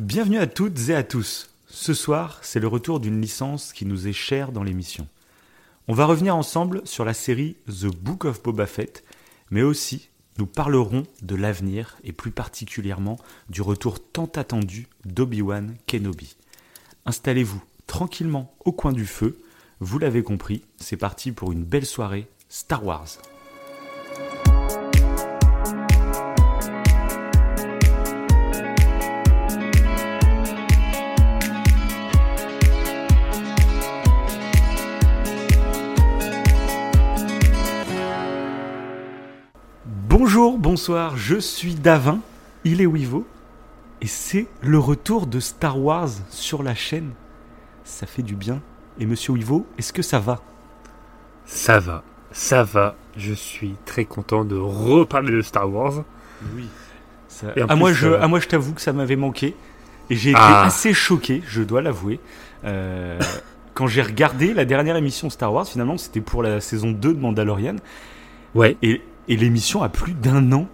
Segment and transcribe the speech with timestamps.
[0.00, 1.50] Bienvenue à toutes et à tous.
[1.66, 5.06] Ce soir, c'est le retour d'une licence qui nous est chère dans l'émission.
[5.88, 9.04] On va revenir ensemble sur la série The Book of Boba Fett,
[9.50, 10.08] mais aussi
[10.38, 13.18] nous parlerons de l'avenir et plus particulièrement
[13.50, 16.34] du retour tant attendu d'Obi-Wan Kenobi.
[17.04, 19.38] Installez-vous tranquillement au coin du feu,
[19.80, 23.18] vous l'avez compris, c'est parti pour une belle soirée Star Wars.
[40.22, 42.18] Bonjour, bonsoir, je suis Davin,
[42.64, 43.26] il est Wivo,
[44.02, 47.12] et c'est le retour de Star Wars sur la chaîne.
[47.84, 48.60] Ça fait du bien.
[48.98, 50.42] Et monsieur Wivo, est-ce que ça va?
[51.46, 52.96] Ça va, ça va.
[53.16, 56.04] Je suis très content de reparler de Star Wars.
[56.54, 56.68] Oui.
[57.74, 59.56] Moi, je, euh, à moi, je t'avoue que ça m'avait manqué.
[60.10, 60.64] Et j'ai été Ah.
[60.66, 62.20] assez choqué, je dois l'avouer.
[62.64, 63.18] Euh,
[63.72, 67.18] quand j'ai regardé la dernière émission Star Wars, finalement, c'était pour la saison 2 de
[67.20, 67.76] Mandalorian.
[68.54, 68.76] Ouais.
[68.82, 70.68] Et, et l'émission a plus d'un an.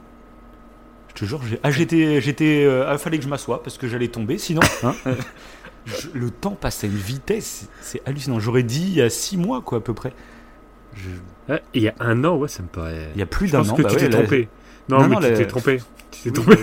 [1.11, 3.87] Je te jure, j'ai, ah, j'étais, j'étais, euh, ah, fallait que je m'assoie parce que
[3.87, 4.61] j'allais tomber, sinon.
[4.83, 4.95] hein,
[5.87, 8.41] je- le temps passe à une vitesse, c'est hallucinant.
[8.41, 10.13] J'aurais dit il y a six mois, quoi, à peu près.
[10.95, 13.11] Je- Ouais, Il y a un an, ouais, ça me paraît.
[13.15, 13.75] il y a plus Je d'un pense an.
[13.77, 14.49] que bah tu ouais, t'es trompé.
[14.89, 15.79] Non, Non, mais non, tu la- t'es trompé.
[16.11, 16.57] Tu t'es Oui,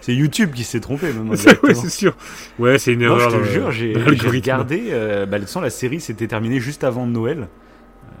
[0.00, 1.28] c'est- YouTube qui s'est trompé, même.
[1.30, 2.16] ouais, c'est sûr.
[2.58, 3.32] Ouais, c'est une Non, je erreur.
[3.32, 4.84] te euh, jure, j'ai, regardé.
[4.90, 7.48] Euh, bah, le la série s'était terminée juste avant Noël.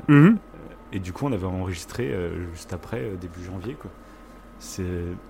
[0.08, 0.36] Mhm.
[0.92, 3.90] Et du coup, on avait enregistré euh, juste après, euh, début janvier, quoi.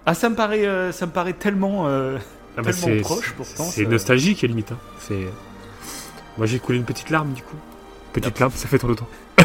[0.07, 2.19] Ah, ça me paraît, euh, ça me paraît tellement, euh,
[2.57, 3.65] Ah bah, tellement c'est- proche, pourtant.
[3.65, 4.73] C'est ça- nostalgique, limite.
[4.73, 4.79] hein.
[4.99, 5.27] C'est.
[6.37, 7.57] Moi, j'ai coulé une petite larme, du coup.
[8.13, 9.09] Petite larme, ça fait trop longtemps.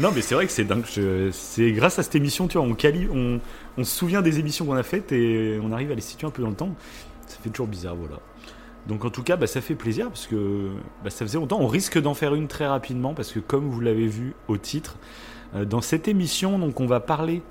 [0.00, 0.82] Non, mais c'est vrai que c'est dingue.
[0.92, 3.06] Je- C'est grâce à cette émission, tu vois, on, quali...
[3.14, 3.38] on...
[3.78, 6.30] on se souvient des émissions qu'on a faites et on arrive à les situer un
[6.30, 6.74] peu dans le temps.
[7.28, 8.16] Ça fait toujours bizarre, voilà.
[8.86, 10.70] Donc en tout cas, bah, ça fait plaisir parce que
[11.02, 11.58] bah, ça faisait longtemps.
[11.60, 14.96] On risque d'en faire une très rapidement parce que comme vous l'avez vu au titre,
[15.54, 17.42] euh, dans cette émission, donc on va parler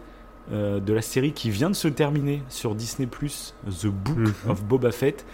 [0.51, 4.33] euh, de la série qui vient de se terminer sur Disney+, The Book Mhm.
[4.49, 5.25] of Boba Fett.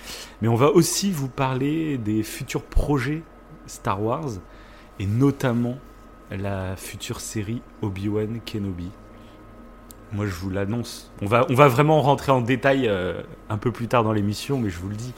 [0.42, 3.24] Mais on va aussi vous parler des futurs projets
[3.66, 4.30] Star Wars
[5.00, 5.78] et notamment
[6.32, 8.90] la future série Obi-Wan Kenobi.
[10.12, 11.12] Moi, je vous l'annonce.
[11.22, 14.60] On va, on va vraiment rentrer en détail euh, un peu plus tard dans l'émission,
[14.60, 15.14] mais je vous le dis,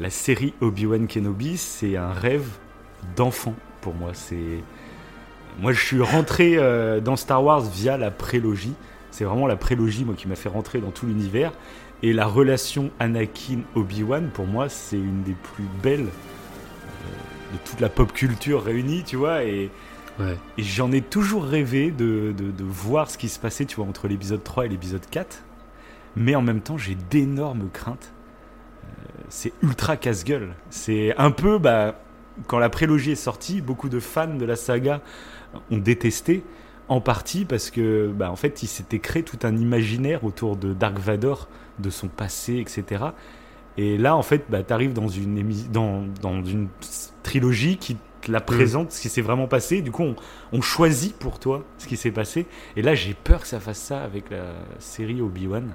[0.00, 2.46] la série Obi-Wan Kenobi, c'est un rêve
[3.16, 4.10] d'enfant pour moi.
[4.12, 4.62] C'est
[5.58, 8.74] moi, je suis rentré euh, dans Star Wars via la prélogie.
[9.10, 11.52] C'est vraiment la prélogie, moi, qui m'a fait rentrer dans tout l'univers.
[12.02, 17.88] Et la relation Anakin-Obi-Wan, pour moi, c'est une des plus belles euh, de toute la
[17.88, 19.44] pop culture réunie, tu vois.
[19.44, 19.70] Et,
[20.18, 20.34] Ouais.
[20.56, 23.84] et j'en ai toujours rêvé de, de, de voir ce qui se passait, tu vois,
[23.84, 25.42] entre l'épisode 3 et l'épisode 4.
[26.16, 28.14] Mais en même temps, j'ai d'énormes craintes.
[29.28, 30.54] C'est ultra casse-gueule.
[30.70, 31.98] C'est un peu, bah,
[32.46, 35.00] quand la prélogie est sortie, beaucoup de fans de la saga
[35.70, 36.44] ont détesté,
[36.88, 40.72] en partie parce que, bah, en fait, il s'était créé tout un imaginaire autour de
[40.72, 41.48] Dark Vador,
[41.78, 43.06] de son passé, etc.
[43.76, 46.68] Et là, en fait, bah, t'arrives dans une, émi- dans, dans une
[47.22, 49.82] trilogie qui te la présente, ce qui s'est vraiment passé.
[49.82, 50.16] Du coup, on,
[50.52, 52.46] on choisit pour toi ce qui s'est passé.
[52.76, 55.74] Et là, j'ai peur que ça fasse ça avec la série Obi-Wan.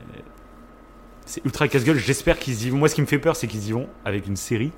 [0.00, 0.18] Euh,
[1.26, 1.98] C'est ultra casse-gueule.
[1.98, 2.78] J'espère qu'ils y vont.
[2.78, 4.72] Moi, ce qui me fait peur, c'est qu'ils y vont avec une série.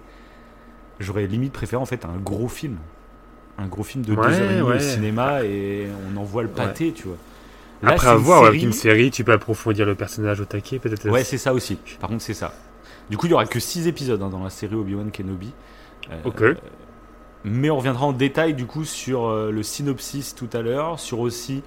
[0.99, 2.77] J'aurais limite préféré en fait un gros film.
[3.59, 4.81] Un gros film de Ouais, deux heures et demie au ouais.
[4.81, 7.17] cinéma et on envoie le pâté, tu vois.
[7.83, 11.09] Là, Après avoir avec une série, tu peux approfondir le personnage au taquet, peut-être.
[11.09, 11.79] Ouais, c'est ça aussi.
[12.01, 12.53] Par contre, c'est ça.
[13.11, 15.53] Du coup, il y aura que 6 épisodes hein, dans la série Obi-Wan Kenobi.
[16.11, 16.43] Euh, Ok.
[17.45, 21.21] Mais on reviendra en détail du coup sur euh, le synopsis tout à l'heure, sur
[21.21, 21.63] aussi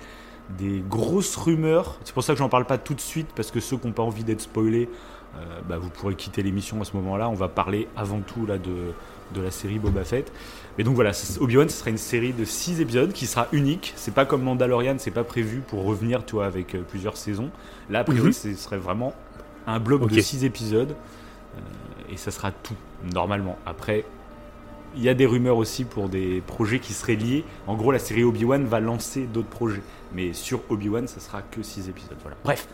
[0.57, 1.97] des grosses rumeurs.
[2.03, 3.94] C'est pour ça que j'en parle pas tout de suite parce que ceux qui n'ont
[3.94, 4.89] pas envie d'être spoilés,
[5.38, 7.29] euh, bah, vous pourrez quitter l'émission à ce moment-là.
[7.29, 8.94] On va parler avant tout là de,
[9.34, 10.31] de la série Boba Fett.
[10.78, 13.94] Mais donc voilà, Obi-Wan, ce sera une série de 6 épisodes qui sera unique.
[13.95, 17.50] C'est pas comme Mandalorian, c'est pas prévu pour revenir, toi, avec euh, plusieurs saisons.
[17.90, 18.34] Là, a priori, Mhm.
[18.34, 19.13] ce serait vraiment
[19.67, 20.91] un bloc de 6 épisodes.
[21.56, 22.75] Euh, et ça sera tout,
[23.14, 23.58] normalement.
[23.66, 24.05] Après,
[24.96, 27.46] il y a des rumeurs aussi pour des projets qui seraient liés.
[27.67, 29.81] En gros, la série Obi-Wan va lancer d'autres projets.
[30.13, 32.17] Mais sur Obi-Wan, ça sera que 6 épisodes.
[32.22, 32.37] Voilà.
[32.43, 32.67] Bref,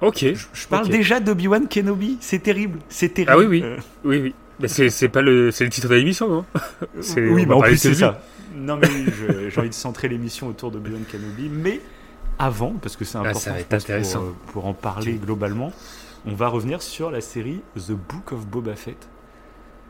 [0.00, 0.24] Ok.
[0.52, 2.18] je parle déjà d'Obi-Wan Kenobi.
[2.20, 2.78] C'est terrible.
[2.88, 3.32] C'est terrible.
[3.32, 3.62] Ah oui, oui.
[3.64, 4.34] Euh, Oui, oui.
[4.60, 6.44] Mais c'est c'est pas le, c'est le titre de l'émission, non
[7.00, 8.20] C'est- oui, mais en plus, c'est ça.
[8.56, 11.48] Non, mais oui, je- j'ai envie de centrer l'émission autour d'Obi-Wan Kenobi.
[11.48, 11.80] Mais
[12.38, 14.22] avant, parce que c'est Ah, important ça va je être pense, pour, intéressant.
[14.24, 15.72] euh, pour en parler globalement,
[16.26, 19.08] on va revenir sur la série The Book of Boba Fett.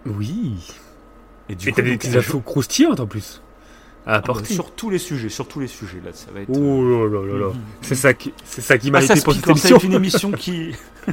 [0.06, 0.56] Oui.
[1.48, 3.40] Et du Et t'as des petites infos croustillantes en plus.
[4.08, 4.55] À apporter.
[4.55, 6.49] sur tous les sujets, sur tous les sujets là, ça va être.
[6.50, 7.46] Oh là là là là.
[7.49, 7.60] Mhm.
[7.82, 9.76] C'est ça qui, c'est ça qui m'a Ah, été pour cette émission.
[9.76, 10.72] être une émission qui.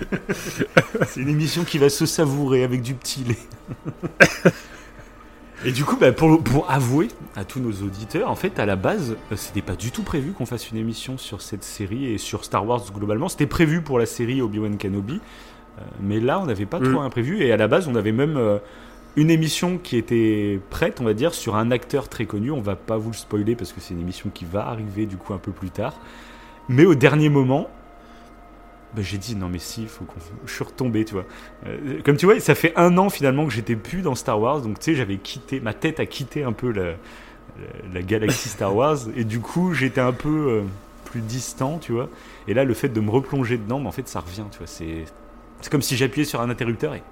[1.08, 3.38] c'est une émission qui va se savourer avec du petit lait.
[5.66, 8.76] Et du coup, bah, pour, pour avouer à tous nos auditeurs, en fait, à la
[8.76, 12.18] base, euh, c'était pas du tout prévu qu'on fasse une émission sur cette série et
[12.18, 13.30] sur Star Wars globalement.
[13.30, 15.16] C'était prévu pour la série Obi-Wan Kenobi,
[15.80, 16.92] euh, mais là, on n'avait pas Mm.
[16.92, 17.42] trop imprévu.
[17.42, 18.60] Et à la base, on avait même euh,
[19.16, 22.52] une émission qui était prête, on va dire, sur un acteur très connu.
[22.52, 25.18] On va pas vous le spoiler parce que c'est une émission qui va arriver du
[25.18, 25.96] coup un peu plus tard.
[26.68, 27.70] Mais au dernier moment,
[28.96, 30.20] bah, j'ai dit non mais si, faut qu'on.
[30.46, 31.26] Je suis retombé, tu vois.
[31.68, 34.62] Euh, comme tu vois, ça fait un an finalement que j'étais plus dans Star Wars,
[34.62, 36.96] donc tu sais, j'avais quitté, ma tête a quitté un peu la, la,
[37.94, 40.62] la galaxie Star Wars, et du coup, j'étais un peu euh,
[41.06, 42.10] plus distant, tu vois.
[42.48, 44.68] Et là, le fait de me replonger dedans, en fait, ça revient, tu vois.
[44.68, 45.06] C'est,
[45.70, 47.04] comme si j'appuyais sur un interrupteur et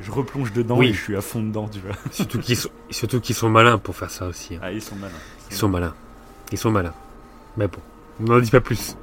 [0.00, 0.88] je replonge dedans Oui.
[0.88, 1.94] et je suis à fond dedans, tu vois.
[2.10, 4.54] Surtout qu'ils sont, surtout sont malins pour faire ça aussi.
[4.56, 4.60] hein.
[4.62, 5.12] Ah, ils sont malins.
[5.50, 5.94] Ils sont malins.
[6.52, 6.94] Ils sont malins.
[7.56, 7.78] Mais bon,
[8.20, 8.96] on n'en dit pas plus.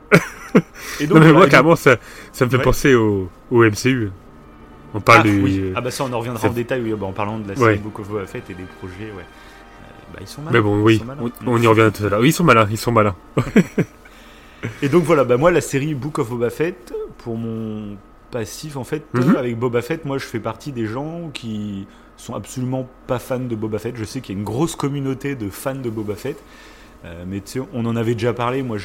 [1.00, 1.98] Et non mais moi donc- carrément ça,
[2.32, 2.64] ça me fait Ouais.
[2.64, 4.12] penser au, au MCU.
[4.94, 5.42] On parle ah, du.
[5.42, 5.74] oui.
[5.76, 7.72] Ah bah ça on en reviendra en détail oui, bah, en parlant de la Ouais.
[7.74, 9.24] série Book of Boba Fett et des projets ouais.
[9.24, 10.54] Euh, bah, ils sont malins.
[10.58, 11.02] mais bon oui,
[11.46, 12.22] on y revient tout à l'heure.
[12.22, 13.16] Oui, ils sont malins, ils sont malins.
[14.82, 17.96] Et donc voilà, bah moi la série Book of Boba Fett, pour mon
[18.32, 19.36] passif en fait, Mhm.
[19.38, 21.88] avec Boba Fett, moi je fais partie des gens qui
[22.18, 23.96] sont absolument pas fans de Boba Fett.
[23.96, 26.38] Je sais qu'il y a une grosse communauté de fans de Boba Fett,
[27.06, 28.64] Euh, mais tu sais, on en avait déjà parlé.
[28.64, 28.78] Moi,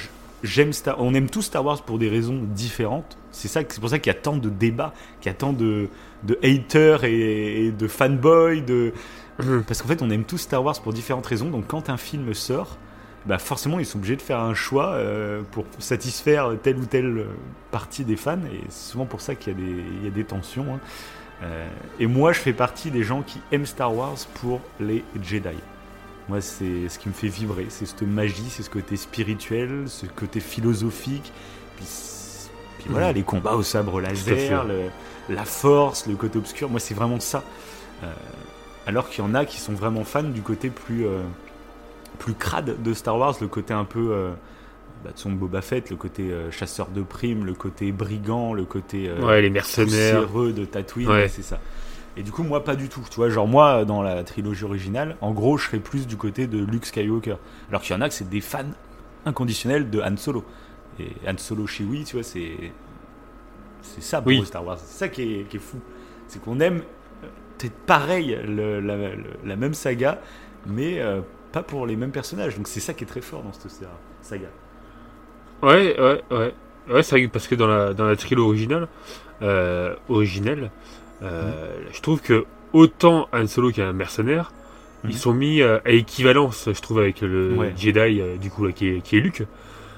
[0.42, 3.16] j'aime Star, on aime tous Star Wars pour des raisons différentes.
[3.30, 4.92] C'est ça, c'est pour ça qu'il y a tant de débats,
[5.22, 5.88] qu'il y a tant de,
[6.22, 8.92] de haters et, et de fanboys, de
[9.38, 9.64] Mhm.
[9.66, 11.48] parce qu'en fait, on aime tous Star Wars pour différentes raisons.
[11.48, 12.76] Donc, quand un film sort,
[13.26, 17.26] bah forcément, ils sont obligés de faire un choix euh, pour satisfaire telle ou telle
[17.70, 18.38] partie des fans.
[18.52, 20.66] Et c'est souvent pour ça qu'il y, a des- il y a des tensions.
[20.74, 20.80] hein.
[21.44, 25.48] Euh, et moi, je fais partie des gens qui aiment Star Wars pour les Jedi.
[26.28, 27.66] Moi, c'est ce qui me fait vibrer.
[27.68, 31.32] C'est cette magie, c'est ce côté spirituel, ce côté philosophique.
[31.76, 31.86] Puis,
[32.78, 33.14] puis voilà, Mhm.
[33.16, 34.90] les combats au sabre laser, le-
[35.34, 36.68] la force, le côté obscur.
[36.70, 37.42] Moi, c'est vraiment ça.
[38.04, 38.12] Euh,
[38.86, 41.06] alors qu'il y en a qui sont vraiment fans du côté plus,
[42.18, 44.30] plus crade de Star Wars, le côté un peu euh,
[45.04, 48.64] bah, de son Boba Fett, le côté euh, chasseur de primes, le côté brigand, le
[48.64, 50.26] côté euh, Ouais, les mercenaires.
[50.28, 51.28] de Tatooine, Ouais.
[51.28, 51.58] c'est ça.
[52.16, 53.00] Et du coup, moi, pas du tout.
[53.10, 56.46] Tu vois, genre moi, dans la trilogie originale, en gros, je serais plus du côté
[56.46, 57.36] de Luke Skywalker.
[57.70, 58.64] Alors qu'il y en a que c'est des fans
[59.24, 60.44] inconditionnels de Han Solo.
[61.00, 62.52] Et Han Solo Chewie, tu vois, c'est
[63.80, 64.44] c'est ça pour Oui.
[64.44, 64.78] Star Wars.
[64.78, 65.78] C'est ça qui est, qui est fou.
[66.28, 66.82] C'est qu'on aime
[67.58, 70.20] peut-être pareil le- la, le- la même saga,
[70.66, 71.00] mais
[71.52, 72.56] pas pour les mêmes personnages.
[72.56, 73.86] Donc c'est ça qui est très fort dans cette sa-
[74.22, 74.48] saga.
[75.62, 76.54] Ouais, ouais, ouais.
[76.90, 78.88] Ouais, c'est vrai que- parce que dans la, dans la trilogie originale,
[79.42, 80.70] euh, originelle,
[81.22, 84.52] euh, je trouve que autant Han Solo qui est un mercenaire,
[85.04, 85.10] Mhm.
[85.10, 87.72] ils sont mis euh, à équivalence, je trouve, avec le Ouais.
[87.76, 89.44] Jedi, du coup, là, qui, est, qui est Luke.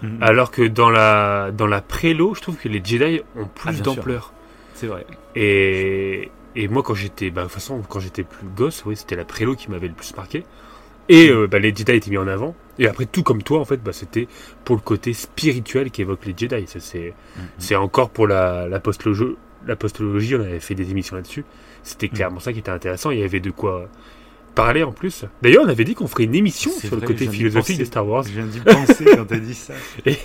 [0.03, 0.19] Mhm.
[0.23, 3.75] Alors que dans la, dans la prélo, je trouve que les Jedi ont Ah, plus
[3.77, 3.85] sûr.
[3.85, 4.33] d'ampleur.
[4.75, 5.07] C'est vrai.
[5.35, 9.17] Et, et moi, quand j'étais, bah, de toute façon, quand j'étais plus gosse, oui, c'était
[9.17, 10.45] la prélo qui m'avait le plus marqué.
[11.09, 12.55] Et euh, bah, les Jedi étaient mis en avant.
[12.79, 14.27] Et après, tout comme toi, en fait, bah, c'était
[14.65, 16.67] pour le côté spirituel qu'évoquent les Jedi.
[16.67, 17.43] Ça, c'est, Mhm.
[17.59, 19.37] c'est encore pour la, la, postologie,
[19.67, 21.45] la postologie, on avait fait des émissions là-dessus.
[21.83, 23.11] C'était clairement ça qui était intéressant.
[23.11, 23.89] Il y avait de quoi
[24.55, 25.25] parler en plus.
[25.43, 27.79] D'ailleurs, on avait dit qu'on ferait une émission C'est sur le côté philosophique penser.
[27.81, 28.23] de Star Wars.
[28.23, 29.75] Je viens d'y penser quand t'as dit ça.
[30.07, 30.17] Et,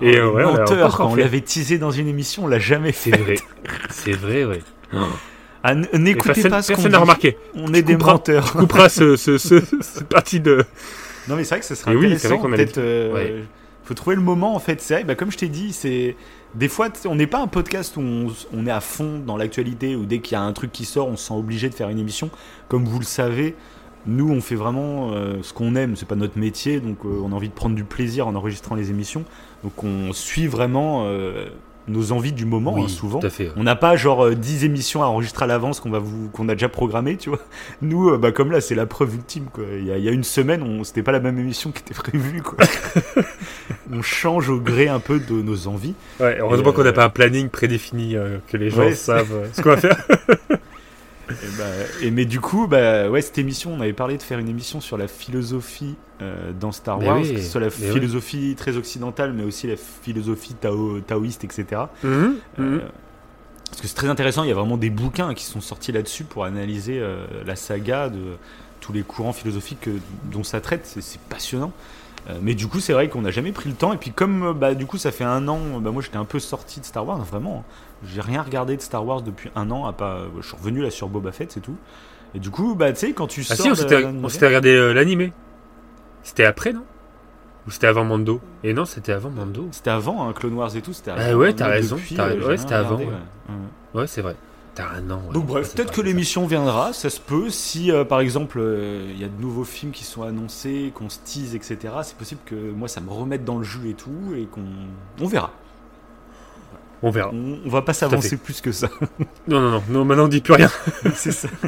[0.00, 2.92] oh, euh, ouais, on menteur, quand on l'avait teasé dans une émission, on l'a jamais
[2.92, 3.16] c'est fait.
[3.22, 3.34] vrai.
[3.90, 4.60] C'est vrai, ouais.
[5.64, 6.94] Ah, N'écoutez personne pas ce qu'on dit.
[6.94, 7.38] remarqué.
[7.54, 8.12] On est des couperas.
[8.12, 8.52] menteurs.
[8.54, 10.62] On coupera ce, ce, ce, cette partie de.
[11.28, 12.42] Non, mais c'est vrai que ce serait Et oui, intéressant.
[12.48, 12.78] Peut-être.
[12.78, 13.44] euh, Ouais.
[13.84, 14.80] Faut trouver le moment en fait.
[14.80, 16.16] C'est vrai, bah, comme je t'ai dit, c'est
[16.54, 18.02] des fois on n'est pas un podcast où
[18.52, 21.08] on est à fond dans l'actualité ou dès qu'il y a un truc qui sort,
[21.08, 22.30] on se sent obligé de faire une émission.
[22.68, 23.54] Comme vous le savez,
[24.06, 25.96] nous on fait vraiment euh, ce qu'on aime.
[25.96, 28.74] C'est pas notre métier, donc euh, on a envie de prendre du plaisir en enregistrant
[28.74, 29.24] les émissions.
[29.64, 31.48] Donc on suit vraiment euh,
[31.88, 33.20] nos envies du moment hein, souvent.
[33.20, 33.50] tout à fait.
[33.56, 36.48] On n'a pas genre euh, 10 émissions à enregistrer à l'avance qu'on va vous qu'on
[36.48, 37.40] a déjà programmé, tu vois.
[37.82, 39.64] Nous, euh, bah, comme là, c'est la preuve ultime, quoi.
[39.78, 41.80] Il y a, il y a une semaine, on c'était pas la même émission qui
[41.80, 42.58] était prévue, quoi.
[43.92, 45.94] on change au gré un peu de nos envies.
[46.20, 49.48] Ouais, heureusement qu'on n'a euh, pas un planning prédéfini, euh, que les gens Ouais, savent
[49.52, 49.98] ce qu'on va faire.
[51.30, 51.64] Et, bah,
[52.02, 54.82] et mais du coup, bah ouais, cette émission, on avait parlé de faire une émission
[54.82, 58.76] sur la philosophie euh, dans Star Mais Wars, oui, que ce soit la philosophie très
[58.76, 61.82] occidentale, mais aussi la philosophie tao, taoïste, etc.
[62.02, 62.80] Mhm, Euh, mhm.
[63.68, 66.24] parce que c'est très intéressant, il y a vraiment des bouquins qui sont sortis là-dessus
[66.24, 68.36] pour analyser euh, la saga de
[68.80, 69.98] tous les courants philosophiques euh,
[70.30, 71.72] dont ça traite, c'est, passionnant.
[72.30, 73.92] Euh, mais du coup, c'est vrai qu'on n'a jamais pris le temps.
[73.92, 76.24] Et puis, comme euh, bah, du coup, ça fait un an, bah, moi j'étais un
[76.24, 77.64] peu sorti de Star Wars, vraiment.
[77.68, 77.72] hein.
[78.06, 79.84] J'ai rien regardé de Star Wars depuis un an.
[79.86, 81.76] À pas, euh, je suis revenu là sur Boba Fett, c'est tout.
[82.34, 83.64] Et du coup, bah, tu sais, quand tu Ah sors.
[83.64, 83.72] si, on
[84.22, 85.32] de- s'était regardé euh, l'animé.
[86.24, 86.84] C'était après, non?
[87.66, 88.40] Ou c'était avant Mando?
[88.62, 89.68] Et non, c'était avant Mando.
[89.70, 90.92] C'était avant, hein, Clone Wars et tout.
[90.92, 93.06] C'était Ah avant, ouais, t'as raison, depuis, t'as euh, Ouais, c'était avant, ouais.
[93.06, 94.00] ouais.
[94.00, 94.34] Ouais, c'est vrai.
[94.74, 95.22] T'as un an.
[95.32, 97.48] Donc bref, peut-être que l'émission viendra, ça se peut.
[97.48, 101.08] Si euh, par exemple euh, il y a de nouveaux films qui sont annoncés, qu'on
[101.08, 104.34] se tease, etc., c'est possible que moi ça me remette dans le jus et tout,
[104.36, 104.64] et qu'on
[105.20, 105.52] on verra.
[107.04, 107.30] On verra.
[107.32, 108.88] On, on va pas s'avancer plus que ça.
[109.46, 110.70] Non, non, non, non, maintenant on dit plus rien.
[111.14, 111.48] c'est ça.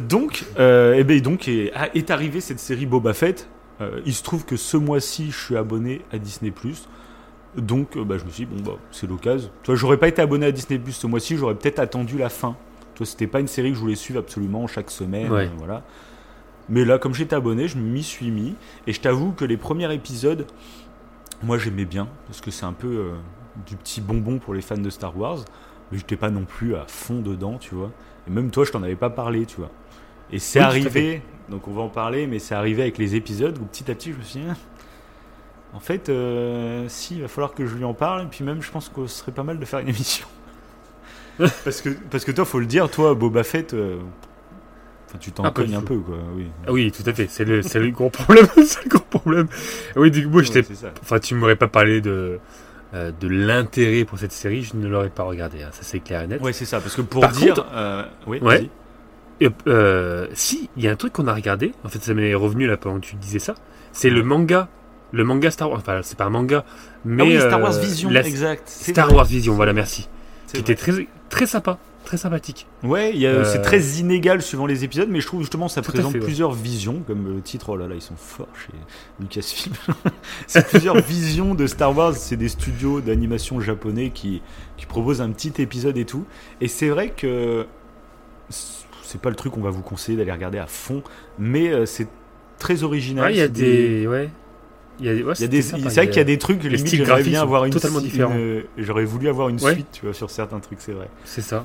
[0.00, 3.48] donc, euh, eh ben, donc est, ah, est arrivée cette série Boba Fett.
[3.80, 6.52] Euh, il se trouve que ce mois-ci, je suis abonné à Disney+.
[7.56, 9.50] Donc, euh, bah, je me suis dit, bon, bah, c'est l'occasion.
[9.62, 12.28] Tu vois, j'aurais pas été abonné à Disney Plus ce mois-ci, j'aurais peut-être attendu la
[12.28, 12.56] fin.
[12.94, 15.30] Tu vois, c'était pas une série que je voulais suivre absolument chaque semaine.
[15.30, 15.50] Ouais.
[15.58, 15.82] voilà.
[16.68, 18.54] Mais là, comme j'étais abonné, je m'y suis mis.
[18.86, 20.46] Et je t'avoue que les premiers épisodes,
[21.42, 23.12] moi j'aimais bien, parce que c'est un peu euh,
[23.66, 25.44] du petit bonbon pour les fans de Star Wars.
[25.92, 27.92] Mais j'étais pas non plus à fond dedans, tu vois.
[28.26, 29.70] Et même toi, je t'en avais pas parlé, tu vois.
[30.32, 33.56] Et c'est Oui, arrivé, donc on va en parler, mais c'est arrivé avec les épisodes
[33.58, 34.56] où petit à petit, je me suis dit, Ah,
[35.74, 38.62] en fait, euh, si, il va falloir que je lui en parle, et puis même,
[38.62, 40.26] je pense que ce serait pas mal de faire une émission.
[41.64, 43.98] parce, que, parce que toi, faut le dire, toi, Boba Fett, euh,
[45.20, 46.46] tu t'en Ah, cognes un peu, quoi, oui.
[46.66, 47.26] Ah oui, tout à fait.
[47.30, 48.46] C'est le, c'est le gros problème.
[48.64, 49.46] c'est le gros problème.
[49.96, 50.62] Oui, du coup, moi, j'étais.
[51.02, 52.38] Enfin, tu m'aurais pas parlé de,
[52.94, 55.62] euh, de l'intérêt pour cette série, je ne l'aurais pas regardé.
[55.62, 55.68] hein.
[55.72, 56.42] Ça, c'est clair et net.
[56.42, 57.54] Ouais, c'est ça, parce que pour Par dire.
[57.54, 58.68] contre- euh, oui, Ouais.
[59.40, 61.72] Et, euh, si, il y a un truc qu'on a regardé.
[61.84, 63.54] En fait, ça m'est revenu là pendant que tu disais ça.
[63.92, 64.68] C'est le manga.
[65.12, 65.78] Le manga Star Wars.
[65.80, 66.64] Enfin, c'est pas un manga.
[67.04, 68.68] Mais ah oui, Star euh, Wars Vision, la- exact.
[68.68, 69.16] Star vrai.
[69.16, 70.08] Wars Vision, voilà, merci.
[70.48, 70.60] Qui vrai.
[70.60, 71.78] était très, très sympa.
[72.04, 72.68] Très sympathique.
[72.84, 76.12] Ouais, Euh, c'est très inégal suivant les épisodes, mais je trouve justement ça Tout présente
[76.12, 76.24] fait, ouais.
[76.24, 78.72] plusieurs visions, comme le titre, oh là là, ils sont forts chez
[79.18, 79.74] Lucasfilm.
[80.46, 84.40] c'est plusieurs visions de Star Wars, c'est des studios d'animation japonais qui,
[84.76, 86.24] qui proposent un petit épisode et tout.
[86.60, 87.66] Et c'est vrai que
[89.16, 91.02] c'est pas le truc qu'on va vous conseiller d'aller regarder à fond,
[91.38, 92.06] mais euh, c'est
[92.58, 93.24] très original.
[93.24, 94.06] Ouais, il y a des.
[94.06, 94.28] Ouais.
[95.00, 96.24] Il y a, ouais, il y a c'était des, sympa, c'est vrai qu'il y a
[96.24, 98.36] des trucs, limite, styles j'aimerais graphiques bien avoir une totalement différents.
[98.76, 99.72] J'aurais voulu avoir une Ouais.
[99.74, 101.08] suite, tu vois, sur certains trucs, c'est vrai.
[101.24, 101.64] C'est ça.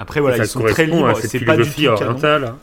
[0.00, 2.16] Après, voilà, ça ils sont très libres, c'est pas du tout canon.
[2.22, 2.56] hein.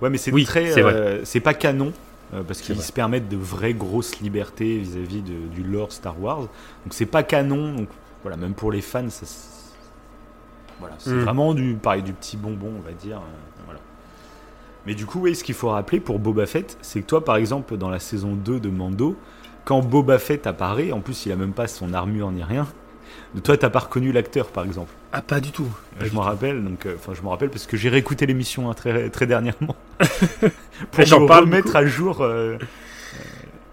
[0.00, 1.92] Ouais, mais c'est Oui, très, euh, c'est pas canon
[2.34, 6.38] euh, parce qu'ils se permettent de vraies grosses libertés vis-à-vis de- du lore Star Wars.
[6.40, 6.48] Donc
[6.92, 7.72] c'est pas canon.
[7.74, 7.88] Donc
[8.22, 9.26] voilà, même pour les fans, ça,
[10.82, 11.20] voilà, c'est Mm.
[11.24, 13.16] vraiment du pareil du petit bonbon, on va dire.
[13.18, 13.80] euh, voilà.
[14.86, 17.36] Mais du coup, oui, ce qu'il faut rappeler pour Boba Fett, c'est que toi, par
[17.36, 19.16] exemple, dans la saison 2 de Mando,
[19.64, 22.66] quand Boba Fett apparaît, en plus, il a même pas son armure ni rien.
[23.44, 24.90] Toi, t'as pas reconnu l'acteur, par exemple.
[25.12, 25.68] Ah, pas du tout.
[25.98, 28.70] Pas je m'en rappelle, donc, euh, enfin, je m'en rappelle parce que j'ai réécouté l'émission
[28.70, 29.76] hein, très, très dernièrement
[30.90, 31.78] pour J'en parle remettre beaucoup.
[31.78, 32.20] à jour.
[32.22, 32.56] euh,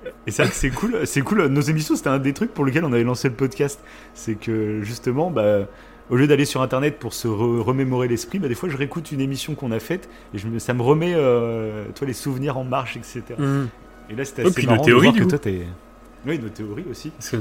[0.05, 1.45] euh, et que c'est cool, c'est cool.
[1.47, 3.79] Nos émissions, c'était un des trucs pour lequel on avait lancé le podcast.
[4.13, 5.61] C'est que justement, bah,
[6.09, 9.11] au lieu d'aller sur internet pour se re- remémorer l'esprit, bah, des fois, je réécoute
[9.11, 12.57] une émission qu'on a faite et je me- ça me remet, euh, toi, les souvenirs
[12.57, 13.21] en marche, etc.
[13.37, 13.67] Mhm.
[14.09, 15.29] Et là, c'était assez puis nos marrant de théories, voir du que coup.
[15.29, 15.65] toi, t'es.
[16.25, 17.11] Oui, nos théories aussi.
[17.31, 17.37] Que-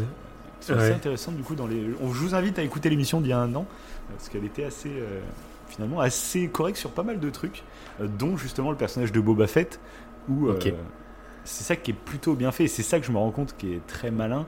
[0.60, 1.82] C'est assez intéressant du coup dans les.
[2.02, 4.44] On, je vous invite à écouter l'émission d'il y a un an euh, parce qu'elle
[4.44, 5.20] était assez euh,
[5.68, 7.62] finalement assez correcte sur pas mal de trucs,
[8.00, 9.78] euh, dont justement le personnage de Boba Fett
[10.28, 10.48] où
[11.44, 13.54] c'est ça qui est plutôt bien fait et c'est ça que je me rends compte
[13.56, 14.46] qui est très malin,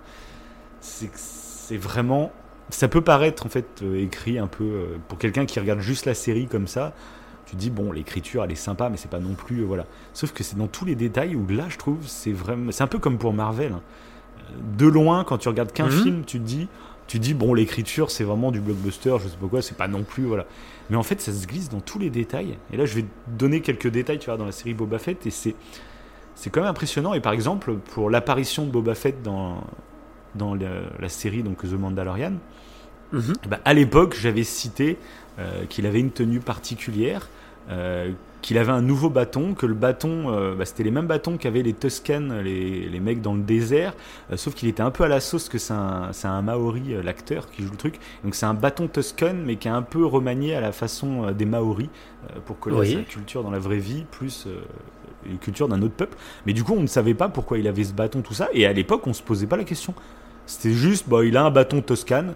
[0.81, 2.33] c'est que c'est vraiment
[2.71, 6.07] ça peut paraître en fait euh, écrit un peu euh, pour quelqu'un qui regarde juste
[6.07, 6.93] la série comme ça.
[7.47, 9.87] Tu te dis bon l'écriture elle est sympa mais c'est pas non plus euh, voilà.
[10.13, 12.87] Sauf que c'est dans tous les détails où là je trouve c'est vraiment c'est un
[12.89, 13.73] peu comme pour Marvel.
[13.73, 13.83] hein
[14.77, 16.03] de loin, quand tu regardes qu'un Mhm.
[16.03, 16.67] film, tu te dis,
[17.07, 19.87] tu te dis bon, l'écriture c'est vraiment du blockbuster, je sais pas quoi, c'est pas
[19.87, 20.45] non plus voilà.
[20.91, 22.59] Mais en fait, ça se glisse dans tous les détails.
[22.73, 25.25] Et là, je vais te donner quelques détails, tu vois, dans la série Boba Fett,
[25.25, 25.55] et c'est
[26.35, 27.15] c'est quand même impressionnant.
[27.15, 29.63] Et par exemple, pour l'apparition de Boba Fett dans
[30.35, 32.33] dans la, la série donc The Mandalorian,
[33.13, 34.97] Ben, à l'époque, j'avais cité
[35.39, 37.29] euh, qu'il avait une tenue particulière,
[37.71, 38.11] euh,
[38.43, 41.63] qu'il avait un nouveau bâton, que le bâton, euh, bah, c'était les mêmes bâtons qu'avaient
[41.63, 43.95] les Tuscans, les, les mecs dans le désert,
[44.33, 46.95] euh, sauf qu'il était un peu à la sauce, que c'est un, c'est un Maori,
[46.95, 47.97] euh, l'acteur, qui joue le truc.
[48.25, 51.33] Donc c'est un bâton Tuscan, mais qui est un peu remanié à la façon euh,
[51.33, 51.89] des Maoris,
[52.31, 52.95] euh, pour coller Oui.
[52.95, 54.61] sa culture dans la vraie vie, plus euh,
[55.27, 56.17] une culture d'un autre peuple.
[56.47, 58.65] Mais du coup, on ne savait pas pourquoi il avait ce bâton, tout ça, et
[58.67, 59.95] à l'époque, on se posait pas la question.
[60.47, 62.35] C'était juste, bah, il a un bâton Toscane,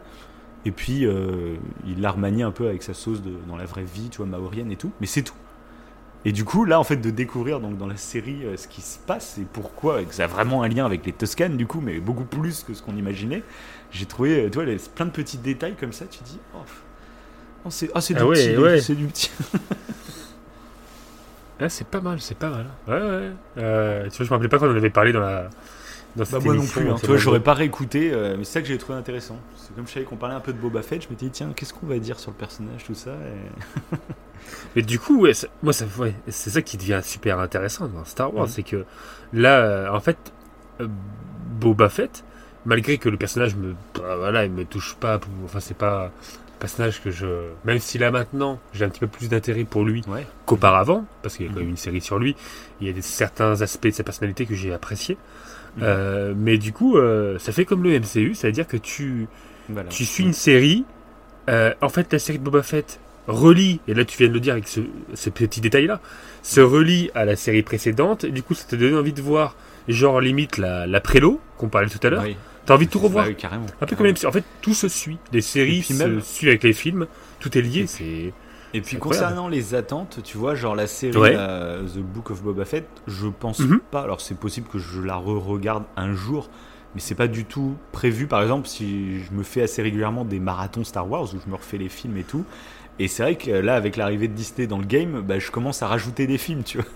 [0.65, 1.55] et puis euh,
[1.87, 4.27] il l'a remanié un peu avec sa sauce de, dans la vraie vie, tu vois,
[4.27, 5.35] maorienne et tout, mais c'est tout.
[6.27, 8.81] Et du coup, là, en fait, de découvrir donc, dans la série euh, ce qui
[8.81, 11.67] se passe et pourquoi, et que ça a vraiment un lien avec les Toscanes, du
[11.67, 13.43] coup, mais beaucoup plus que ce qu'on imaginait,
[13.91, 16.61] j'ai trouvé, euh, tu vois, les- plein de petits détails comme ça, tu dis, oh,
[17.67, 18.57] oh, c'est ah, c'est du Ah ouais, petit,
[18.91, 18.95] ouais.
[18.97, 19.31] du petit.
[21.61, 22.67] Ah, c'est pas mal, c'est pas mal.
[22.89, 23.31] Ouais, ouais.
[23.59, 25.51] Euh, tu vois, je me rappelais pas qu'on en avait parlé dans la.
[26.17, 26.95] Dans Bah, moi non plus, hein.
[27.01, 27.21] tu vois, bon.
[27.21, 29.37] j'aurais pas réécouté, euh, mais c'est ça que j'ai trouvé intéressant.
[29.57, 31.53] C'est comme je savais qu'on parlait un peu de Boba Fett, je m'étais dit, tiens,
[31.57, 33.97] qu'est-ce qu'on va dire sur le personnage, tout ça et...
[34.77, 38.05] Mais du coup, ouais, ça- moi, ça, ouais, c'est ça qui devient super intéressant dans
[38.05, 38.51] Star Wars, Mhm.
[38.53, 38.85] c'est que
[39.33, 40.19] là, euh, en fait,
[40.81, 40.87] euh,
[41.61, 42.23] Boba Fett,
[42.67, 46.11] malgré que le personnage me, bah, voilà, il me touche pas, enfin, c'est pas un
[46.61, 47.27] personnage que je,
[47.65, 50.27] même si là maintenant, j'ai un petit peu plus d'intérêt pour lui Ouais.
[50.47, 51.71] qu'auparavant, parce qu'il y a quand même Mhm.
[51.73, 52.37] une série sur lui,
[52.81, 55.17] il y a des, certains aspects de sa personnalité que j'ai appréciés.
[55.83, 59.27] Euh, mais du coup, euh, ça fait comme le MCU, c'est-à-dire que tu,
[59.69, 59.89] Voilà.
[59.89, 60.85] tu suis une série.
[61.49, 64.41] euh, en fait, la série de Boba Fett relie, et là tu viens de le
[64.41, 64.81] dire avec ce,
[65.15, 66.01] ce petit détail-là,
[66.43, 68.25] se relie à la série précédente.
[68.25, 69.57] Et du coup, ça te donne envie de voir,
[69.89, 72.23] genre limite la, la prélo qu'on parlait tout à l'heure.
[72.25, 72.37] Oui.
[72.67, 73.25] T'as envie de tout revoir.
[73.25, 73.67] Bah oui, carrément.
[73.81, 75.19] Un peu comme les- En fait, tout se suit.
[75.33, 77.07] Les séries se même- suivent avec les films.
[77.41, 77.87] Tout est lié.
[77.87, 78.33] C'est
[78.75, 81.35] Et puis concernant les attentes, tu vois, genre la série Ouais.
[81.37, 83.81] euh, The Book of Boba Fett, je pense Mhm.
[83.91, 84.03] pas.
[84.03, 86.51] Alors c'est possible que je la re-regarde un jour,
[86.95, 88.27] mais c'est pas du tout prévu.
[88.27, 91.55] Par exemple, si je me fais assez régulièrement des marathons Star Wars où je me
[91.57, 92.45] refais les films et tout.
[92.99, 95.83] Et c'est vrai que là, avec l'arrivée de Disney dans le game, bah, je commence
[95.83, 96.87] à rajouter des films, tu vois.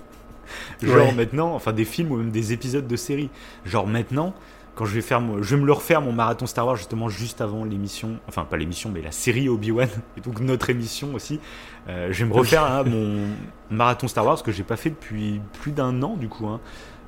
[0.83, 1.13] Genre Ouais.
[1.15, 3.31] maintenant, enfin des films ou même des épisodes de séries.
[3.65, 4.35] Genre maintenant,
[4.79, 7.09] quand je vais faire, mon- je vais me le refaire mon marathon Star Wars justement
[7.09, 11.41] juste avant l'émission, enfin pas l'émission, mais la série Obi-Wan et donc notre émission aussi.
[11.89, 13.25] Euh, je vais me refaire hein, mon
[13.71, 16.47] marathon Star Wars que j'ai pas fait depuis plus d'un an du coup.
[16.47, 16.61] hein.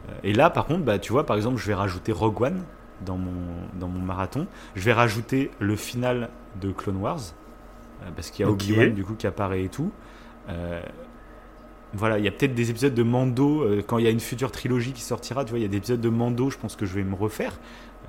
[0.08, 2.62] Euh, Et là, par contre, bah tu vois, par exemple, je vais rajouter Rogue One
[3.06, 3.32] dans mon
[3.78, 4.46] dans mon marathon.
[4.74, 6.28] Je vais rajouter le final
[6.60, 7.20] de Clone Wars
[8.02, 8.50] euh, parce qu'il y a.
[8.50, 9.92] Obi-Wan du coup qui apparaît et tout.
[10.48, 10.82] Euh,
[11.94, 14.20] voilà, il y a peut-être des épisodes de Mando euh, quand il y a une
[14.20, 15.44] future trilogie qui sortira.
[15.44, 17.14] Tu vois, il y a des épisodes de Mando, je pense que je vais me
[17.14, 17.59] refaire,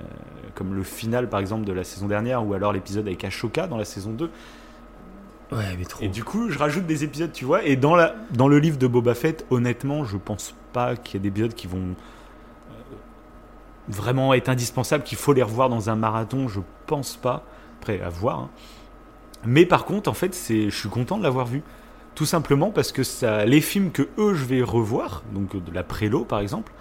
[0.00, 0.04] euh,
[0.54, 3.76] comme le final par exemple de la saison dernière, ou alors l'épisode avec Ashoka dans
[3.76, 4.30] la saison 2.
[5.52, 6.04] ouais, mais trop.
[6.04, 7.64] Et du coup, je rajoute des épisodes, tu vois.
[7.64, 11.16] Et dans, la, dans le livre de Boba Fett, honnêtement, je pense pas qu'il y
[11.16, 11.78] ait des épisodes qui vont
[12.70, 12.74] euh,
[13.88, 16.48] vraiment être indispensables, qu'il faut les revoir dans un marathon.
[16.48, 17.44] Je pense pas.
[17.80, 18.38] Après, à voir.
[18.38, 18.50] hein.
[19.44, 21.62] Mais par contre, en fait, je suis content de l'avoir vu.
[22.14, 25.82] Tout simplement parce que ça, les films que eux, je vais revoir, donc de la
[25.82, 26.72] prélo par exemple,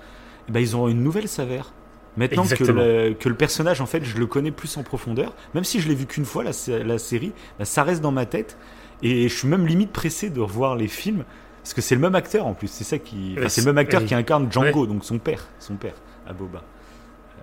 [0.50, 1.72] eh ben, ils ont une nouvelle saveur.
[2.18, 5.64] Maintenant que le, que le personnage, en fait, je le connais plus en profondeur, même
[5.64, 6.52] si je l'ai vu qu'une fois, la,
[6.84, 8.58] la série, bah, ça reste dans ma tête.
[9.02, 11.24] Et je suis même limite pressé de revoir les films,
[11.64, 12.68] parce que c'est le même acteur en plus.
[12.68, 13.36] C'est ça qui.
[13.38, 15.94] enfin, c'est le même acteur qui incarne Django, donc son père, son père,
[16.28, 16.60] à Boba.
[16.60, 17.42] Euh,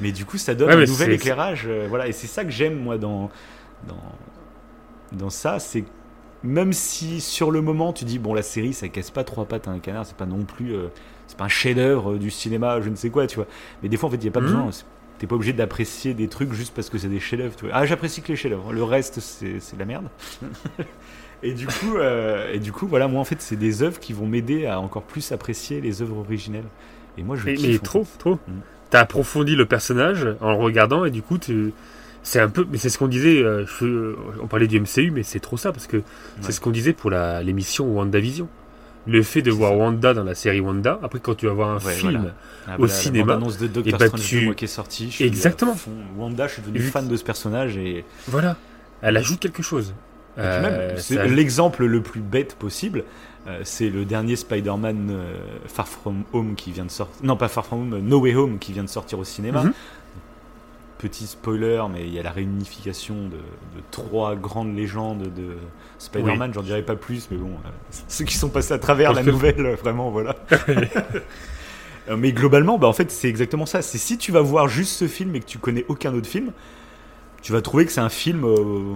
[0.00, 1.64] Mais du coup, ça donne Ouais, un nouvel éclairage.
[1.66, 3.30] euh, voilà, et c'est ça que j'aime moi dans
[3.88, 3.96] dans
[5.12, 5.84] dans ça, c'est
[6.44, 9.68] même si sur le moment tu dis bon la série ça casse pas trois pattes
[9.68, 10.88] à un canard, c'est pas non plus euh,
[11.26, 13.46] c'est pas un chef-d'œuvre du cinéma, je ne sais quoi, tu vois.
[13.82, 14.46] Mais des fois en fait il y a pas Mhm.
[14.46, 14.70] besoin.
[15.18, 17.56] T'es pas obligé d'apprécier des trucs juste parce que c'est des chefs-d'œuvre.
[17.56, 17.74] tu vois.
[17.74, 18.72] Ah j'apprécie que les chefs-d'œuvre.
[18.72, 20.08] Le reste c'est de la merde.
[21.42, 24.12] et du coup euh, et du coup voilà moi en fait c'est des œuvres qui
[24.12, 26.66] vont m'aider à encore plus apprécier les œuvres originelles.
[27.16, 28.34] Et moi je Mais, mais trop, trop.
[28.34, 28.60] Mm.
[28.90, 31.74] T'as approfondi le personnage en le regardant et du coup, tu...
[32.22, 32.66] c'est un peu.
[32.70, 33.42] Mais c'est ce qu'on disait.
[33.42, 36.02] euh, je- On parlait du MCU, mais c'est trop ça parce que Ouais.
[36.40, 38.48] c'est ce qu'on disait pour la- l'émission WandaVision.
[39.06, 39.76] Le fait de voir ça.
[39.78, 42.34] Wanda dans la série Wanda, après quand tu vas voir un Ouais, film, voilà.
[42.66, 44.64] Ah, au bah, cinéma, La annonce de Doctor et bah, Strange tu- 2, moi, qui
[44.66, 45.06] est sorti.
[45.10, 45.74] je suis Exactement.
[45.74, 45.92] fond.
[46.18, 48.56] Wanda, je suis devenu fan de ce personnage et voilà,
[49.00, 49.94] elle ajoute quelque chose.
[50.36, 53.04] Même, Euh, c'est ça- l'exemple le plus bête possible.
[53.46, 55.34] euh, c'est le dernier Spider-Man euh,
[55.68, 57.24] Far From Home qui vient de sortir.
[57.24, 59.62] Non, pas Far From Home, euh, No Way Home qui vient de sortir au cinéma.
[59.64, 59.72] Mhm.
[60.98, 65.56] Petit spoiler, mais il y a la réunification de, de trois grandes légendes de
[65.98, 66.52] Spider-Man.
[66.52, 67.68] J'en dirai pas plus, mais bon, euh,
[68.08, 70.34] ceux qui sont passés à travers la nouvelle, euh, vraiment, voilà.
[72.08, 73.82] Euh, mais globalement, bah, en fait, c'est exactement ça.
[73.82, 76.52] C'est si tu vas voir juste ce film et que tu connais aucun autre film,
[77.42, 78.94] tu vas trouver que c'est un film euh,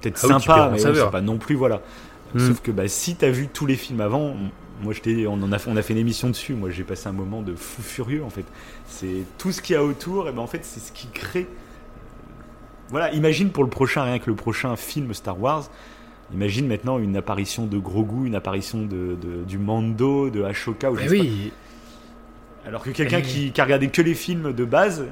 [0.00, 1.82] peut-être Ah oui, sympa, en mais c'est pas non plus voilà.
[2.34, 2.38] Mm.
[2.40, 4.36] Sauf que bah, si t'as vu tous les films avant,
[4.82, 6.54] moi je t'ai- on en a fait, on a fait une émission dessus.
[6.54, 8.44] Moi j'ai passé un moment de fou furieux en fait.
[8.86, 11.46] C'est tout ce qu'il y a autour et ben en fait c'est ce qui crée.
[12.90, 15.70] Voilà, imagine pour le prochain rien que le prochain film Star Wars.
[16.32, 20.96] Imagine maintenant une apparition de Grogu, une apparition de, de- du Mando, de Ashoka ou
[20.96, 21.12] je sais pas.
[21.22, 21.52] oui,
[22.66, 25.04] Alors que quelqu'un qui, qui a regardé que les films de base,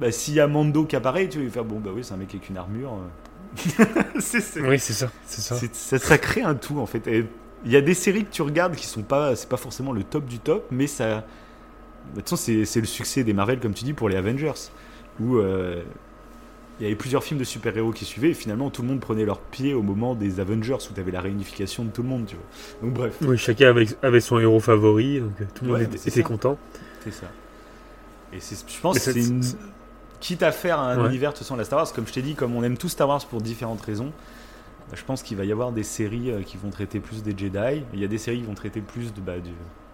[0.00, 2.16] bah, s'il y a Mando qui apparaît, tu vas faire bon bah oui c'est un
[2.16, 2.94] mec avec une armure.
[2.94, 3.84] euh.
[4.16, 5.56] oui, c'est ça, c'est ça.
[5.72, 7.06] ça, ça crée un tout en fait.
[7.06, 7.24] Et
[7.64, 10.02] Il y a des séries que tu regardes qui sont pas, c'est pas forcément le
[10.04, 11.24] top du top, mais ça,
[12.14, 14.52] de toute façon c'est, le succès des Marvel comme tu dis pour les Avengers,
[15.20, 15.82] où euh,
[16.78, 19.24] il y avait plusieurs films de super-héros qui suivaient et finalement tout le monde prenait
[19.24, 22.26] leur pied au moment des Avengers où tu avais la réunification de tout le monde,
[22.26, 22.44] tu vois.
[22.88, 26.22] Donc bref, Oui, chacun avait, avait son héros favori, donc euh, tout le monde était,
[26.22, 26.58] content.
[27.04, 27.26] c'est ça.
[28.32, 29.42] Et c'est, je pense que c'est une,
[30.20, 31.08] quitte à faire un Ouais.
[31.08, 32.88] univers de toute façon la Star Wars, comme je t'ai dit, comme on aime tous
[32.88, 34.10] Star Wars pour différentes raisons,
[34.94, 37.82] je pense qu'il va y avoir des séries euh, qui vont traiter plus des Jedi.
[37.92, 39.34] Il y a des séries qui vont traiter plus de, bah,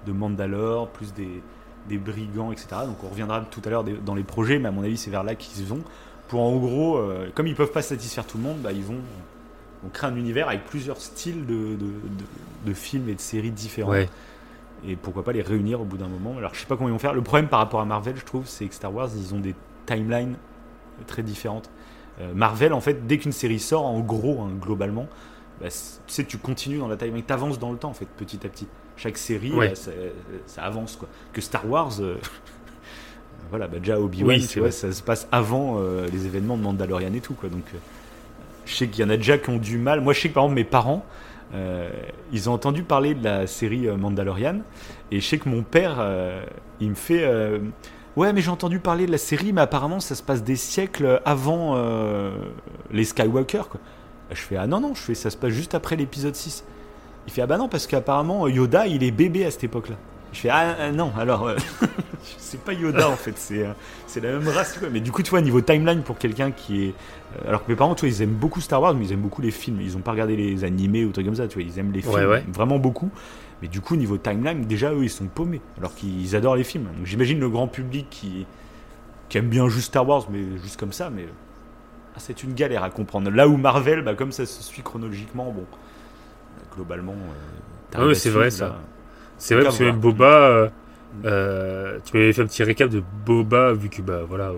[0.06, 1.42] de Mandalore, plus des,
[1.88, 2.68] des brigands, etc.
[2.86, 5.24] Donc on reviendra tout à l'heure dans les projets, mais à mon avis c'est vers
[5.24, 5.82] là qu'ils vont.
[6.28, 9.00] Pour en gros, euh, comme ils peuvent pas satisfaire tout le monde, bah, ils vont
[9.84, 11.90] on crée un univers avec plusieurs styles de, de,
[12.66, 13.94] de, films et de séries différents.
[14.86, 16.36] Et pourquoi pas les réunir au bout d'un moment.
[16.36, 17.14] Alors je sais pas comment ils vont faire.
[17.14, 19.54] Le problème par rapport à Marvel, je trouve, c'est que Star Wars, ils ont des
[19.86, 20.36] timelines
[21.06, 21.70] très différentes.
[22.20, 25.08] Euh, Marvel, en fait, dès qu'une série sort, en gros, hein, globalement,
[25.60, 28.08] bah, tu sais, tu continues dans la timeline, tu avances dans le temps, en fait,
[28.16, 28.66] petit à petit.
[28.96, 31.08] Chaque série, bah, ça, avance, quoi.
[31.32, 32.16] Que Star Wars, euh,
[33.50, 37.34] voilà, bah, déjà Obi-Wan, ça se passe avant euh, les événements de Mandalorian et tout,
[37.34, 37.48] quoi.
[37.48, 37.64] Donc,
[38.66, 40.00] je sais qu'il y en a déjà qui ont du mal.
[40.00, 41.04] Moi, je sais que par exemple, mes parents,
[42.32, 44.60] ils ont entendu parler de la série Mandalorian,
[45.10, 46.04] et je sais que mon père,
[46.80, 47.24] il me fait
[48.16, 51.20] Ouais, mais j'ai entendu parler de la série, mais apparemment ça se passe des siècles
[51.24, 52.32] avant euh,
[52.90, 53.62] les Skywalker.
[53.70, 53.80] Quoi.
[54.30, 56.64] Je fais Ah non, non, je fais ça se passe juste après l'épisode 6.
[57.26, 59.96] Il fait Ah bah non, parce qu'apparemment Yoda il est bébé à cette époque-là.
[60.32, 61.56] Je fais Ah euh, non, alors euh,
[62.38, 63.64] c'est pas Yoda en fait, c'est
[64.08, 64.76] c'est la même race.
[64.76, 64.88] Quoi.
[64.90, 66.94] Mais du coup, tu vois, niveau timeline pour quelqu'un qui est.
[67.46, 69.42] alors que mes parents, tu vois, ils aiment beaucoup Star Wars, mais ils aiment beaucoup
[69.42, 69.80] les films.
[69.80, 72.02] Ils ont pas regardé les animés ou trucs comme ça, tu vois, ils aiment les
[72.02, 73.10] films vraiment beaucoup.
[73.62, 75.60] Mais du coup, niveau timeline, déjà, eux, ils sont paumés.
[75.78, 76.84] Alors qu'ils adorent les films.
[76.84, 78.46] Donc j'imagine le grand public qui,
[79.28, 81.10] qui aime bien juste Star Wars, mais juste comme ça.
[81.10, 81.26] Mais
[82.14, 83.30] ah, c'est une galère à comprendre.
[83.30, 85.64] Là où Marvel, bah, comme ça se suit chronologiquement, bon,
[86.74, 87.12] globalement.
[87.12, 88.78] Euh, ah c'est vrai ça.
[89.38, 90.68] C'est vrai parce que Boba, euh,
[91.24, 94.52] euh, tu m'avais fait un petit récap de Boba, vu que bah voilà.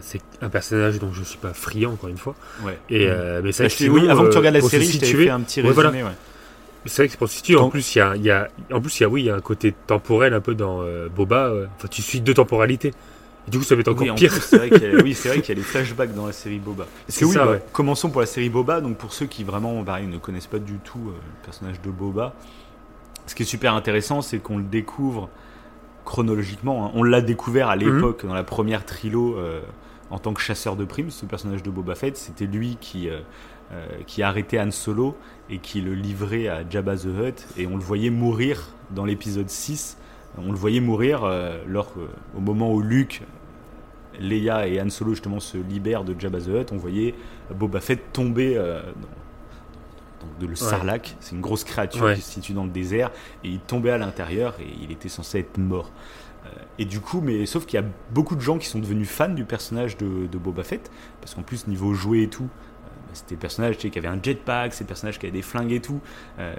[0.00, 2.34] c'est un personnage dont je suis pas friand encore une fois.
[2.64, 2.78] Ouais.
[2.90, 3.08] Et
[3.42, 5.62] mais ça, bah, oui, avant que tu regardes la série, je t'ai fait un petit
[5.62, 6.02] résumé.
[6.02, 6.10] Ouais,
[6.86, 7.56] c'est vrai que c'est pour situer.
[7.56, 9.30] En plus, il y a, y a, en plus, il y a, oui, il y
[9.30, 11.46] a un côté temporel un peu dans euh, Boba.
[11.46, 12.92] Euh, enfin, tu suis deux temporalités.
[13.48, 14.32] Et du coup, ça va être encore oui, pire.
[14.32, 14.70] C'est vrai
[15.02, 16.86] oui, c'est vrai qu'il y a les flashbacks dans la série Boba.
[17.08, 18.80] C'est oui, ça, bah, Commençons pour la série Boba.
[18.80, 21.90] Donc, pour ceux qui vraiment, pareil, ne connaissent pas du tout euh, le personnage de
[21.90, 22.34] Boba,
[23.26, 25.28] ce qui est super intéressant, c'est qu'on le découvre
[26.04, 26.86] chronologiquement.
[26.86, 26.90] Hein.
[26.94, 28.30] On l'a découvert à l'époque, mhm.
[28.30, 29.38] dans la première trilo,
[30.12, 31.10] en tant que chasseur de primes.
[31.10, 33.20] Ce personnage de Boba Fett, c'était lui qui euh,
[34.06, 35.16] qui a arrêté Han Solo
[35.50, 37.46] et qui le livrait à Jabba the Hutt.
[37.56, 39.98] Et on le voyait mourir dans l'épisode 6.
[40.38, 43.22] On le voyait mourir euh, lors, euh, au moment où Luke,
[44.18, 46.72] Leia et Han Solo justement se libèrent de Jabba the Hutt.
[46.72, 47.14] On voyait
[47.54, 48.54] Boba Fett tomber
[50.40, 51.16] de le Sarlacc.
[51.20, 53.10] C'est une grosse créature qui se situe dans le désert.
[53.44, 55.90] Et il tombait à l'intérieur et il était censé être mort.
[56.78, 59.28] Et du coup, mais sauf qu'il y a beaucoup de gens qui sont devenus fans
[59.28, 62.48] du personnage de, de Boba Fett, parce qu'en plus, niveau jouet et tout,
[63.12, 65.80] c'était le personnage qui avait un jetpack, c'est le personnage qui avait des flingues et
[65.80, 66.00] tout.
[66.38, 66.54] Euh,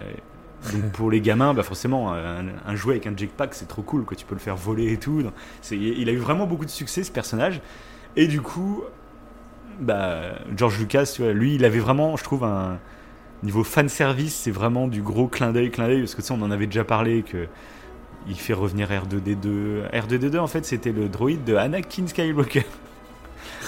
[0.72, 4.16] donc pour les gamins, bah forcément, un, jouet avec un jetpack, c'est trop cool, quoi.
[4.16, 5.22] Tu peux le faire voler et tout.
[5.72, 7.60] il a eu vraiment beaucoup de succès, ce personnage.
[8.16, 8.84] Et du coup,
[9.80, 12.80] bah, George Lucas, tu lui, il avait vraiment, je trouve, un
[13.44, 16.34] niveau fan service, c'est vraiment du gros clin d'œil, clin d'œil, parce que tu sais,
[16.34, 17.48] on en avait déjà parlé que
[18.28, 19.92] il fait revenir R2D2.
[19.92, 22.64] R2D2, en fait, c'était le droïde de Anakin Skywalker.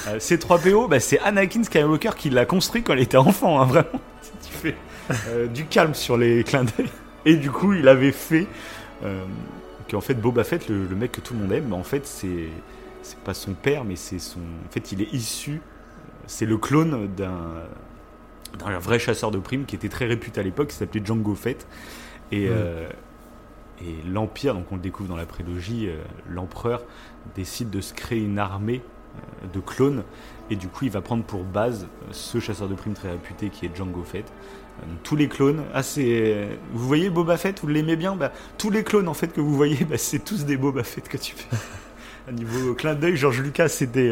[0.08, 3.88] Euh, C3PO, bah, c'est Anakin Skywalker qui l'a construit quand il était enfant, hein, vraiment.
[4.42, 4.76] Tu fais
[5.28, 6.90] euh, du calme sur les clins d'œil.
[7.26, 8.48] Et du coup, il avait fait
[9.04, 9.24] euh,
[9.90, 12.50] qu'en fait, Boba Fett, le, mec que tout le monde aime, en fait, c'est
[13.02, 14.40] c'est pas son père, mais c'est son.
[14.40, 15.62] En fait, il est issu.
[16.28, 17.38] C'est le clone d'un
[18.60, 21.68] d'un vrai chasseur de primes qui était très réputé à l'époque, qui s'appelait Django Fett.
[22.32, 25.90] Et, et l'Empire, donc on le découvre dans la prélogie,
[26.28, 26.84] l'empereur
[27.36, 28.95] décide de se créer une armée euh,
[29.54, 30.04] de clones.
[30.50, 33.50] Et du coup, il va prendre pour base euh, ce chasseur de primes très réputé
[33.50, 34.26] qui est Django Fett.
[34.26, 38.70] Euh, tous les clones, ah c'est, vous voyez Boba Fett, vous l'aimez bien, bah, tous
[38.70, 41.36] les clones en fait que vous voyez, bah, c'est tous des Boba Fett que tu
[41.36, 41.56] fais.
[42.28, 44.12] À niveau clin d'œil, George Lucas, c'était.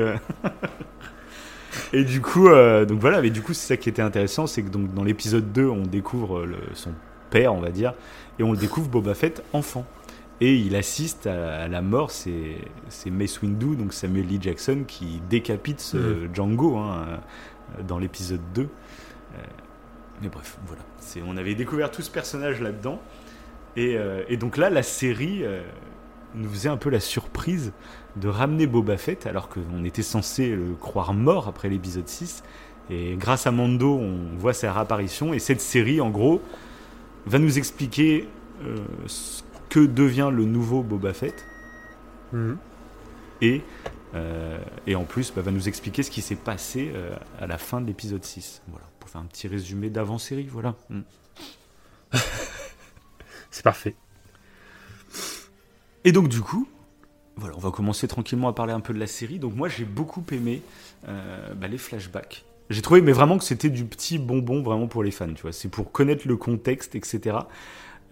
[1.93, 4.69] Et du coup, donc voilà, mais du coup, c'est ça qui était intéressant, c'est que
[4.69, 6.91] donc dans l'épisode 2, on découvre son
[7.31, 7.95] père, on va dire,
[8.37, 9.83] et on le découvre Boba Fett enfant.
[10.43, 12.59] Et il assiste à, la mort, c'est
[13.09, 16.35] Mace Windu, donc Samuel Lee Jackson, qui décapite ce mm.
[16.35, 17.21] Django hein,
[17.87, 18.63] dans l'épisode 2.
[18.63, 18.67] Euh,
[20.21, 20.81] mais bref, voilà.
[21.25, 22.99] On avait découvert tout ce personnage là-dedans.
[23.77, 25.61] Et, euh, et, donc là, la série euh,
[26.35, 27.71] nous faisait un peu la surprise
[28.17, 32.43] de ramener Boba Fett, alors qu'on était censé le croire mort après l'épisode 6.
[32.89, 35.33] Et grâce à Mando, on voit sa réapparition.
[35.33, 36.41] Et cette série, en gros,
[37.27, 38.27] va nous expliquer
[39.07, 39.42] ce
[39.73, 41.47] que devient le nouveau Boba Fett.
[42.31, 42.57] Mhm.
[43.41, 43.63] Et,
[44.13, 47.57] euh, et en plus, bah, va nous expliquer ce qui s'est passé euh, à la
[47.57, 48.61] fin de l'épisode 6.
[48.67, 50.75] Voilà, pour faire un petit résumé d'avant-série, voilà.
[50.91, 50.99] Mm.
[53.49, 53.95] C'est parfait.
[56.03, 56.67] Et donc, du coup,
[57.35, 59.39] voilà, on va commencer tranquillement à parler un peu de la série.
[59.39, 60.61] Donc, moi, j'ai beaucoup aimé
[61.07, 62.45] euh, bah, les flashbacks.
[62.69, 65.51] J'ai trouvé, mais vraiment, que c'était du petit bonbon vraiment pour les fans, tu vois.
[65.51, 67.37] C'est pour connaître le contexte, etc.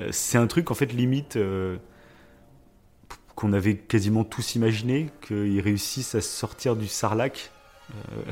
[0.01, 1.77] Euh, c'est un truc en fait limite euh,
[3.35, 7.51] qu'on avait quasiment tous imaginé, qu'ils réussissent à sortir du sarlac.
[7.91, 8.31] Euh,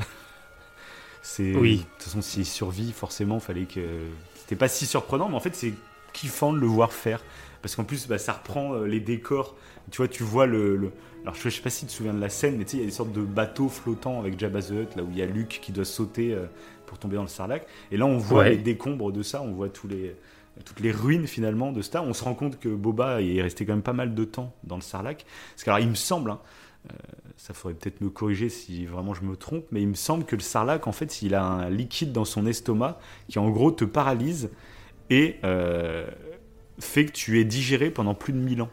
[1.22, 1.76] C'est, Oui.
[1.78, 3.80] De toute façon, s'il survit, forcément, fallait que.
[4.36, 5.74] C'était pas si surprenant, mais en fait, c'est
[6.12, 7.22] kiffant de le voir faire.
[7.62, 9.54] Parce qu'en plus, bah, ça reprend les décors.
[9.90, 10.76] Tu vois, tu vois le.
[10.76, 12.76] le- Alors, je sais pas si tu te souviens de la scène, mais tu sais,
[12.78, 15.18] il y a des sortes de bateaux flottants avec Jabba the Hutt, là où il
[15.18, 16.34] y a Luke qui doit sauter
[16.86, 17.66] pour tomber dans le sarlac.
[17.92, 18.50] Et là, on voit Ouais.
[18.50, 20.16] les décombres de ça, on voit tous les,
[20.64, 22.02] toutes les ruines finalement de ça.
[22.02, 24.76] On se rend compte que Boba est resté quand même pas mal de temps dans
[24.76, 25.24] le sarlac.
[25.54, 26.40] Parce que, alors, il me semble, hein,
[26.90, 26.94] euh,
[27.36, 30.36] ça faudrait peut-être me corriger si vraiment je me trompe, mais il me semble que
[30.36, 33.84] le sarlac, en fait, il a un liquide dans son estomac qui en gros te
[33.84, 34.50] paralyse
[35.10, 36.06] et euh,
[36.78, 38.70] fait que tu es digéré pendant plus de 1000 ans.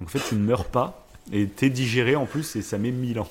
[0.00, 2.90] Donc en fait, tu ne meurs pas et t'es digéré en plus et ça met
[2.90, 3.28] 1000 ans.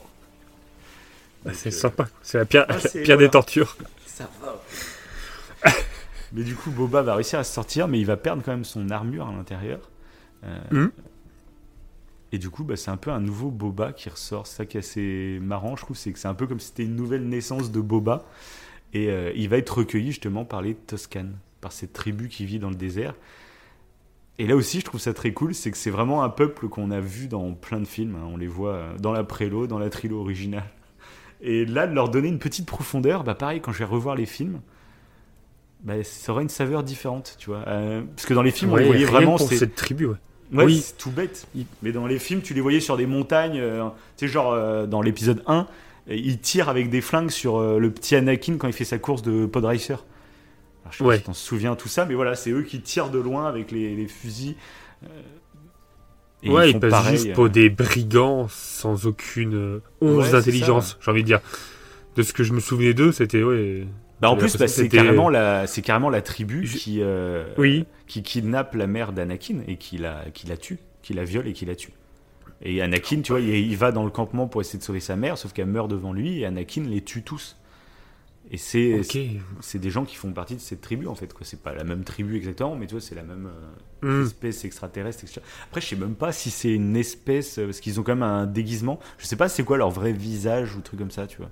[1.46, 2.08] Bah, c'est euh, sympa.
[2.24, 3.28] C'est la pire, Ah, la c'est- pire voilà.
[3.28, 3.78] des tortures.
[4.08, 5.72] Ça va.
[6.36, 8.66] mais du coup, Boba va réussir à se sortir, mais il va perdre quand même
[8.66, 9.90] son armure à l'intérieur.
[10.44, 10.92] Euh, Mhm.
[12.32, 14.46] Et du coup, bah, c'est un peu un nouveau Boba qui ressort.
[14.46, 16.68] C'est ça qui est assez marrant, je trouve, c'est que c'est un peu comme si
[16.68, 18.26] c'était une nouvelle naissance de Boba.
[18.94, 22.60] Et euh, il va être recueilli justement par les Toscanes, par cette tribu qui vit
[22.60, 23.14] dans le désert.
[24.38, 26.92] Et là aussi, je trouve ça très cool, c'est que c'est vraiment un peuple qu'on
[26.92, 28.16] a vu dans plein de films.
[28.16, 28.28] hein.
[28.30, 30.66] On les voit euh, dans la prélo, dans la trilo originale.
[31.42, 34.26] Et là, de leur donner une petite profondeur, bah pareil, quand je vais revoir les
[34.26, 34.60] films,
[35.86, 37.64] bah, ça aura une saveur différente, tu vois.
[37.68, 40.08] Euh, parce que dans les films, on les voyait vraiment, pour cette tribu.
[40.08, 40.16] Ouais.
[40.54, 40.82] Ouais, Oui.
[40.86, 41.48] c'est tout bête.
[41.82, 43.60] Mais dans les films, tu les voyais sur des montagnes.
[43.60, 43.84] euh,
[44.18, 45.68] tu sais, genre euh, dans l'épisode 1,
[46.08, 48.98] et ils tirent avec des flingues sur euh, le petit Anakin quand il fait sa
[49.00, 50.06] course de pod racer.
[50.84, 51.18] Alors, je sais pas Ouais.
[51.18, 53.96] si t'en souviens tout ça, mais voilà, c'est eux qui tirent de loin avec les,
[53.96, 54.56] les fusils.
[56.44, 61.12] et ouais, ils font passent pareil, juste pour des brigands sans aucune once d'intelligence, j'ai
[61.12, 61.42] envie de dire.
[62.16, 63.86] De ce que je me souvenais d'eux, c'était ouais.
[64.22, 67.46] Bah, en plus, bah, que c'est carrément la, c'est carrément la tribu Je- qui, euh,
[67.58, 67.86] Oui.
[68.08, 71.54] qui kidnappe la mère d'Anakin et qui la, qui la tue, qui la viole et
[71.54, 71.92] qui la tue.
[72.62, 75.16] Et Anakin, tu vois, il, il va dans le campement pour essayer de sauver sa
[75.18, 77.58] mère, sauf qu'elle meurt devant lui et Anakin les tue tous.
[78.52, 81.34] Et c'est des gens qui font partie de cette tribu en fait.
[81.34, 81.42] quoi.
[81.46, 83.50] C'est pas la même tribu exactement, mais tu vois, c'est la même
[84.04, 84.26] euh, Hmm.
[84.26, 85.24] espèce extraterrestre.
[85.24, 85.42] etc.
[85.68, 88.24] Après, je sais même pas si c'est une espèce, euh, parce qu'ils ont quand même
[88.24, 89.00] un déguisement.
[89.18, 91.50] Je sais pas c'est quoi leur vrai visage ou truc comme ça, tu vois.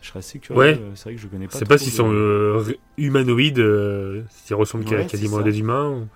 [0.00, 0.58] Je serais assez curieux.
[0.58, 0.78] Ouais.
[0.80, 1.52] euh, C'est vrai que je connais pas.
[1.54, 2.64] Je sais pas s'ils de- sont euh,
[2.96, 5.88] humanoïdes, euh, s'ils ressemblent Ouais, quasiment à des humains.
[5.90, 6.08] ou-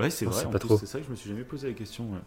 [0.00, 0.44] Ouais, c'est vrai.
[0.50, 0.76] pas trop.
[0.78, 2.04] C'est ça que je me suis jamais posé la question.
[2.12, 2.18] ouais.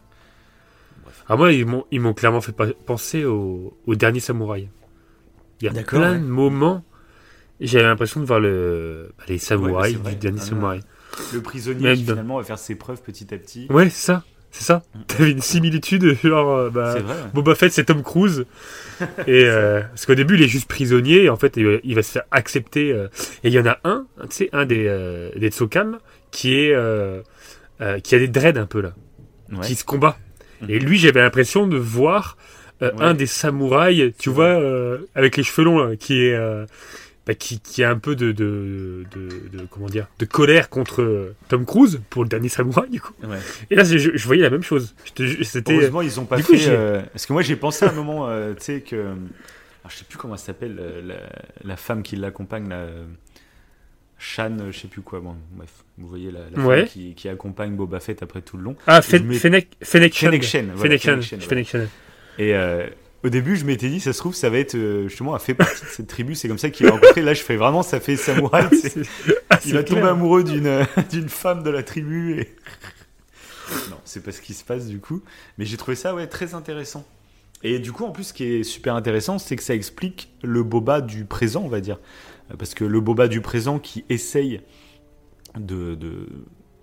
[1.04, 1.24] Bref.
[1.28, 4.70] Ah, moi, ils m'ont, clairement fait penser au, au dernier samouraï.
[5.62, 6.84] Il y a plein de moments,
[7.60, 10.12] j'avais l'impression de voir le, bah, les samouraïs c'est vrai.
[10.14, 10.80] du dernier Ah, samouraï.
[11.34, 13.68] Le prisonnier qui finalement va faire ses preuves petit à petit.
[13.70, 14.84] Ouais, c'est ça, c'est ça.
[14.96, 15.00] Mm.
[15.08, 17.14] T'avais une similitude, genre, euh, bah, C'est vrai.
[17.14, 17.20] ouais.
[17.34, 18.46] Boba Fett, c'est Tom Cruise.
[19.28, 22.02] et euh, parce qu'au début, il est juste prisonnier, et en fait, il, il va
[22.04, 22.92] se faire accepter.
[22.92, 23.08] euh,
[23.44, 26.00] et il y en a un, tu sais, un des, euh, des Tsokam,
[26.32, 27.22] qui est, euh,
[27.82, 28.94] euh, qui a des dreads un peu là,
[29.52, 29.62] Ouais.
[29.66, 30.18] qui se combat.
[30.68, 32.38] Et lui, j'avais l'impression de voir
[32.82, 33.04] euh, Ouais.
[33.04, 36.66] un des samouraïs, tu vois, euh, avec les cheveux longs, là, qui est, euh,
[37.26, 41.34] bah, qui, qui a un peu de, de, de, de- comment dire, de colère contre
[41.48, 43.14] Tom Cruise pour le dernier samouraï, du coup.
[43.24, 43.38] Ouais.
[43.70, 44.96] Et là, je, je voyais la même chose.
[45.44, 45.74] C'était.
[45.74, 46.68] Heureusement, ils ont pas du fait.
[46.70, 48.96] euh, Parce que moi, j'ai pensé à un moment, euh, tu sais, que.
[48.96, 51.16] Alors, je sais plus comment elle s'appelle, euh, la,
[51.64, 52.88] la femme qui l'accompagne, la.
[54.22, 55.22] Shan, je sais plus quoi.
[55.22, 56.78] Bon, bref, vous voyez la, la Ouais.
[56.80, 58.76] femme qui, qui accompagne Boba Fett après tout le long.
[58.86, 60.74] Ah, Fennec Fennec Shand.
[60.76, 61.76] Fennec.
[62.38, 62.54] Et
[63.24, 65.54] au début, je m'étais dit, ça se trouve, ça va être euh, justement, elle fait
[65.54, 66.36] partie de cette tribu.
[66.36, 67.22] C'est comme ça qu'il a rencontré.
[67.22, 68.68] Là, je fais vraiment, ça fait samouraï.
[69.50, 72.40] Ah, Il va tomber amoureux d'une d'une femme de la tribu.
[72.40, 72.56] Et...
[73.90, 75.22] non, c'est pas ce qui se passe du coup.
[75.58, 77.04] Mais j'ai trouvé ça ouais, très intéressant.
[77.64, 80.64] Et du coup, en plus, ce qui est super intéressant, c'est que ça explique le
[80.64, 82.00] boba du présent, on va dire.
[82.58, 84.62] Parce que le boba du présent qui essaye
[85.58, 86.28] de, de,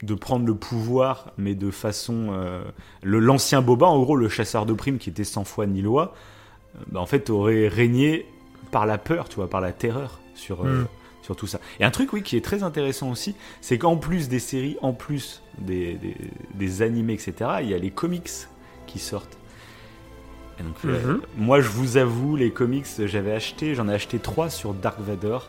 [0.02, 2.28] de prendre le pouvoir, mais de façon.
[2.30, 2.62] euh,
[3.02, 6.14] le L'ancien boba, en gros, le chasseur de primes qui était sans foi ni loi,
[6.76, 8.26] euh, bah, en fait, aurait régné
[8.70, 10.86] par la peur, tu vois, par la terreur sur, euh, Mm.
[11.22, 11.60] sur tout ça.
[11.80, 14.92] Et un truc, oui, qui est très intéressant aussi, c'est qu'en plus des séries, en
[14.92, 16.14] plus des, des,
[16.54, 18.30] des animés, etc., il y a les comics
[18.86, 19.38] qui sortent.
[20.58, 21.20] Et donc, Mhm.
[21.36, 25.48] moi, je vous avoue, les comics, j'avais acheté, j'en ai acheté trois sur Dark Vador.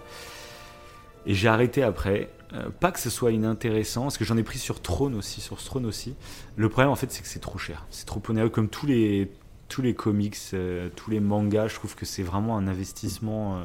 [1.25, 2.29] Et j'ai arrêté après.
[2.53, 5.57] Euh, pas que ce soit inintéressant, parce que j'en ai pris sur Throne aussi, sur
[5.61, 6.15] Throne aussi.
[6.55, 7.85] Le problème, en fait, c'est que c'est trop cher.
[7.89, 9.29] C'est trop onéreux, comme tous les,
[9.67, 11.67] tous les comics, euh, tous les mangas.
[11.67, 13.57] Je trouve que c'est vraiment un investissement.
[13.57, 13.63] euh,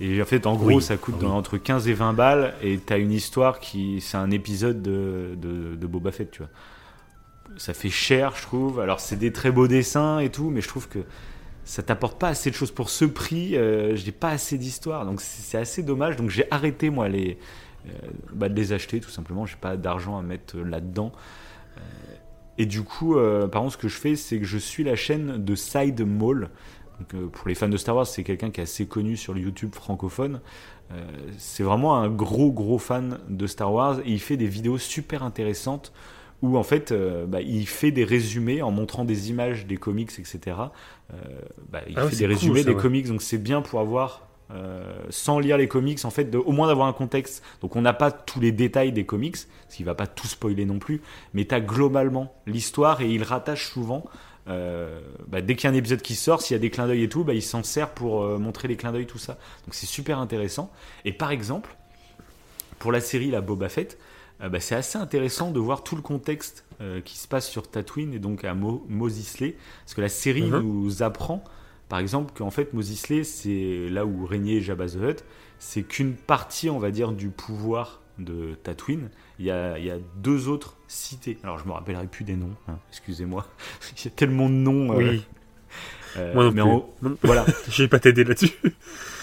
[0.00, 1.26] et en fait, en gros, Oui, ça coûte oui.
[1.26, 4.00] entre 15 et 20 balles, et t'as une histoire qui.
[4.02, 6.50] C'est un épisode de, de, de Boba Fett, tu vois.
[7.56, 8.80] Ça fait cher, je trouve.
[8.80, 10.98] Alors, c'est des très beaux dessins et tout, mais je trouve que
[11.64, 13.54] ça t'apporte pas assez de choses pour ce prix.
[13.94, 16.16] J'ai pas assez d'histoire, donc c'est assez dommage.
[16.16, 17.38] Donc, j'ai arrêté, moi, les,
[18.32, 19.46] bah, de les acheter, tout simplement.
[19.46, 21.12] J'ai pas d'argent à mettre euh, là-dedans.
[21.78, 21.80] Euh,
[22.58, 24.96] et du coup, euh, par contre, ce que je fais, c'est que je suis la
[24.96, 26.50] chaîne de Side Mall.
[27.00, 29.34] Donc, euh, pour les fans de Star Wars, c'est quelqu'un qui est assez connu sur
[29.34, 30.40] le YouTube francophone.
[30.92, 31.04] Euh,
[31.38, 35.22] c'est vraiment un gros gros fan de Star Wars et il fait des vidéos super
[35.22, 35.92] intéressantes
[36.42, 40.10] où en fait euh, bah, il fait des résumés en montrant des images des comics,
[40.18, 40.38] etc.
[41.12, 41.16] Euh,
[41.70, 42.82] bah, il Ah fait des cool, résumés ça, des ouais.
[42.82, 46.52] comics, donc c'est bien pour avoir euh, sans lire les comics, en fait, de, au
[46.52, 47.42] moins d'avoir un contexte.
[47.60, 50.64] Donc on n'a pas tous les détails des comics, parce qu'il va pas tout spoiler
[50.66, 51.00] non plus,
[51.32, 54.04] mais tu as globalement l'histoire et il rattache souvent.
[54.46, 56.86] euh, bah, dès qu'il y a un épisode qui sort, s'il y a des clins
[56.86, 59.38] d'œil et tout, bah, il s'en sert pour euh, montrer les clins d'œil, tout ça.
[59.64, 60.70] Donc c'est super intéressant.
[61.06, 61.74] Et par exemple,
[62.78, 63.98] pour la série La Boba Fett,
[64.40, 66.64] bah, c'est assez intéressant de voir tout le contexte
[67.04, 70.42] qui se passe sur Tatooine et donc à Mo Mos Eisley, parce que la série
[70.42, 70.58] Mhm.
[70.60, 71.42] nous apprend,
[71.94, 75.24] par exemple, qu'en fait Mos Eisley, c'est là où régnait Jabba the Hutt,
[75.60, 79.10] c'est qu'une partie, on va dire, du pouvoir de Tatooine.
[79.38, 81.38] Il y a, il y a deux autres cités.
[81.44, 83.46] Alors je me rappellerai plus des noms, hein, excusez-moi.
[83.96, 84.92] Il y a tellement de noms.
[84.92, 85.24] euh, Oui,
[86.34, 86.70] moi non mais plus.
[86.70, 86.86] en-
[87.22, 87.44] voilà.
[87.68, 88.52] Je vais pas t'aider là-dessus.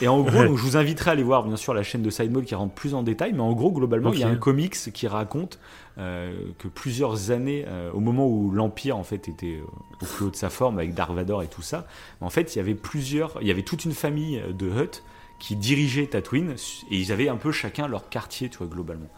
[0.02, 0.48] Et en gros, Ouais.
[0.48, 2.74] donc, je vous inviterai à aller voir bien sûr la chaîne de Sidemall qui rentre
[2.74, 5.60] plus en détail, mais en gros, globalement, il y a un comics qui raconte
[6.00, 10.26] euh, que plusieurs années, euh, au moment où l'Empire en fait était euh, au plus
[10.26, 11.86] haut de sa forme avec Dark Vador et tout ça,
[12.20, 15.04] en fait, il y avait plusieurs, il y avait toute une famille de Hutt
[15.38, 16.56] qui dirigeait Tatooine
[16.90, 19.10] et ils avaient un peu chacun leur quartier, tu vois, globalement.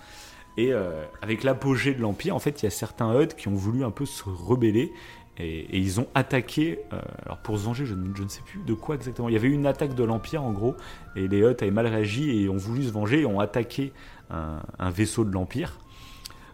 [0.58, 3.56] Et euh, avec l'apogée de l'Empire, en fait, il y a certains Hutt qui ont
[3.56, 4.92] voulu un peu se rebeller
[5.38, 6.80] et, ils ont attaqué.
[6.94, 9.30] euh, alors pour se venger, je, je ne sais plus de quoi exactement.
[9.30, 10.76] Il y avait une attaque de l'Empire en gros,
[11.16, 13.94] et les Hutt avaient mal réagi et ont voulu se venger et ont attaqué
[14.30, 15.80] un, vaisseau de l'Empire.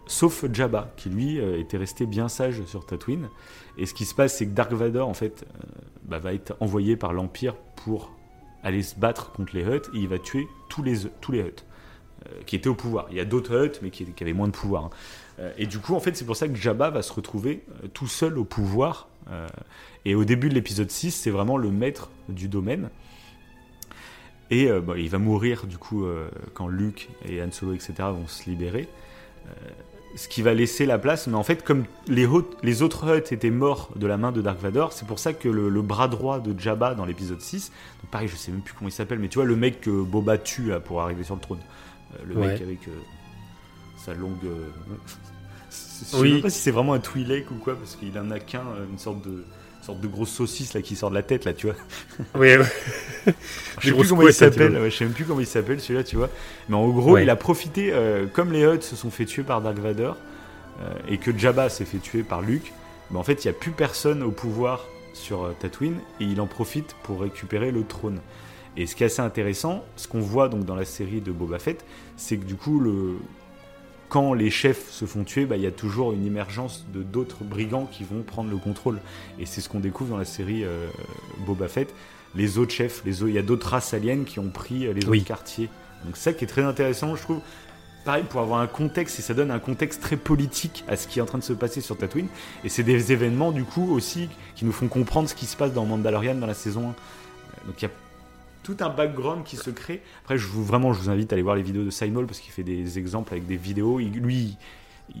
[0.06, 3.28] Sauf Jabba, qui lui euh, était resté bien sage sur Tatooine.
[3.78, 5.68] Et ce qui se passe, c'est que Dark Vador, en fait, euh,
[6.02, 8.12] bah, va être envoyé par l'Empire pour
[8.62, 11.64] aller se battre contre les Hutt, et il va tuer tous les, tous les Hutt
[12.26, 13.06] euh, qui étaient au pouvoir.
[13.10, 14.86] Il y a d'autres Hutt, mais qui, qui avaient moins de pouvoir.
[14.86, 14.90] hein.
[15.40, 17.88] Euh, et du coup, en fait, c'est pour ça que Jabba va se retrouver euh,
[17.88, 19.08] tout seul au pouvoir.
[19.30, 19.46] euh,
[20.04, 22.90] et au début de l'épisode 6, c'est vraiment le maître du domaine.
[24.50, 27.92] Et euh, bah, il va mourir, du coup, euh, quand Luke et Han Solo, etc.,
[27.98, 28.88] vont se libérer.
[29.46, 29.50] Euh,
[30.16, 32.26] ce qui va laisser la place, mais en fait, comme les,
[32.64, 35.48] les autres Hutt étaient morts de la main de Dark Vador, c'est pour ça que
[35.48, 37.70] le, le bras droit de Jabba dans l'épisode 6,
[38.02, 40.02] donc pareil, je sais même plus comment il s'appelle, mais tu vois, le mec que
[40.02, 41.60] Boba tue là, pour arriver sur le trône.
[42.26, 42.48] Le Ouais.
[42.48, 42.80] mec avec
[43.98, 44.34] sa longue.
[46.00, 46.32] Je sais Oui.
[46.34, 48.86] même pas si c'est vraiment un Twi'lek ou quoi, parce qu'il en a qu'un, euh,
[48.90, 49.44] une sorte de
[49.82, 51.76] sorte de grosse saucisse là qui sort de la tête là, tu vois.
[52.34, 52.58] Oui, ouais.
[53.80, 56.04] Je sais plus comment il s'appelle, ouais, je sais même plus comment il s'appelle celui-là,
[56.04, 56.28] tu vois.
[56.68, 57.22] Mais en gros, Ouais.
[57.22, 60.16] il a profité, euh, comme les Hutt se sont fait tuer par Dark Vador
[60.82, 62.72] euh, et que Jabba s'est fait tuer par Luke,
[63.10, 64.84] ben, en fait, il n'y a plus personne au pouvoir
[65.14, 68.20] sur euh, Tatooine et il en profite pour récupérer le trône.
[68.76, 71.58] Et ce qui est assez intéressant, ce qu'on voit donc dans la série de Boba
[71.58, 71.84] Fett,
[72.18, 73.14] c'est que du coup, le...
[74.10, 77.44] quand les chefs se font tuer, bah, il y a toujours une émergence de d'autres
[77.44, 79.00] brigands qui vont prendre le contrôle.
[79.38, 80.88] Et c'est ce qu'on découvre dans la série euh,
[81.46, 81.94] Boba Fett.
[82.34, 85.06] Les autres chefs, les il y a d'autres races aliens qui ont pris euh, les
[85.06, 85.18] Oui.
[85.18, 85.68] autres quartiers.
[86.04, 87.40] Donc ça qui est très intéressant, je trouve.
[88.04, 91.18] Pareil, pour avoir un contexte, et ça donne un contexte très politique à ce qui
[91.18, 92.28] est en train de se passer sur Tatooine.
[92.64, 95.72] Et c'est des événements, du coup, aussi, qui nous font comprendre ce qui se passe
[95.72, 96.84] dans Mandalorian dans la saison 1.
[96.88, 96.92] Euh,
[97.66, 97.90] Donc il y a
[98.62, 100.02] tout un background qui se crée.
[100.22, 102.40] Après, je vous, vraiment, je vous invite à aller voir les vidéos de Simon parce
[102.40, 104.00] qu'il fait des exemples avec des vidéos.
[104.00, 104.56] Il- lui,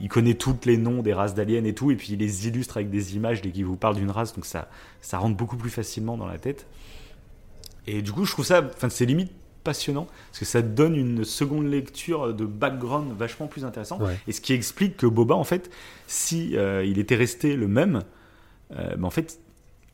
[0.00, 2.76] il connaît tous les noms des races d'aliens et tout, et puis il les illustre
[2.76, 4.68] avec des images dès qu'il vous parle d'une race, donc ça,
[5.00, 6.66] ça rentre beaucoup plus facilement dans la tête.
[7.86, 9.32] Et du coup, je trouve ça, enfin, c'est limite
[9.64, 14.00] passionnant parce que ça donne une seconde lecture de background vachement plus intéressant.
[14.00, 14.16] Ouais.
[14.28, 15.70] Et ce qui explique que Boba, en fait,
[16.06, 18.02] si euh, il était resté le même,
[18.76, 19.38] euh, ben, en fait,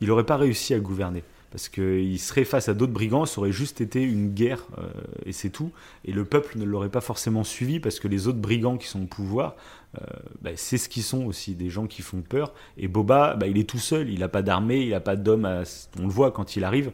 [0.00, 1.22] il n'aurait pas réussi à gouverner.
[1.56, 4.82] Parce qu'il serait face à d'autres brigands, ça aurait juste été une guerre, euh,
[5.24, 5.72] et c'est tout.
[6.04, 9.04] Et le peuple ne l'aurait pas forcément suivi, parce que les autres brigands qui sont
[9.04, 9.56] au pouvoir,
[9.96, 10.04] euh,
[10.42, 12.52] bah, c'est ce qu'ils sont aussi, des gens qui font peur.
[12.76, 15.46] Et Boba, bah, il est tout seul, il n'a pas d'armée, il n'a pas d'homme,
[15.46, 15.62] à-
[15.98, 16.92] on le voit quand il arrive.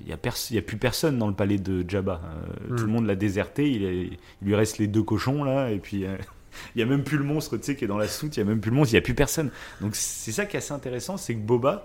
[0.00, 2.22] Il n'y a, plus personne dans le palais de Jabba.
[2.24, 2.76] Euh, Mm.
[2.76, 6.06] Tout le monde l'a déserté, il, lui reste les deux cochons là, et puis...
[6.06, 6.16] euh,
[6.74, 8.42] il n'y a même plus le monstre, tu sais, qui est dans la soute, il
[8.42, 9.50] n'y a même plus le monstre, il n'y a plus personne.
[9.82, 11.84] Donc c'est ça qui est assez intéressant, c'est que Boba,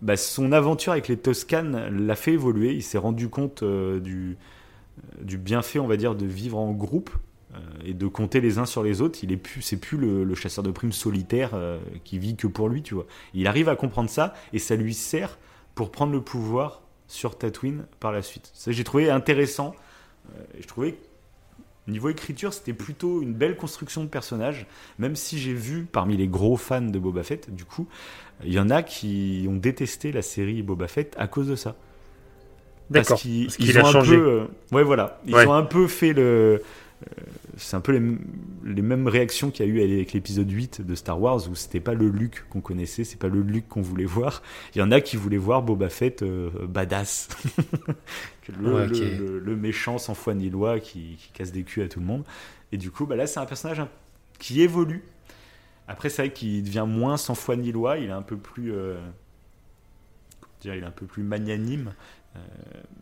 [0.00, 2.72] bah, son aventure avec les Toscanes l'a fait évoluer.
[2.72, 4.36] Il s'est rendu compte euh, du,
[4.98, 7.10] euh, du bienfait, on va dire, de vivre en groupe
[7.54, 9.20] euh, et de compter les uns sur les autres.
[9.22, 12.46] Il est plus, c'est plus le, le chasseur de primes solitaire euh, qui vit que
[12.46, 13.06] pour lui, tu vois.
[13.34, 15.38] Il arrive à comprendre ça et ça lui sert
[15.74, 18.50] pour prendre le pouvoir sur Tatooine par la suite.
[18.54, 19.74] Ça, j'ai trouvé intéressant.
[20.36, 20.96] Euh, je trouvais
[21.88, 24.66] Niveau écriture, c'était plutôt une belle construction de personnage,
[24.98, 27.88] même si j'ai vu parmi les gros fans de Boba Fett, du coup,
[28.44, 31.76] il y en a qui ont détesté la série Boba Fett à cause de ça.
[32.90, 33.10] D'accord.
[33.20, 34.16] Parce qu'ils a ont un changé.
[34.16, 35.46] peu, euh, ouais, voilà, ils Ouais.
[35.46, 36.60] ont un peu fait le
[37.56, 38.02] c'est un peu les,
[38.64, 41.80] les mêmes réactions qu'il y a eu avec l'épisode 8 de Star Wars où c'était
[41.80, 44.42] pas le Luke qu'on connaissait, c'est pas le Luke qu'on voulait voir.
[44.74, 47.28] Il y en a qui voulaient voir Boba Fett euh, badass.
[48.60, 48.90] Le, Ouais, ok.
[48.98, 52.00] le- le- le méchant sans foi ni loi qui, qui casse des culs à tout
[52.00, 52.24] le monde.
[52.72, 53.80] Et du coup, bah là, c'est un personnage
[54.40, 55.04] qui évolue.
[55.90, 58.72] Après, c'est vrai qu'il devient moins sans foi ni loi, il est un peu plus.
[58.72, 58.96] euh,
[60.60, 61.92] dire, il est un peu plus magnanime.
[62.36, 62.38] Euh,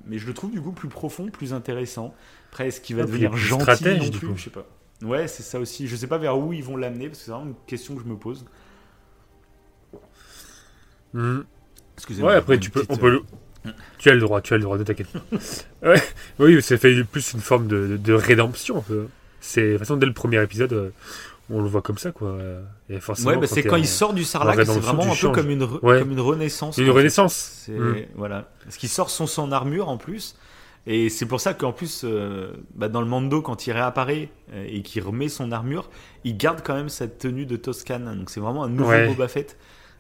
[0.07, 2.15] mais je le trouve du coup plus profond, plus intéressant.
[2.51, 4.29] Après, est-ce qu'il va Ah, devenir gentil stratège, non du plus?
[4.29, 4.37] coup.
[4.37, 4.67] Je sais pas.
[5.03, 5.87] Ouais, c'est ça aussi.
[5.87, 8.03] Je sais pas vers où ils vont l'amener parce que c'est vraiment une question que
[8.03, 8.45] je me pose.
[11.15, 11.45] Mhm.
[11.97, 12.31] Excusez-moi.
[12.33, 13.23] Ouais, après, tu peux, petite, on peut le...
[13.99, 15.09] Tu as le droit, tu as le droit, ne t'inquiète
[15.83, 16.01] ouais,
[16.39, 18.79] oui, ça fait plus une forme de, de- de rédemption.
[18.79, 19.09] un peu.
[19.41, 20.91] C'est, de toute façon, dès le premier épisode, euh,
[21.51, 22.39] on le voit comme ça, quoi.
[22.89, 25.51] Et forcément, Ouais, bah, c'est quand il sort du sarlac, c'est vraiment un peu comme
[25.51, 25.99] une, re- Ouais.
[26.01, 26.77] comme une renaissance.
[26.79, 26.91] Une fait.
[26.91, 27.67] renaissance.
[27.69, 27.93] Mm.
[28.17, 30.37] voilà, parce qu'il sort son son armure en plus,
[30.87, 34.67] et c'est pour ça qu'en plus, euh, bah, dans le Mando, quand il réapparaît euh,
[34.69, 35.91] et qu'il remet son armure,
[36.25, 38.17] il garde quand même cette tenue de Toscane.
[38.19, 39.07] Donc c'est vraiment un nouveau Ouais.
[39.09, 39.57] Boba Fett.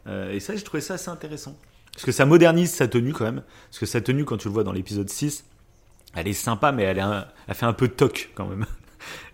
[0.06, 1.56] Euh, et ça, j'ai trouvé ça assez intéressant,
[1.92, 3.42] parce que ça modernise sa tenue quand même.
[3.68, 5.44] Parce que sa tenue, quand tu le vois dans l'épisode 6
[6.14, 8.64] elle est sympa, mais elle, est un- elle fait un peu toc quand même.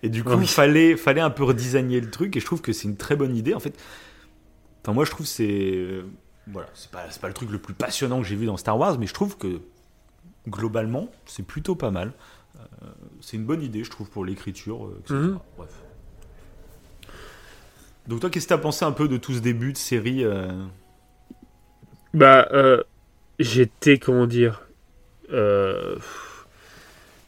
[0.03, 0.47] Et du coup, Oui.
[0.47, 3.37] fallait, fallait un peu redesigner le truc, et je trouve que c'est une très bonne
[3.37, 3.55] idée.
[3.55, 3.75] En fait,
[4.83, 5.49] enfin, moi, je trouve que c'est.
[5.75, 6.03] euh,
[6.47, 8.79] Voilà, c'est pas, c'est pas le truc le plus passionnant que j'ai vu dans Star
[8.79, 9.61] Wars, mais je trouve que
[10.49, 12.13] globalement, c'est plutôt pas mal.
[12.57, 12.87] Euh,
[13.21, 15.15] c'est une bonne idée, je trouve, pour l'écriture, euh, etc.
[15.15, 15.39] Mhm.
[15.57, 15.71] Bref.
[18.07, 20.47] Donc, toi, qu'est-ce que t'as pensé un peu de tout ce début de série euh,
[22.13, 22.83] Bah, euh,
[23.39, 24.63] j'étais, comment dire,
[25.33, 25.97] euh,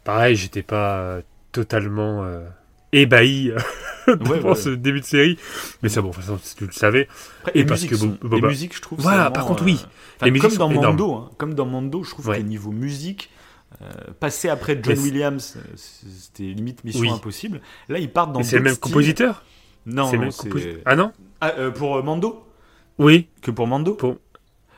[0.05, 1.21] pareil, j'étais pas
[1.61, 2.47] totalement euh,
[2.93, 3.53] ébahi
[4.07, 4.55] devant Ouais, ouais.
[4.55, 5.39] ce début de série,
[5.83, 7.09] mais ça, bon, de toute façon, tu le savais.
[7.41, 9.01] Après, Et les parce musiques que Boba- les musiques, je trouve.
[9.01, 9.75] Voilà, vraiment, par contre, oui.
[10.17, 10.83] enfin, Les musiques comme dans.
[10.83, 12.39] Mando, hein, comme dans Mando, je trouve Ouais.
[12.39, 13.31] que niveau musique,
[13.83, 13.85] euh,
[14.21, 17.11] passer après John Williams, euh, c'était limite mission Oui.
[17.11, 17.61] impossible.
[17.89, 18.81] Là, ils partent dans c'est le même styles.
[18.93, 19.45] compositeur
[19.87, 22.47] Non, C'est le non, même c'est- compositeur Ah non Ah, euh, pour euh, Mando
[22.99, 24.17] Oui, Que pour Mando Pour-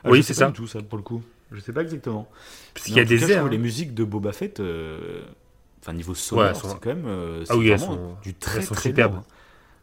[0.03, 0.47] Ah, oui, je c'est ça.
[0.47, 1.21] du tout ça pour le coup.
[1.51, 2.27] Je sais pas exactement.
[2.73, 3.37] parce qu'il y a des cas, je airs.
[3.37, 3.51] trouve hein.
[3.51, 5.21] les musiques de Boba Fett, euh,
[5.81, 8.61] enfin niveau sonore, elles sont- c'est quand même euh, Ah c'est oui, sont- du très
[8.61, 9.13] très superbes.
[9.15, 9.23] lourd.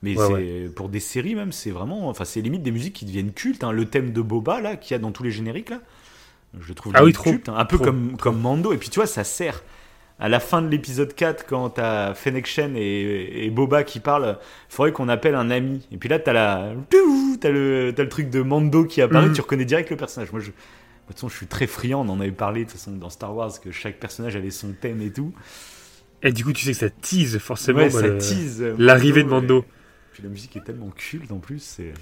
[0.02, 0.26] Mais Ouais,
[0.66, 3.64] c'est pour des séries même, c'est vraiment, enfin c'est limite des musiques qui deviennent cultes.
[3.64, 3.72] hein.
[3.72, 5.80] Le thème de Boba là, qu'il y a dans tous les génériques là,
[6.60, 7.54] je trouve Ah oui, trop, culte, hein.
[7.56, 8.72] un peu trop, comme comme Mando.
[8.72, 9.62] Et puis tu vois, ça sert.
[10.18, 14.38] À la fin de l'épisode 4, quand t'as Fennec Shen et, et Boba qui parlent,
[14.70, 15.86] faudrait qu'on appelle un ami.
[15.92, 16.72] Et puis là, t'as la,
[17.38, 19.34] t'as le, t'as le truc de Mando qui apparaît, Mhm.
[19.34, 20.32] tu reconnais direct le personnage.
[20.32, 20.52] Moi, je, de
[21.08, 22.00] toute façon, je suis très friand.
[22.06, 24.72] On en avait parlé de toute façon dans Star Wars que chaque personnage avait son
[24.72, 25.34] thème et tout.
[26.22, 29.60] Et du coup, tu sais que ça tease forcément Ouais, bah, l'arrivée de Mando.
[29.60, 29.64] et-
[30.14, 31.60] Puis la musique est tellement culte en plus.
[31.62, 31.92] C'est...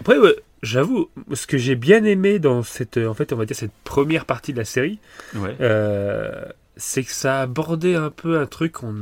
[0.00, 3.44] Après, ouais, j'avoue, ce que j'ai bien aimé dans cette, euh, en fait, on va
[3.44, 4.98] dire cette première partie de la série,
[5.34, 5.54] Ouais.
[5.60, 6.44] euh,
[6.76, 8.94] c'est que ça abordait un peu un truc qu'on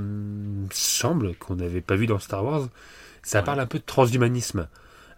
[0.73, 2.69] semble qu'on n'avait pas vu dans Star Wars.
[3.23, 4.67] Ça parle un peu de transhumanisme,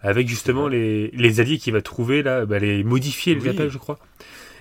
[0.01, 3.49] avec justement les, les alliés qu'il va trouver là, bah, les modifiés, les Oui.
[3.49, 3.97] appelle, je crois.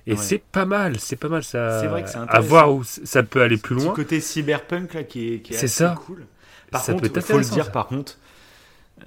[0.07, 0.17] Et Ouais.
[0.19, 1.81] c'est pas mal, c'est pas mal ça.
[1.81, 3.93] C'est vrai que c'est à voir où ça peut aller plus loin.
[3.93, 5.95] côté cyberpunk là qui est, qui est C'est assez ça.
[6.07, 6.25] cool.
[6.73, 7.71] Par Ça contre, peut être faut le dire ça.
[7.71, 8.19] par contre,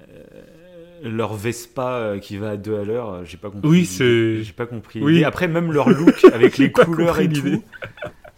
[1.02, 3.68] leur Vespa euh, qui va à deux à l'heure, euh, j'ai pas compris.
[3.68, 5.00] Oui, c'est- J'ai pas compris.
[5.02, 5.12] Oui.
[5.14, 5.24] l'idée.
[5.24, 7.62] Après même leur look avec les couleurs et tout.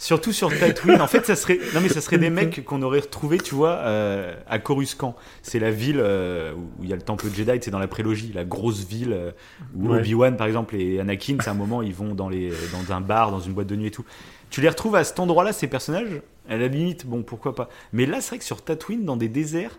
[0.01, 3.01] Surtout sur Tatooine, en fait, ça serait non mais ça serait des mecs qu'on aurait
[3.01, 5.17] retrouvés, tu vois, euh, à Coruscant.
[5.43, 8.31] C'est la ville euh, où il y a le temple Jedi, c'est dans la prélogie,
[8.33, 9.33] la grosse ville euh,
[9.75, 9.99] où Ouais.
[9.99, 13.33] Obi-Wan par exemple et Anakin, c'est un moment ils vont dans les dans un bar,
[13.33, 14.05] dans une boîte de nuit et tout.
[14.51, 17.69] Tu les retrouves à cet endroit-là, ces personnages, à la limite, bon pourquoi pas.
[17.93, 19.79] Mais là, c'est vrai que sur Tatooine, dans des déserts,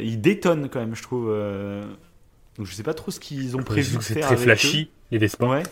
[0.00, 1.26] ils détonnent quand même, je trouve.
[2.56, 5.20] Donc je sais pas trop ce qu'ils ont prévu c'est très avec flashy, les eux.
[5.20, 5.46] Vespa.
[5.46, 5.62] Ouais.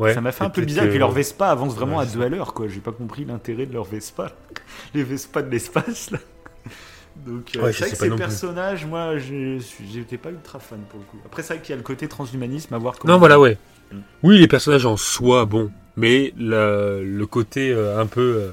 [0.00, 0.84] Ouais, Ça m'a fait un peu bizarre.
[0.84, 2.66] Et que- puis leur Vespa avance vraiment Ouais, à deux à l'heure, quoi.
[2.68, 4.32] J'ai pas compris l'intérêt de leur Vespa.
[4.94, 6.18] Les Vespa de l'espace, là.
[7.26, 8.16] Donc, euh, Ouais, c'est vrai que ces plus.
[8.16, 11.18] personnages, moi, j'étais pas ultra fan pour le coup.
[11.26, 13.12] Après, c'est vrai qu'il y a le côté transhumanisme à voir comment.
[13.14, 13.58] Non, voilà, ouais.
[14.22, 15.70] Oui, les personnages en soi, bon.
[15.96, 18.52] Mais le, le côté euh, un peu euh,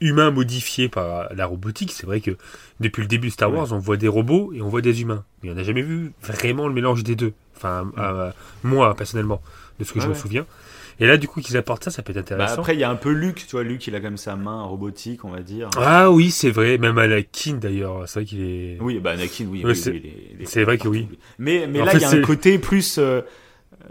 [0.00, 2.32] humain modifié par la robotique, c'est vrai que
[2.80, 3.52] depuis le début de Star.
[3.52, 5.24] Wars, on voit des robots et on voit des humains.
[5.42, 7.32] Mais on n'a jamais vu vraiment le mélange des deux.
[7.56, 7.92] Enfin, Mm.
[7.98, 8.30] euh,
[8.62, 9.42] moi, personnellement,
[9.78, 10.46] de ce que je me souviens.
[10.98, 12.54] Et là, du coup, qu'ils apportent ça, ça peut être Bah, intéressant.
[12.60, 13.62] après, il y a un peu Luke, tu vois.
[13.62, 15.70] Luke, il a comme sa main robotique, on va dire.
[15.76, 16.76] Ah oui, c'est vrai.
[16.76, 18.06] Même Anakin, d'ailleurs.
[18.06, 18.76] C'est vrai qu'il est...
[18.80, 19.60] Oui, bah Anakin, oui.
[19.64, 21.08] Ouais, oui, c'est- oui, vrai que oui.
[21.38, 22.98] Mais, mais En là, il y a un côté plus.
[22.98, 23.22] euh,
[23.82, 23.86] euh,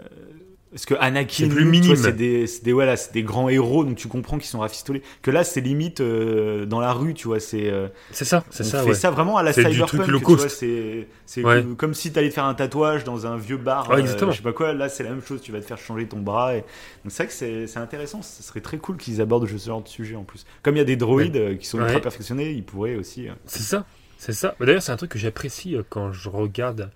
[0.72, 1.48] Parce que Anakin,
[1.96, 5.02] C'est des, c'est des, voilà, c'est des grands héros, donc tu comprends qu'ils sont rafistolés.
[5.20, 7.40] Que là, c'est limite euh, dans la rue, tu vois.
[7.40, 8.94] C'est, euh, C'est ça, c'est on ça, fait ouais.
[8.94, 9.88] ça vraiment à la C'est du cyberpunk.
[9.88, 10.48] truc tu low vois, cost.
[10.50, 11.62] c'est, c'est Ouais.
[11.62, 13.88] comme, comme si t'allais te faire un tatouage dans un vieux bar.
[13.90, 14.30] Ouais, euh, exactement.
[14.30, 14.72] je sais pas quoi.
[14.72, 15.40] Là, c'est la même chose.
[15.42, 16.54] Tu vas te faire changer ton bras.
[16.54, 16.60] Et...
[16.60, 18.22] Donc c'est vrai que c'est, c'est intéressant.
[18.22, 20.46] Ce serait très cool qu'ils abordent ce genre de sujet en plus.
[20.62, 23.28] Comme il y a des droïdes euh, qui sont ultra perfectionnés, ils pourraient aussi.
[23.28, 23.86] euh, C'est ça,
[24.18, 24.54] c'est ça.
[24.60, 26.90] D'ailleurs, c'est un truc que j'apprécie euh, quand je regarde.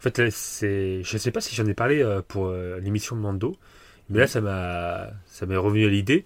[0.00, 3.20] En fait, c'est, je sais pas si j'en ai parlé euh, pour euh, l'émission de
[3.20, 3.56] Mando,
[4.08, 6.24] mais là, ça m'a, ça m'est revenu à l'idée.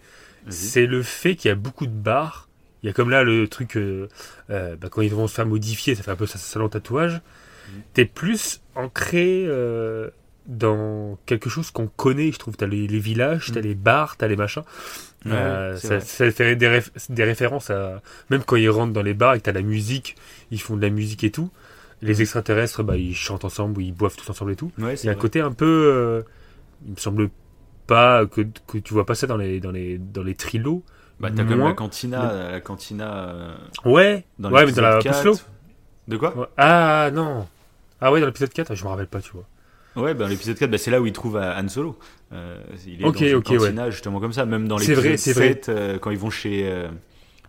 [0.49, 2.49] C'est le fait qu'il y a beaucoup de bars.
[2.83, 4.09] Il y a comme là le truc euh,
[4.49, 7.23] bah, quand ils vont se faire modifier, ça fait un peu ça salon tatouage.
[7.69, 7.83] Mhm.
[7.95, 10.11] T'es plus ancré euh,
[10.47, 12.31] dans quelque chose qu'on connaît.
[12.31, 13.67] Je trouve, t'as les, les villages, t'as Mhm.
[13.67, 14.63] les bars, t'as les machins.
[15.25, 18.03] Ouais, Euh, ça, ça fait des, réf- des références à.
[18.31, 20.17] Même quand ils rentrent dans les bars et que t'as la musique,
[20.51, 21.51] ils font de la musique et tout.
[22.05, 24.71] Les extraterrestres, bah, ils chantent ensemble ils boivent tous ensemble et tout.
[24.79, 25.21] Ouais, Il y a un vrai.
[25.23, 25.65] côté un peu.
[25.67, 26.23] euh,
[26.87, 27.31] il me semble
[27.87, 30.83] pas que, que tu vois pas ça dans les, dans les, dans les trilos.
[31.21, 35.13] Bah, t'as comme la cantina, la cantina euh, Ouais, dans ouais, mais dans la l'épisode
[35.15, 35.33] plus slow.
[35.35, 35.49] 4.
[36.09, 36.51] De quoi?
[36.57, 37.47] Ah non
[38.01, 39.47] Ah ouais, dans l'épisode 4, je me rappelle pas, tu vois.
[39.97, 41.97] Ouais, ben l'épisode 4, bah, c'est là où il trouve euh, Han Solo.
[42.33, 43.57] Euh, il est Ok, dans une ok, ouais.
[43.59, 44.45] cantina, justement comme ça.
[44.45, 45.49] Même dans C'est l'épisode vrai, c'est vrai.
[45.51, 46.69] 7, euh, quand ils vont chez,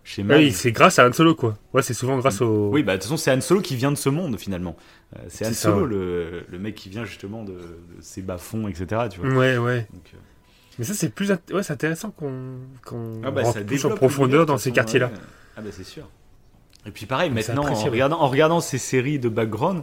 [0.08, 0.38] chez Maz.
[0.38, 1.58] Oui, c'est grâce à Han Solo, quoi.
[1.74, 2.68] Ouais, c'est souvent grâce au.
[2.70, 4.76] Oui, bah de toute façon, c'est Han Solo qui vient de ce monde, finalement.
[5.16, 5.88] Euh, c'est Han ça, Solo, ouais.
[5.90, 7.58] le, le mec qui vient justement de, de
[8.00, 8.86] ces bas-fonds, etc.
[9.10, 9.28] Tu vois.
[9.30, 9.86] Ouais, ouais.
[9.92, 10.18] Donc, euh,
[10.78, 11.30] Mais ça, c'est plus.
[11.32, 15.06] int- Ouais, c'est intéressant qu'on qu'on ah bah, rentre plus en profondeur dans ces quartiers-là.
[15.06, 15.12] ouais.
[15.56, 16.08] Ah bah c'est sûr.
[16.86, 19.82] Et puis pareil, Donc, maintenant, en regardant, en regardant ces séries de background,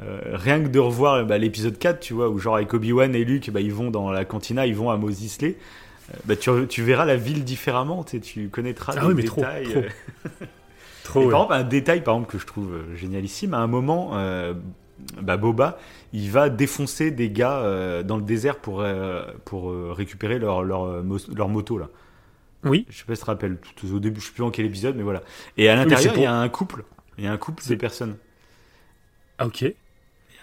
[0.00, 3.24] euh, rien que de revoir bah, l'épisode 4, tu vois, où genre avec Obi-Wan et
[3.24, 5.56] Luke, bah, ils vont dans la cantina, ils vont à Mos Eisley, euh,
[6.24, 9.64] bah, tu, tu verras la ville différemment, tu connaîtras Ah des oui, mais trop, détails.
[9.64, 9.78] trop.
[9.78, 9.88] euh.
[11.02, 11.20] Trop.
[11.20, 11.30] Et ouais.
[11.30, 14.54] par exemple, un détail par exemple, que je trouve euh, génialissime, à un moment, euh,
[15.20, 15.78] bah, Boba,
[16.12, 20.62] il va défoncer des gars euh, dans le désert pour, euh, pour euh, récupérer leur,
[20.64, 21.88] leur, euh, mo- leur moto, là.
[22.64, 22.86] Oui.
[22.88, 24.66] Je sais pas si tu te rappelles, tout au début, je sais plus en quel
[24.66, 25.22] épisode, mais voilà.
[25.56, 26.84] Et à l'intérieur, il y a un couple.
[27.18, 28.16] Il y a un couple de personnes.
[29.38, 29.64] Ah, ok.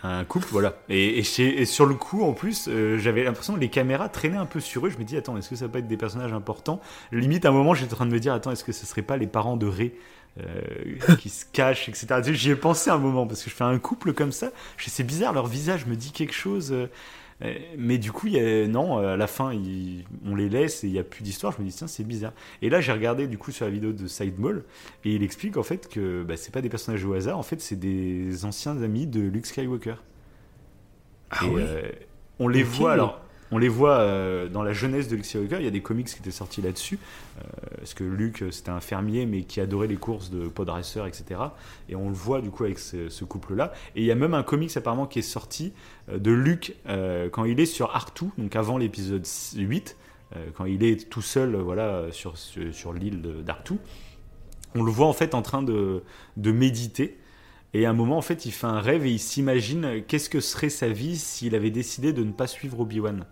[0.03, 0.73] Un couple, voilà.
[0.89, 4.59] Et, sur le coup, en plus, euh, j'avais l'impression que les caméras traînaient un peu
[4.59, 4.89] sur eux.
[4.89, 6.81] Je me dis, attends, est-ce que ça pas être des personnages importants?
[7.11, 9.03] Limite, à un moment, j'étais en train de me dire, attends, est-ce que ce serait
[9.03, 9.93] pas les parents de Ray
[10.39, 12.21] euh, qui se cachent, etc.
[12.33, 14.49] J'y ai pensé un moment, parce que je fais un couple comme ça.
[14.77, 16.73] C'est bizarre, leur visage me dit quelque chose.
[17.43, 19.51] Euh, euh, mais du coup, y a, non, à la fin,
[20.25, 21.53] on les laisse et il n'y a plus d'histoire.
[21.53, 22.33] Je me dis, tiens, c'est bizarre.
[22.61, 24.63] Et là, j'ai regardé du coup sur la vidéo de Sidemall
[25.05, 27.61] et il explique en fait que bah, c'est pas des personnages au hasard, en fait,
[27.61, 29.95] c'est des anciens amis de Luke Skywalker.
[31.29, 31.63] Ah Et, ouais.
[31.65, 31.91] euh,
[32.39, 33.20] on les voit alors.
[33.51, 35.57] On les voit euh, dans la jeunesse de Luke Skywalker.
[35.59, 36.97] Il y a des comics qui étaient sortis là-dessus.
[37.37, 37.43] Euh,
[37.77, 41.41] parce que Luke, c'était un fermier, mais qui adorait les courses de pod racer, etc.
[41.89, 43.73] Et on le voit du coup avec ce, couple-là.
[43.95, 45.73] Et il y a même un comics apparemment qui est sorti
[46.09, 46.75] euh, de Luke
[47.31, 49.25] quand il est sur Artu, donc avant l'épisode
[49.55, 49.97] 8,
[50.35, 53.75] euh, quand il est tout seul, voilà, sur, sur, l'île d'Artu.
[54.75, 56.03] On le voit en fait en train de,
[56.37, 57.17] de méditer.
[57.73, 60.39] Et à un moment, en fait, il fait un rêve et il s'imagine qu'est-ce que
[60.39, 63.25] serait sa vie s'il avait décidé de ne pas suivre Obi-Wan.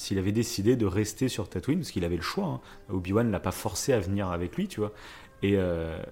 [0.00, 2.46] S'il avait décidé de rester sur Tatooine, parce qu'il avait le choix.
[2.46, 2.60] hein.
[2.88, 4.94] Obi-Wan l'a pas forcé à venir avec lui, tu vois.
[5.42, 6.02] Et, euh,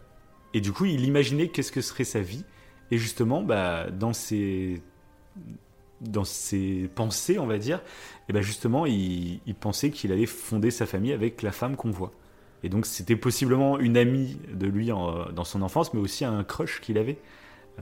[0.53, 2.45] et du coup, il imaginait qu'est-ce que serait sa vie.
[2.91, 4.83] Et justement, bah, dans ses,
[6.03, 7.81] dans ses pensées, on va dire,
[8.29, 12.13] et ben justement, il, pensait qu'il allait fonder sa famille avec la femme qu'on voit.
[12.63, 16.83] Et donc, c'était possiblement une amie de lui dans son enfance, mais aussi un crush
[16.83, 17.17] qu'il avait.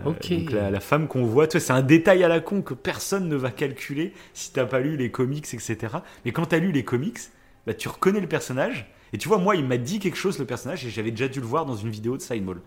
[0.00, 3.28] Euh, donc la, la femme qu'on voit, c'est un détail à la con que personne
[3.28, 5.76] ne va calculer si t'as pas lu les comics, etc.
[6.24, 7.18] Mais quand t'as lu les comics,
[7.66, 8.86] bah, tu reconnais le personnage.
[9.12, 11.40] Et tu vois, moi, il m'a dit quelque chose, le personnage, et j'avais déjà dû
[11.40, 12.58] le voir dans une vidéo de Sidemall,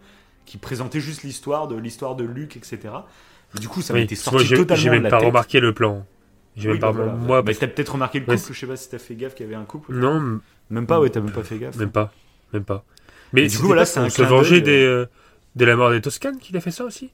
[0.46, 2.80] qui présentait juste l'histoire de l'histoire de Luke, etc.
[3.56, 5.18] Et du coup, ça m'a Oui, été moi, sorti j'ai totalement j'ai même la pas
[5.18, 5.28] tête.
[5.28, 6.06] remarqué le plan.
[6.56, 6.92] J'ai Oui, même pas.
[6.92, 7.14] bah, voilà.
[7.14, 9.46] Moi, Bah, t'as peut-être remarqué le couple, je sais pas si t'as fait gaffe qu'il
[9.46, 9.94] y avait un couple.
[9.94, 11.76] non, Même pas, ouais, t'as même pas fait gaffe.
[11.76, 12.14] même pas.
[12.54, 12.84] Même pas.
[13.34, 15.06] Mais du coup, voilà, là, c'est un se venger d'œil, des, euh,
[15.56, 17.12] de la mort des Toscanes qu'il a fait ça aussi?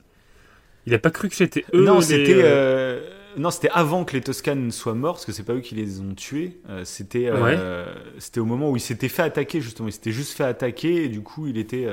[0.85, 4.13] Il a pas cru que c'était eux non, c'était euh, euh, non, c'était avant que
[4.13, 6.59] les Toscanes soient morts, parce que c'est pas eux qui les ont tués.
[6.69, 7.85] Euh, c'était euh,
[8.19, 9.87] c'était au moment où il s'était fait attaquer justement.
[9.87, 11.87] Il s'était juste fait attaquer et du coup, il était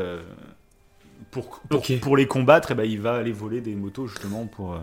[1.31, 1.61] pour
[2.01, 2.73] pour, les combattre.
[2.73, 4.79] Et ben, il va aller voler des motos justement pour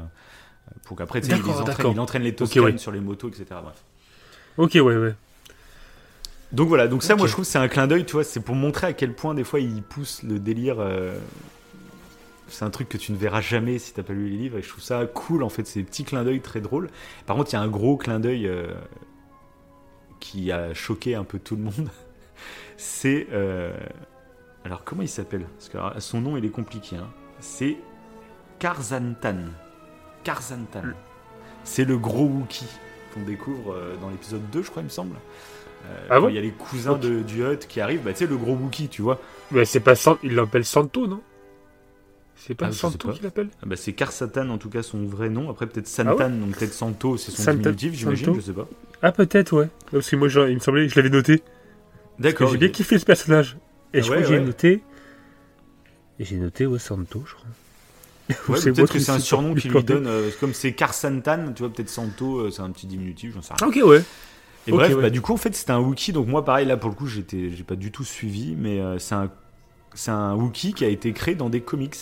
[0.85, 1.93] pour qu'après, il, entraîne, d'accord.
[1.93, 2.77] il entraîne les Toscanes ouais.
[2.77, 3.45] sur les motos, etc.
[3.63, 3.83] Bref.
[4.57, 5.15] Ok, ouais, ouais.
[6.51, 8.39] Donc voilà, donc ça, moi je trouve que c'est un clin d'œil, tu vois, c'est
[8.39, 10.77] pour montrer à quel point des fois il pousse le délire.
[10.79, 11.15] euh,
[12.47, 14.63] C'est un truc que tu ne verras jamais si t'as pas lu les livres, et
[14.63, 16.89] je trouve ça cool en fait, c'est des petits clins d'œil très drôles.
[17.27, 18.73] Par contre, il y a un gros clin d'œil euh,
[20.19, 21.89] qui a choqué un peu tout le monde.
[22.77, 23.27] c'est.
[23.31, 23.71] euh,
[24.65, 25.45] Alors comment il s'appelle?
[25.57, 26.95] Parce que alors, son nom il est compliqué.
[26.95, 27.09] hein.
[27.39, 27.77] C'est
[28.57, 29.37] Karzantan.
[30.23, 30.81] Karzantan.
[30.83, 30.93] Mm.
[31.63, 32.65] C'est le gros Wookie
[33.13, 35.15] qu'on découvre dans l'épisode 2, je crois, il me semble.
[35.89, 38.19] Euh, Ah bon Il y a les cousins de, du Hut qui arrivent, bah, tu
[38.19, 39.19] sais, le gros Wookie, tu vois.
[39.51, 41.21] Mais c'est pas San- il l'appelle Santo, non?
[42.35, 43.49] C'est pas Ah, je Santo qu'il l'appelle?
[43.61, 45.49] Ah bah, c'est Karsatan, en tout cas, son vrai nom.
[45.49, 48.67] Après, peut-être Santan, Ah donc peut-être Santo, c'est son Santan- diminutif, j'imagine, je sais pas.
[49.01, 49.67] Ah, peut-être, ouais.
[49.91, 51.43] Parce que moi, genre, il me semblait, je l'avais noté.
[52.17, 52.51] D'accord.
[52.51, 53.57] J'ai bien kiffé ce personnage.
[53.93, 54.83] Et Ah je ouais, crois que j'ai noté.
[56.19, 57.47] Et j'ai noté, ouais, Santo, je crois.
[58.49, 61.53] Ou Ouais, peut-être que c'est un surnom plus qui lui donne, euh, comme c'est Karsantan,
[61.53, 63.57] tu vois, peut-être Santo, euh, c'est un petit diminutif, j'en sais rien.
[63.61, 64.03] Ah, ok, ouais.
[64.67, 65.01] Et Ok, bref, ouais.
[65.03, 66.11] bah, du coup, en fait, c'était un Wookie.
[66.13, 68.99] Donc, moi, pareil, là, pour le coup, j'étais, j'ai pas du tout suivi, mais euh,
[68.99, 69.31] c'est un,
[69.93, 71.95] c'est un Wookie qui a été créé dans des comics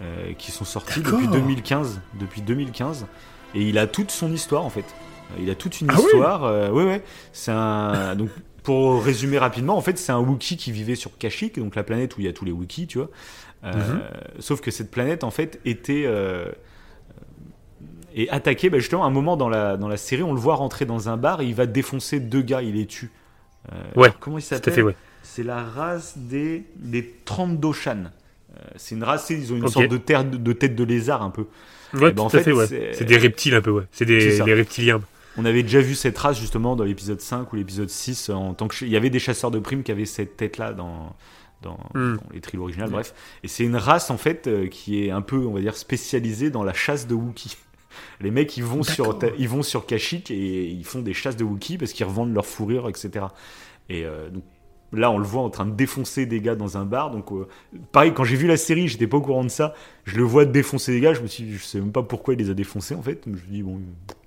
[0.00, 1.20] euh, qui sont sortis D'accord.
[1.20, 2.00] depuis 2015.
[2.18, 3.06] Depuis 2015.
[3.54, 4.84] Et il a toute son histoire, en fait.
[5.32, 6.44] Euh, Il a toute une Ah oui histoire.
[6.44, 7.02] euh, ouais, ouais.
[7.32, 8.14] C'est un.
[8.16, 8.30] Donc,
[8.62, 12.16] pour résumer rapidement, en fait, c'est un Wookie qui vivait sur Kashyyyk, donc la planète
[12.16, 13.10] où il y a tous les Wookiees, tu vois.
[13.64, 14.00] Euh, Mhm.
[14.40, 16.04] Sauf que cette planète, en fait, était.
[18.16, 20.40] Euh, est attaquée, bah, justement, à un moment dans la, dans la série, on le
[20.40, 23.10] voit rentrer dans un bar et il va défoncer deux gars, il les tue.
[23.72, 24.96] Euh, Ouais, comment il s'appelle ouais.
[25.22, 28.04] C'est la race des, des Trandoshan.
[28.56, 31.30] Euh, c'est une race, ils ont une sorte de, terre, de tête de lézard un
[31.30, 31.46] peu.
[31.94, 32.92] Ouais, Eh ben, en tout à fait, fait, ouais.
[32.94, 33.84] c'est- des reptiles un peu, ouais.
[33.92, 35.00] C'est des, des reptiliens.
[35.36, 38.66] On avait déjà vu cette race justement dans l'épisode 5 ou l'épisode 6 en tant
[38.68, 41.14] que il y avait des chasseurs de primes qui avaient cette tête là dans
[41.62, 42.16] dans, Hmm.
[42.16, 45.22] dans les trilogies originales bref et c'est une race en fait euh, qui est un
[45.22, 47.56] peu on va dire spécialisée dans la chasse de Wookiee.
[48.20, 51.44] Les mecs ils vont sur ils vont sur Kashyyyk et ils font des chasses de
[51.44, 53.26] Wookiee parce qu'ils revendent leur fourrure etc.
[53.88, 54.44] Et euh, donc
[54.92, 57.10] Là, on le voit en train de défoncer des gars dans un bar.
[57.10, 57.46] Donc, euh,
[57.92, 59.74] pareil, quand j'ai vu la série, j'étais pas au courant de ça.
[60.04, 61.12] Je le vois défoncer des gars.
[61.12, 63.22] Je me suis, dit, je sais même pas pourquoi il les a défoncés en fait.
[63.26, 63.82] Je me dis bon,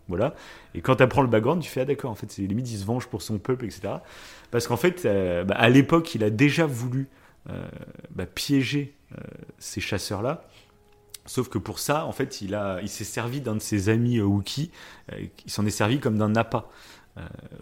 [0.07, 0.35] voilà.
[0.75, 2.11] Et quand tu apprends le background, tu fais ah d'accord.
[2.11, 3.95] En fait, c'est limite il se venge pour son peuple, etc.
[4.51, 7.07] Parce qu'en fait, euh, bah, à l'époque, il a déjà voulu
[8.13, 8.93] bah, piéger
[9.57, 10.45] ces chasseurs-là.
[11.25, 14.17] Sauf que pour ça, en fait, il a, il s'est servi d'un de ses amis
[14.19, 14.71] euh, Wookie.
[15.11, 16.69] Euh, il s'en est servi comme d'un appât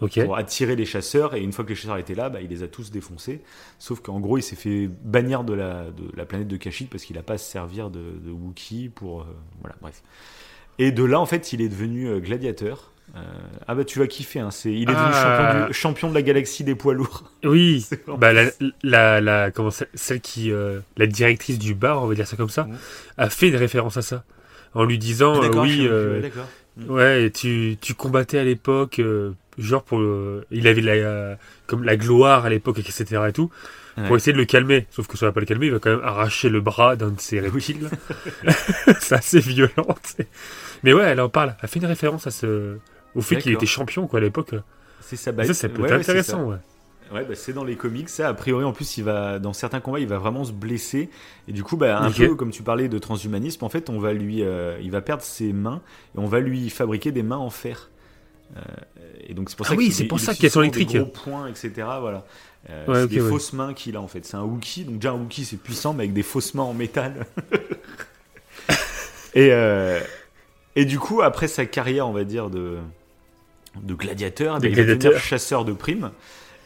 [0.00, 0.22] Ok.
[0.24, 1.34] pour attirer les chasseurs.
[1.34, 3.42] Et une fois que les chasseurs étaient là, bah, il les a tous défoncés.
[3.78, 7.04] Sauf qu'en gros, il s'est fait bannir de la, de la planète de Kashyyyk parce
[7.04, 9.22] qu'il n'a pas à se servir de, de Wookiee pour.
[9.22, 9.24] euh,
[9.60, 10.02] voilà, bref.
[10.78, 12.92] Et de là, en fait, il est devenu euh, gladiateur.
[13.16, 13.18] Euh,
[13.66, 15.12] ah bah tu vas kiffer, hein, c'est, il est devenu Ah.
[15.52, 17.24] champion, du- champion de la galaxie des poids lourds.
[17.44, 18.44] Oui, vraiment- bah, la,
[18.84, 22.36] la, la- comment, ça- celle qui, euh, la directrice du bar, on va dire ça
[22.36, 22.76] comme ça, Mhm.
[23.18, 24.22] a fait une référence à ça.
[24.74, 26.22] En lui disant, euh, D'accord, je oui, suis- euh,
[26.88, 30.00] ouais, tu, tu combattais à l'époque, euh, genre pour
[30.52, 31.34] il avait la, euh,
[31.66, 33.04] comme la gloire à l'époque, etc.
[33.28, 33.50] et tout,
[34.06, 34.86] pour essayer de le calmer.
[34.90, 37.08] Sauf que ça va pas le calmer, il va quand même arracher le bras d'un
[37.10, 37.90] de ses reptiles.
[39.00, 39.96] C'est assez violent.
[40.82, 41.56] Mais ouais, elle en parle.
[41.62, 42.76] Elle fait une référence à ce,
[43.14, 44.54] au fait qu'il était champion, quoi, à l'époque.
[45.00, 46.56] C'est ça, bah, ça, ça peut ouais, être ouais, c'est intéressant, ouais.
[47.12, 48.28] Ouais, bah, c'est dans les comics, ça.
[48.28, 51.10] A priori, en plus, il va, dans certains combats, il va vraiment se blesser.
[51.48, 52.16] Et du coup, bah, un Ok.
[52.18, 55.22] peu comme tu parlais de transhumanisme, en fait, on va lui, euh, il va perdre
[55.24, 55.82] ses mains
[56.14, 57.90] et on va lui fabriquer des mains en fer.
[58.56, 58.60] Euh,
[59.26, 60.70] et donc, c'est pour Ah ça oui, qu'il- c'est pour ça utilise qu'elles sont souvent
[60.70, 61.00] des électriques.
[61.02, 61.72] gros points, etc.
[62.00, 62.24] Voilà.
[62.68, 63.28] Euh, Ouais, c'est ok, des ouais.
[63.28, 64.24] fausses mains qu'il a, en fait.
[64.24, 64.84] C'est un Wookie.
[64.84, 67.26] Donc, déjà, un Wookie, c'est puissant, mais avec des fausses mains en métal.
[69.34, 70.00] et, euh,
[70.76, 72.78] et du coup, après sa carrière, on va dire, de,
[73.82, 75.10] de gladiateur, De eh ben, il va gladiateur.
[75.12, 76.10] devenir chasseur de primes.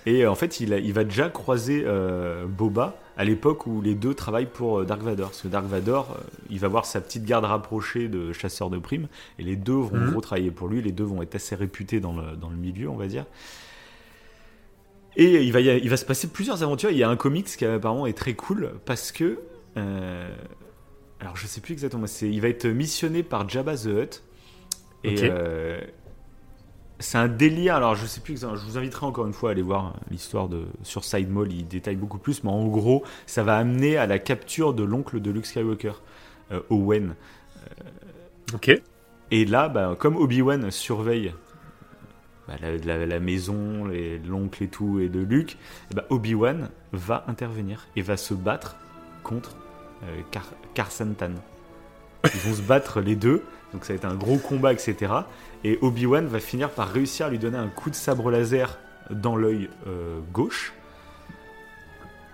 [0.07, 3.81] Et euh, en fait, il, a- il va déjà croiser euh, Boba à l'époque où
[3.81, 5.29] les deux travaillent pour euh, Dark Vador.
[5.31, 6.17] Parce que Dark Vador,
[6.51, 9.09] il va voir sa petite garde rapprochée de chasseurs de primes.
[9.39, 10.11] Et les deux vont Mhm.
[10.11, 10.83] gros travailler pour lui.
[10.83, 13.25] Les deux vont être assez réputés dans le, dans le milieu, on va dire.
[15.17, 16.91] Et il va, il se passer plusieurs aventures.
[16.91, 19.39] Il y a un comics qui apparemment est très cool parce que.
[19.77, 20.35] euh,
[21.21, 22.05] alors je sais plus exactement.
[22.21, 24.23] Il va être missionné par Jabba the Hutt.
[25.05, 25.81] Et euh,
[26.99, 27.75] c'est un délire.
[27.77, 28.41] Alors je sais plus.
[28.41, 31.53] Je vous inviterai encore une fois à aller voir l'histoire de sur Side Mall.
[31.53, 32.45] Il détaille beaucoup plus.
[32.45, 35.93] Mais en gros, ça va amener à la capture de l'oncle de Luke Skywalker,
[36.53, 37.15] euh, Owen.
[38.55, 38.71] Ok.
[39.31, 41.33] Et là, bah, comme Obi-Wan surveille
[42.47, 43.87] bah, la, la- la maison,
[44.29, 45.57] l'oncle et tout, et de Luke,
[45.95, 48.77] bah, Obi-Wan va intervenir et va se battre
[49.23, 49.57] contre
[50.05, 51.33] euh, Car Karsantan.
[52.33, 53.43] Ils vont se battre les deux,
[53.73, 55.13] donc ça va être un gros combat, etc.
[55.65, 58.79] Et Obi-Wan va finir par réussir à lui donner un coup de sabre laser
[59.11, 60.73] dans l'œil euh, gauche.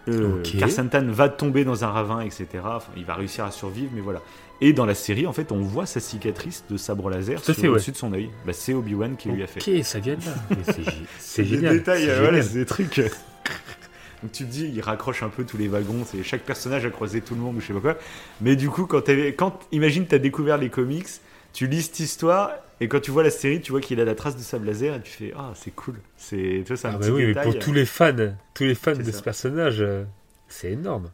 [0.09, 0.57] Euh, Ok.
[0.59, 2.47] Karsantan va tomber dans un ravin, etc.
[2.65, 4.21] Enfin, il va réussir à survivre, mais voilà.
[4.63, 7.69] Et dans la série, en fait, on voit sa cicatrice de sabre laser ouais.
[7.69, 8.31] au-dessus de son œil.
[8.47, 9.61] Bah, c'est Obi-Wan qui lui a fait.
[9.79, 10.57] Ok, ça vient de là.
[10.67, 11.79] C'est gé- C'est Des génial.
[11.79, 12.45] détails, c'est euh, voilà, génial.
[12.45, 12.97] c'est des trucs.
[14.23, 16.91] Donc tu te dis, il raccroche un peu tous les wagons, c'est chaque personnage a
[16.91, 17.97] croisé tout le monde ou je sais pas quoi.
[18.43, 21.07] Mais du coup, quand, quand imagine, t'as découvert les comics,
[21.55, 22.51] tu lis cette histoire
[22.81, 24.95] et quand tu vois la série, tu vois qu'il a la trace de sable laser
[24.97, 26.01] et tu fais, ah, c'est cool.
[26.17, 28.75] C'est, tu vois, un Ah bah petit oui, mais pour tous les fans, tous les
[28.75, 29.13] fans de ça.
[29.13, 30.05] ce personnage, euh,
[30.49, 31.11] c'est énorme.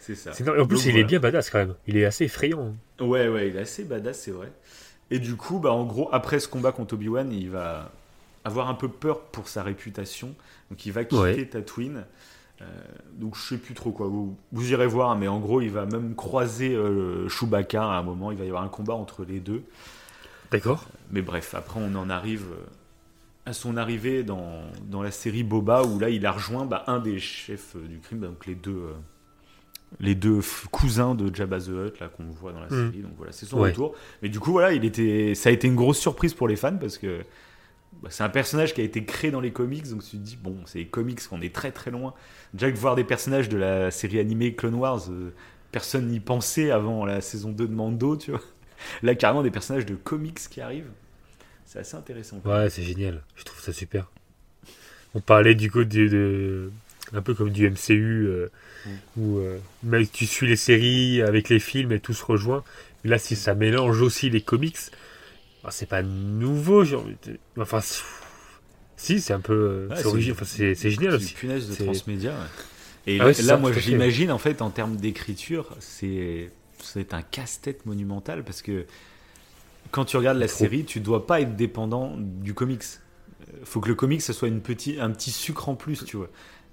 [0.00, 0.32] C'est ça.
[0.32, 0.58] C'est énorme.
[0.58, 1.74] Et en plus, Donc, il est bien badass quand même.
[1.86, 2.74] Il est assez effrayant.
[3.00, 4.50] Ouais, ouais, il est assez badass, c'est vrai.
[5.10, 7.92] Et du coup, bah, en gros, après ce combat contre Obi-Wan, il va
[8.44, 10.34] avoir un peu peur pour sa réputation.
[10.70, 11.46] Donc il va quitter Ouais.
[11.46, 12.04] Tatooine.
[12.62, 12.64] Euh,
[13.12, 14.06] donc je sais plus trop quoi.
[14.06, 18.02] Vous, vous irez voir, mais en gros, il va même croiser euh, Chewbacca à un
[18.02, 18.32] moment.
[18.32, 19.62] Il va y avoir un combat entre les deux.
[20.50, 20.86] D'accord.
[21.10, 22.64] Mais bref, après, on en arrive euh,
[23.46, 26.98] à son arrivée dans, dans la série Boba, où là, il a rejoint bah, un
[26.98, 28.92] des chefs euh, du crime, donc les deux, euh,
[30.00, 30.40] les deux
[30.72, 32.90] cousins de Jabba the Hutt, là, qu'on voit dans la Mm.
[32.90, 33.02] série.
[33.02, 33.70] Donc voilà, c'est son Ouais.
[33.70, 33.94] retour.
[34.22, 36.76] Mais du coup, voilà, il était, ça a été une grosse surprise pour les fans,
[36.76, 37.20] parce que
[38.02, 40.36] bah, c'est un personnage qui a été créé dans les comics, donc tu te dis,
[40.36, 42.14] bon, c'est les comics, on est très très loin.
[42.52, 45.30] Déjà que voir des personnages de la série animée Clone Wars, euh,
[45.70, 48.40] personne n'y pensait avant la saison 2 de Mando, tu vois.
[49.02, 50.90] Là, carrément, des personnages de comics qui arrivent.
[51.64, 52.40] C'est assez intéressant.
[52.44, 53.22] Ouais, c'est génial.
[53.36, 54.10] Je trouve ça super.
[55.14, 56.70] On parlait du coup de, de-
[57.12, 58.50] un peu comme du MCU euh,
[58.86, 58.90] Mm.
[59.16, 62.62] où euh, même tu suis les séries avec les films et tout se rejoint.
[63.02, 64.76] Mais là, si ça mélange aussi les comics,
[65.64, 66.84] bah, c'est pas nouveau.
[67.58, 68.02] Enfin, c'est-
[68.96, 71.32] si, c'est un peu, euh, Ouais, c'est c'est- origi- enfin, c'est c'est génial C'est aussi.
[71.32, 72.30] une punaise de C'est- transmédia.
[72.30, 72.36] ouais.
[73.08, 76.50] Et Ah là, ouais, c'est là, ça, moi, j'imagine, en fait, en termes d'écriture, c'est
[76.82, 78.86] c'est un casse-tête monumental parce que
[79.90, 80.58] quand tu regardes la Trop.
[80.58, 82.82] série, tu dois pas être dépendant du comics.
[83.48, 86.16] Euh, Faut que le comics, ce soit une petit, un petit sucre en plus, tu
[86.16, 86.28] vois.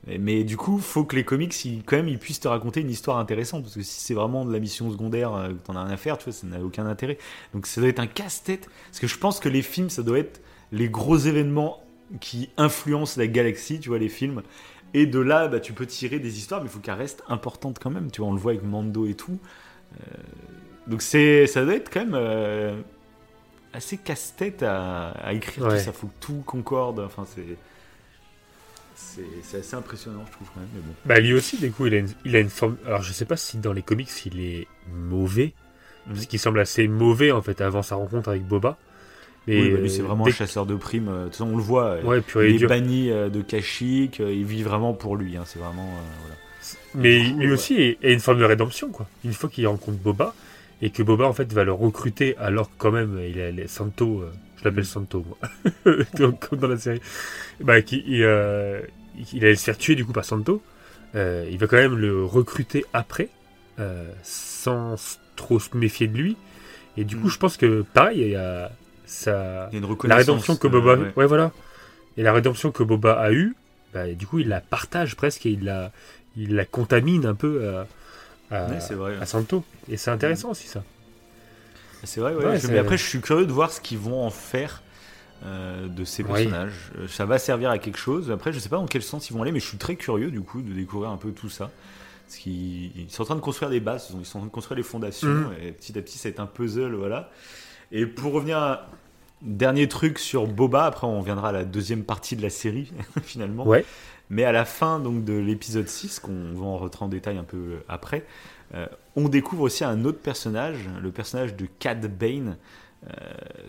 [0.07, 2.81] Mais, mais du coup, faut que les comics, ils, quand même, ils puissent te raconter
[2.81, 3.63] une histoire intéressante.
[3.63, 6.17] Parce que si c'est vraiment de la mission secondaire, euh, t'en as rien à faire,
[6.17, 7.17] tu vois, ça n'a aucun intérêt.
[7.53, 8.69] Donc ça doit être un casse-tête.
[8.87, 10.41] Parce que je pense que les films, ça doit être
[10.71, 11.83] les gros événements
[12.19, 14.41] qui influencent la galaxie, tu vois, les films.
[14.93, 17.79] Et de là, bah, tu peux tirer des histoires, mais il faut qu'elles restent importantes
[17.79, 18.11] quand même.
[18.11, 19.39] Tu vois, on le voit avec Mando et tout.
[20.01, 20.15] Euh,
[20.87, 22.81] donc c'est, ça doit être quand même euh,
[23.73, 25.77] assez casse-tête à, à écrire Ouais.
[25.77, 25.93] tout ça.
[25.93, 26.99] Faut que tout concorde.
[26.99, 27.57] Enfin, c'est,
[29.57, 30.69] assez impressionnant, je trouve quand même.
[30.73, 30.93] Mais bon.
[31.05, 32.77] Bah, lui aussi, du coup, il a, une, il a une forme.
[32.85, 35.53] Alors, je sais pas si dans les comics il est mauvais,
[36.07, 36.13] Mhm.
[36.15, 38.77] parce qu'il semble assez mauvais en fait avant sa rencontre avec Boba.
[39.47, 41.07] Mais oui, bah, lui, c'est vraiment dès un chasseur de primes.
[41.09, 41.99] Euh, De toute façon, on le voit.
[42.01, 44.19] Ouais, il est banni de Kashyyyk.
[44.19, 45.37] Il vit vraiment pour lui.
[45.37, 45.83] hein, c'est vraiment.
[45.87, 46.35] euh, voilà.
[46.95, 49.07] Mais lui aussi a une forme de rédemption, quoi.
[49.23, 50.33] Une fois qu'il rencontre Boba,
[50.81, 53.67] et que Boba, en fait, va le recruter, alors que quand même, il a les
[53.67, 55.95] Santo, euh, je l'appelle Santo, moi,
[56.39, 57.01] comme dans la série,
[57.61, 58.81] bah, qu'il il, euh,
[59.33, 60.61] il allait se faire tuer, du coup, par Santo.
[61.15, 63.29] Euh, il va quand même le recruter après,
[63.79, 64.95] euh, sans
[65.35, 66.37] trop se méfier de lui.
[66.97, 67.31] Et du coup, Mm.
[67.31, 68.71] je pense que, pareil, il y a
[69.05, 69.69] ça...
[69.71, 70.95] Il y a une La rédemption que Boba...
[70.95, 71.13] ouais.
[71.15, 71.25] ouais.
[71.27, 71.51] voilà.
[72.17, 73.55] Et la rédemption que Boba a eue,
[73.93, 75.91] bah, du coup, il la partage presque et il la,
[76.37, 77.87] il la contamine un peu à,
[78.55, 79.17] à, Ouais, c'est vrai.
[79.21, 79.63] à Santo.
[79.89, 80.83] Et c'est intéressant aussi, ça.
[82.03, 82.59] C'est vrai, ouais.
[82.59, 84.81] Je- Mais après, je suis curieux de voir ce qu'ils vont en faire
[85.45, 86.91] euh, de ces personnages.
[86.97, 88.31] Euh, Ça va servir à quelque chose.
[88.31, 90.31] Après, je sais pas dans quel sens ils vont aller, mais je suis très curieux
[90.31, 91.69] du coup de découvrir un peu tout ça.
[92.27, 94.53] Parce qu'ils ils sont en train de construire des bases, ils sont en train de
[94.53, 95.53] construire les fondations, Mhm.
[95.61, 97.29] et petit à petit, c'est un puzzle, voilà.
[97.91, 98.89] Et pour revenir à
[99.41, 102.91] dernier truc sur Boba, après on viendra à la deuxième partie de la série
[103.23, 103.67] finalement.
[103.67, 103.83] Ouais.
[104.29, 107.43] Mais à la fin donc de l'épisode 6, qu'on va en rentrer en détail un
[107.43, 108.25] peu après,
[108.73, 112.57] euh, on découvre aussi un autre personnage, le personnage de Cad Bane,
[113.05, 113.09] euh,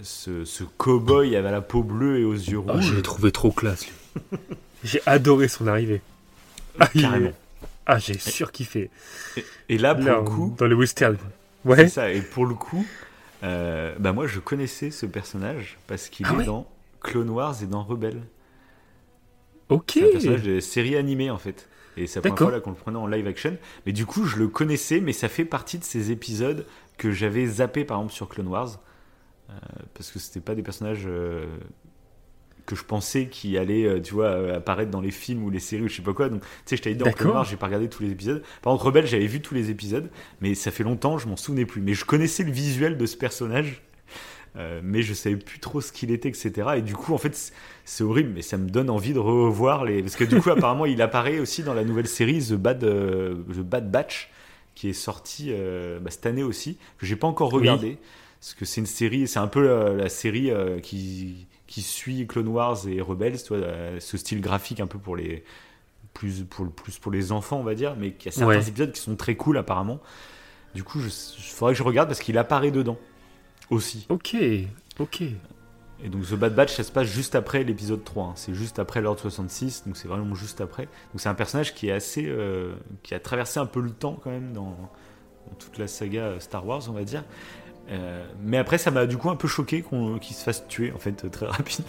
[0.02, 2.84] ce, ce cow-boy avec la peau bleue et aux yeux Oh, rouges.
[2.84, 4.38] je l'ai trouvé trop classe, lui.
[4.84, 6.02] J'ai adoré son arrivée.
[6.78, 7.32] Ah, est- Carrément.
[7.86, 8.90] Ah, j'ai surkiffé.
[9.36, 11.16] Et, et là, pour Là, le coup, Dans le western.
[11.64, 11.88] c'est Ouais.
[11.88, 12.10] ça.
[12.10, 12.86] Et pour le coup,
[13.42, 16.66] euh, bah moi, je connaissais ce personnage parce qu'il Ah est ouais dans
[17.02, 18.22] Clone Wars et dans Rebelle.
[19.68, 19.92] Ok.
[19.94, 21.68] C'est un personnage de série animée en fait.
[21.96, 23.56] Et c'est la première fois là qu'on le prenait en live action.
[23.86, 26.66] Mais du coup, je le connaissais, mais ça fait partie de ces épisodes
[26.98, 28.80] que j'avais zappé par exemple sur Clone Wars.
[29.50, 29.54] Euh,
[29.94, 31.44] parce que c'était pas des personnages euh,
[32.66, 35.82] que je pensais qui allaient, euh, tu vois, apparaître dans les films ou les séries
[35.82, 36.28] ou je sais pas quoi.
[36.28, 37.34] Donc, tu sais, je t'avais dit en Clone.
[37.34, 38.42] Wars, j'ai pas regardé tous les épisodes.
[38.62, 40.10] Par contre, Rebelle, j'avais vu tous les épisodes,
[40.40, 41.82] mais ça fait longtemps, je m'en souvenais plus.
[41.82, 43.82] Mais je connaissais le visuel de ce personnage.
[44.56, 46.52] Euh, mais je savais plus trop ce qu'il était, etc.
[46.76, 47.34] Et du coup, en fait,
[47.84, 50.00] c'est- horrible, mais ça me donne envie de revoir les.
[50.02, 53.34] Parce que du coup, apparemment, il apparaît aussi dans la nouvelle série The Bad, euh,
[53.52, 54.30] The Bad Batch,
[54.74, 57.60] qui est sortie euh, bah, cette année aussi, que j'ai pas encore Oui.
[57.60, 57.98] regardé.
[58.40, 60.50] Parce que c'est une série, c'est un peu la, la série
[60.82, 65.44] qui, qui suit Clone Wars et Rebels, ce style graphique un peu pour les
[66.12, 68.68] plus pour, plus pour les enfants, on va dire, mais qui a certains Ouais.
[68.68, 69.98] épisodes qui sont très cool apparemment.
[70.74, 71.10] Du coup, il
[71.54, 72.98] faudrait que je regarde parce qu'il apparaît dedans
[73.74, 74.06] aussi.
[74.08, 74.36] Ok.
[74.98, 75.22] Ok.
[76.02, 78.24] Et donc The Bad Batch, ça se passe juste après l'épisode 3.
[78.24, 78.32] hein.
[78.36, 80.84] C'est juste après l'ordre 66, donc c'est vraiment juste après.
[80.84, 84.18] Donc c'est un personnage qui est assez, euh, qui a traversé un peu le temps
[84.22, 84.76] quand même dans,
[85.46, 87.24] dans toute la saga Star Wars, on va dire.
[87.90, 89.84] Euh, mais après, ça m'a du coup un peu choqué
[90.20, 91.86] qu'il se fasse tuer en fait très rapidement.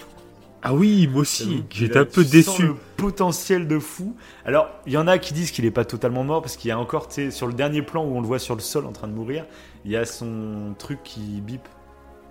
[0.67, 1.63] Ah oui, moi aussi.
[1.69, 2.63] J'étais un peu tu sens déçu.
[2.63, 4.15] Le potentiel de fou.
[4.45, 6.71] Alors, il y en a qui disent qu'il est pas totalement mort parce qu'il y
[6.71, 8.85] a encore, tu sais, sur le dernier plan où on le voit sur le sol
[8.85, 9.45] en train de mourir,
[9.83, 11.61] il y a son truc qui bip.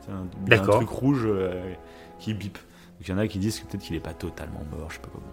[0.06, 1.72] C'est un, un truc rouge euh,
[2.18, 2.54] qui bip.
[2.54, 4.94] Donc il y en a qui disent que peut-être qu'il est pas totalement mort, je
[4.96, 5.24] sais pas comment.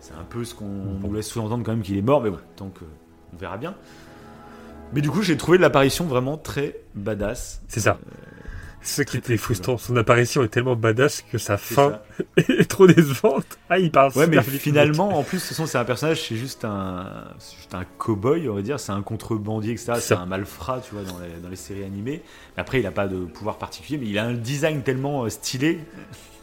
[0.00, 1.08] C'est un peu ce qu'on Bon.
[1.08, 2.84] nous laisse sous-entendre quand même qu'il est mort, mais bon, tant que
[3.32, 3.74] on verra bien.
[4.92, 7.62] Mais du coup, j'ai trouvé l'apparition vraiment très badass.
[7.66, 7.98] C'est ça.
[8.04, 8.35] C'est
[8.86, 9.78] ce qui était frustrant.
[9.78, 12.00] Son apparition est tellement badass que sa fin
[12.36, 13.46] est trop décevante.
[13.68, 16.64] Ah, il parle Ouais, mais finalement, en plus, toute façon, c'est un personnage, c'est juste
[16.64, 19.94] un, c'est juste un cow-boy, on va dire, c'est un contrebandier, etc.
[20.00, 22.22] C'est un malfrat, tu vois, dans les, dans les séries animées.
[22.56, 25.28] Mais après, il a pas de pouvoir particulier, mais il a un design tellement euh,
[25.28, 25.80] stylé.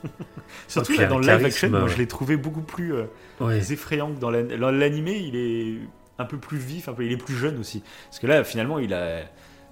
[0.68, 1.88] Surtout là, dans le live action, moi, euh.
[1.88, 3.06] je l'ai trouvé beaucoup plus euh,
[3.40, 3.60] Ouais.
[3.72, 4.30] effrayant que dans
[4.72, 5.18] l'animé.
[5.18, 5.80] Il est
[6.20, 7.84] un peu plus vif, un peu, il est plus jeune aussi.
[8.10, 9.22] Parce que là, finalement, il a,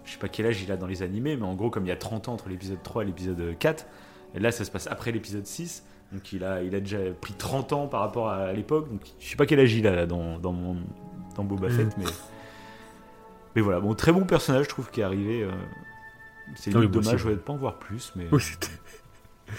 [0.05, 1.89] je sais pas quel âge il a dans les animés, mais en gros, comme il
[1.89, 3.85] y a 30 ans entre l'épisode 3 et l'épisode 4,
[4.35, 5.83] et là, ça se passe après l'épisode 6.
[6.13, 8.89] Donc il a, il a déjà pris 30 ans par rapport à l'époque.
[8.89, 10.77] Donc je sais pas quel âge il a là, dans, dans, mon,
[11.35, 11.71] dans Boba Mm.
[11.71, 12.05] Fett, mais,
[13.55, 13.79] mais voilà.
[13.79, 15.43] Bon, très bon personnage, je trouve, qui est arrivé.
[15.43, 15.51] euh,
[16.55, 17.25] c'est Ah dommage aussi.
[17.27, 18.11] ouais, de pas en voir plus.
[18.17, 18.41] Mais, Oui,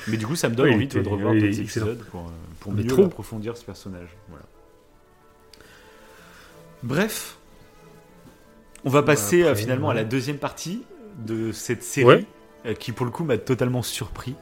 [0.08, 2.72] mais du coup, ça me donne Oui, envie de revoir d'autres épisodes pour, euh, pour
[2.72, 3.04] mieux trop.
[3.04, 4.08] approfondir ce personnage.
[4.28, 4.44] Voilà.
[6.82, 7.38] Bref,
[8.84, 10.84] on va passer après, euh, finalement à la deuxième partie
[11.18, 12.26] de cette série Ouais.
[12.66, 14.34] euh, qui, pour le coup, m'a totalement surpris.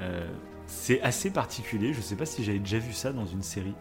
[0.00, 0.26] Euh,
[0.66, 1.92] c'est assez particulier.
[1.92, 3.74] Je sais pas si j'avais déjà vu ça dans une série.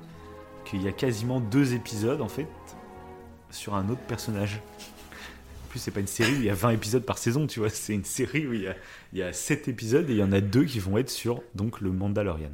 [0.65, 2.47] Qu'il y a quasiment deux épisodes en fait
[3.51, 4.61] sur un autre personnage.
[5.65, 7.59] En plus, c'est pas une série où il y a 20 épisodes par saison, tu
[7.59, 7.69] vois.
[7.69, 8.75] C'est une série où il y a,
[9.11, 11.41] il y a 7 épisodes et il y en a deux qui vont être sur
[11.55, 12.51] donc le Mandalorian.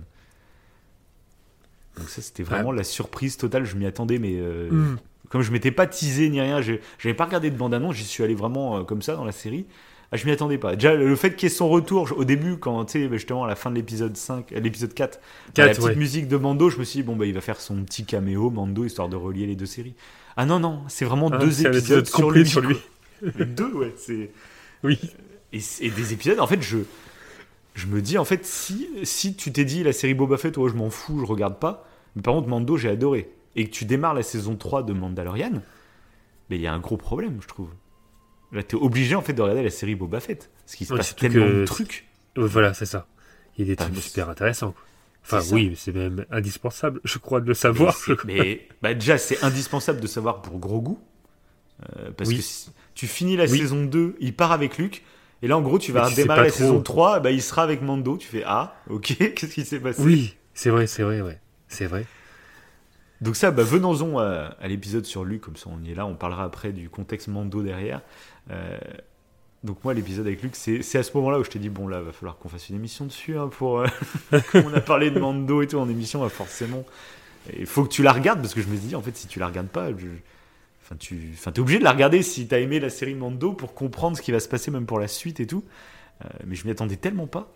[1.97, 3.65] Donc ça, c'était vraiment la surprise totale.
[3.65, 4.97] Je m'y attendais, mais euh, Mm.
[5.29, 8.35] Comme je m'étais pas teasé ni rien, j'avais pas regardé de bande-annonce, j'y suis allé
[8.35, 9.65] vraiment euh, comme ça dans la série.
[10.11, 10.75] Ah, je m'y attendais pas.
[10.75, 13.43] Déjà, le fait qu'il y ait son retour, je- au début, quand, tu sais, justement,
[13.43, 15.95] à la fin de l'épisode 5, euh, l'épisode 4, bah, la Quatre, petite ouais.
[15.95, 18.49] musique de Mando, je me suis dit, bon, bah, il va faire son petit caméo,
[18.49, 19.93] Mando, histoire de relier les deux séries.
[20.35, 22.47] Ah non, non, c'est vraiment Ah, deux épisodes épisode sur lui.
[22.47, 22.77] sur lui.
[23.21, 24.31] deux, ouais, c'est...
[24.83, 24.97] Oui.
[25.53, 26.77] Et, et des épisodes, en fait, je,
[27.75, 30.69] je me dis, en fait, si, si tu t'es dit la série Boba Fett, ouais,
[30.69, 33.85] je m'en fous, je regarde pas, mais par contre, Mando, j'ai adoré, et que tu
[33.85, 35.61] démarres la saison 3 de Mandalorian,
[36.49, 37.69] mais il y a un gros problème, je trouve.
[38.51, 40.99] Là, t'es obligé, en fait, de regarder la série Boba Fett, parce qu'il se Ouais,
[40.99, 42.07] passe tellement que- de trucs.
[42.35, 43.07] Voilà, c'est ça.
[43.57, 44.73] Il y a des Ah, trucs super intéressants.
[45.23, 47.95] Enfin, oui, c'est même indispensable, je crois, de le savoir.
[48.25, 50.95] mais bah, déjà, c'est indispensable de savoir pour Grogu.
[51.97, 52.37] Euh, parce Oui.
[52.37, 53.57] que si tu finis la Oui.
[53.59, 55.03] saison 2, il part avec Luke.
[55.41, 56.57] Et là, en gros, tu vas tu démarrer la trop.
[56.57, 58.17] saison 3, bah, il sera avec Mando.
[58.17, 60.01] Tu fais Ah, ok, qu'est-ce qui s'est passé?
[60.01, 61.39] Oui, c'est vrai, c'est vrai, ouais.
[61.67, 62.05] C'est vrai.
[63.21, 66.05] Donc, ça, bah, venons-en à, l'épisode sur Luke, comme ça on y est là.
[66.05, 68.01] On parlera après du contexte Mando derrière.
[68.49, 68.77] Euh,
[69.63, 72.01] donc, moi, l'épisode avec Luke, c'est à ce moment-là où je t'ai dit Bon, là,
[72.01, 73.37] va falloir qu'on fasse une émission dessus.
[73.37, 73.87] hein, pour, euh,
[74.53, 76.85] on a parlé de Mando et tout en émission, bah, forcément.
[77.57, 79.27] Il faut que tu la regardes parce que je me suis dit, en fait, si
[79.27, 80.07] tu la regardes pas, je-
[80.81, 84.17] Enfin, tu es obligé de la regarder si t'as aimé la série Mando pour comprendre
[84.17, 85.63] ce qui va se passer même pour la suite et tout.
[86.25, 87.53] Euh, mais je m'y attendais tellement pas.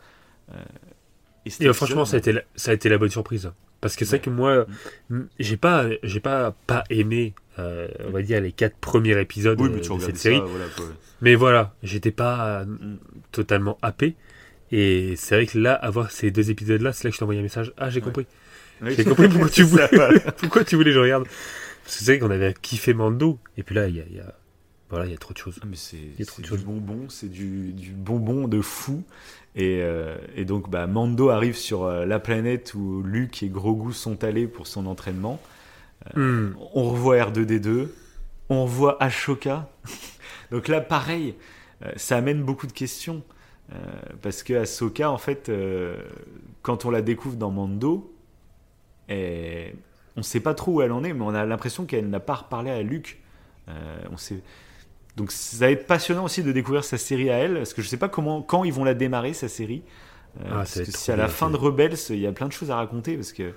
[1.45, 3.51] Et euh, franchement, ça a, été la, ça a été la bonne surprise.
[3.81, 4.19] Parce que c'est Ouais.
[4.19, 4.65] vrai que moi,
[5.11, 9.59] m- j'ai pas, j'ai pas, pas aimé, euh, on va dire, les quatre premiers épisodes
[9.59, 10.37] Oui, mais tu de cette série.
[10.37, 10.85] ça, voilà, quoi.
[11.21, 12.97] Mais voilà, j'étais pas euh, Mm.
[13.31, 14.15] totalement happé.
[14.71, 17.39] Et c'est vrai que là, avoir ces deux épisodes-là, c'est là que je t'ai envoyé
[17.41, 17.73] un message.
[17.77, 18.05] Ah, j'ai Ouais.
[18.05, 18.25] compris.
[18.85, 19.87] J'ai compris pourquoi tu voulais,
[20.37, 21.25] pourquoi tu voulais que je regarde.
[21.83, 23.37] Parce que c'est vrai qu'on avait kiffé Mando.
[23.57, 24.33] Et puis là, il y a, y a-
[24.89, 25.59] voilà, il y a trop de choses.
[25.61, 25.97] Ah, mais c'est
[26.41, 29.03] du bonbon, c'est du, du bonbon de fou.
[29.55, 33.93] Et, euh, et donc, bah, Mando arrive sur euh, la planète où Luke et Grogu
[33.93, 35.39] sont allés pour son entraînement.
[36.15, 36.49] Hmm.
[36.73, 37.87] On revoit R2D2,
[38.49, 39.69] on revoit Ashoka.
[40.51, 41.35] Donc là, pareil,
[41.85, 43.23] euh, ça amène beaucoup de questions.
[43.71, 43.77] Euh,
[44.21, 45.97] parce que Ahsoka, en fait, euh,
[46.61, 48.13] quand on la découvre dans Mando,
[49.09, 49.13] on
[50.19, 52.35] ne sait pas trop où elle en est, mais on a l'impression qu'elle n'a pas
[52.35, 53.21] reparlé à Luke.
[53.69, 54.41] Euh, on sait...
[55.15, 57.87] Donc ça va être passionnant aussi de découvrir sa série à elle, parce que je
[57.87, 59.83] ne sais pas comment, quand ils vont la démarrer, sa série.
[60.41, 62.51] Euh, Ah, parce que si à la fin de Rebels, il y a plein de
[62.51, 63.53] choses à raconter, parce que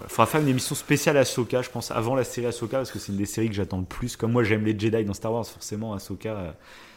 [0.00, 2.98] il faudra faire une émission spéciale Ahsoka, je pense, avant la série Ahsoka, parce que
[2.98, 4.16] c'est une des séries que j'attends le plus.
[4.16, 6.30] Comme moi, j'aime les Jedi dans Star Wars, forcément, Ahsoka.
[6.30, 6.50] euh,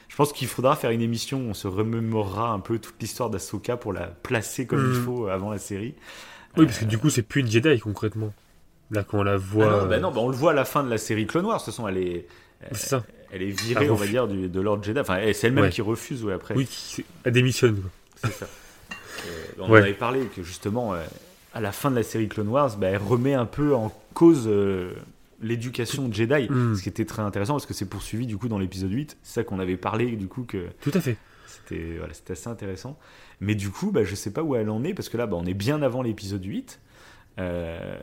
[0.07, 3.29] je pense qu'il faudra faire une émission où on se remémorera un peu toute l'histoire
[3.29, 5.05] d'Ahsoka pour la placer comme il Mhm.
[5.05, 5.95] faut euh, avant la série.
[6.57, 8.33] Oui, parce que du coup, c'est plus une Jedi concrètement.
[8.91, 9.81] Là, quand on la Ah voit.
[9.81, 11.59] non, bah non, bah on le voit à la fin de la série Clone Wars.
[11.59, 12.27] De toute façon, elle est,
[12.71, 13.03] c'est ça.
[13.31, 14.99] elle est virée, Ah, on va dire, du- de Lord Jedi.
[14.99, 15.69] Enfin, c'est elle-même Ouais.
[15.69, 16.55] qui refuse, ouais, après.
[16.55, 17.81] Oui, qui- elle démissionne.
[18.23, 18.47] C'est ça.
[19.27, 21.03] Euh, on en avait parlé que justement, euh,
[21.53, 24.45] à la fin de la série Clone Wars, bah, elle remet un peu en cause
[24.47, 24.93] euh,
[25.41, 26.75] l'éducation Jedi, Mm.
[26.75, 29.17] ce qui était très intéressant parce que c'est poursuivi du coup dans l'épisode 8.
[29.21, 31.17] C'est ça qu'on avait parlé du coup que Tout à fait.
[31.45, 32.97] c'était voilà, c'était assez intéressant.
[33.41, 35.37] Mais du coup, bah, je sais pas où elle en est parce que là, bah,
[35.39, 36.79] on est bien avant l'épisode 8.
[37.37, 37.99] Euh,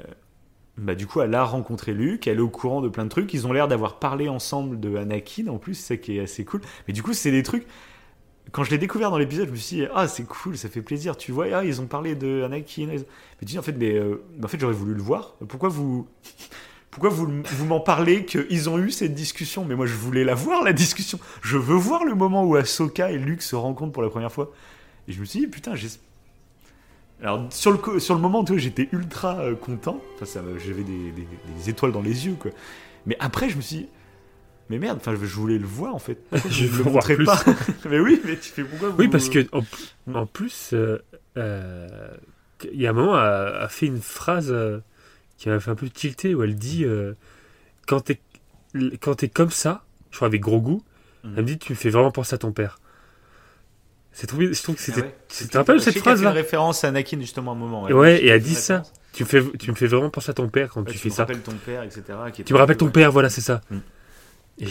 [0.78, 3.34] bah, du coup, elle a rencontré Luke, elle est au courant de plein de trucs.
[3.34, 6.44] Ils ont l'air d'avoir parlé ensemble de Anakin en plus, c'est ça qui est assez
[6.44, 6.60] cool.
[6.86, 7.66] Mais du coup, c'est des trucs
[8.52, 10.80] quand je l'ai découvert dans l'épisode, je me suis dit, ah, c'est cool, ça fait
[10.80, 11.16] plaisir.
[11.16, 12.86] Tu vois, ah, ils ont parlé de Anakin.
[12.86, 12.98] Mais
[13.40, 15.34] tu dis, en fait, mais, euh, en fait j'aurais voulu le voir.
[15.48, 16.06] Pourquoi vous.
[16.90, 19.64] Pourquoi vous, vous m'en parlez qu'ils ont eu cette discussion?
[19.64, 21.20] Mais moi, je voulais la voir, la discussion.
[21.42, 24.52] Je veux voir le moment où Ahsoka et Luke se rencontrent pour la première fois.
[25.06, 26.07] Et je me suis dit, putain, j'espère.
[27.22, 30.00] Alors, sur le, sur le moment, j'étais ultra euh, content.
[30.20, 32.52] Enfin, j'avais des, des, des, étoiles dans les yeux, quoi.
[33.06, 33.88] Mais après, je me suis dit,
[34.70, 36.18] mais merde, enfin, je voulais le voir en fait.
[36.50, 37.42] je veux le montrer pas.
[37.90, 39.46] mais oui, mais tu fais pourquoi Oui, parce que
[40.12, 40.98] en, plus, euh,
[41.36, 41.88] euh,
[42.72, 44.54] il y a un moment, elle a fait une phrase
[45.38, 46.84] qui m'a fait un peu tilter où elle dit
[47.86, 48.20] quand t'es
[49.00, 50.82] quand t'es comme ça, je crois avec gros goût,
[51.24, 51.34] mhm.
[51.36, 52.78] elle me dit tu me fais vraiment penser à ton père.
[54.18, 55.04] C'est trop Je trouve que c'était.
[55.04, 57.84] Ah tu te rappelles cette phrase là référence à Anakin justement un moment.
[57.84, 58.82] Ouais, et elle dit ça.
[59.12, 61.24] Tu me fais, tu me fais vraiment penser à ton père quand tu fais ça.
[61.24, 62.02] Tu me rappelles ton père, etc.
[62.44, 63.60] tu me rappelles ton père, voilà, c'est ça.
[63.70, 63.78] Mm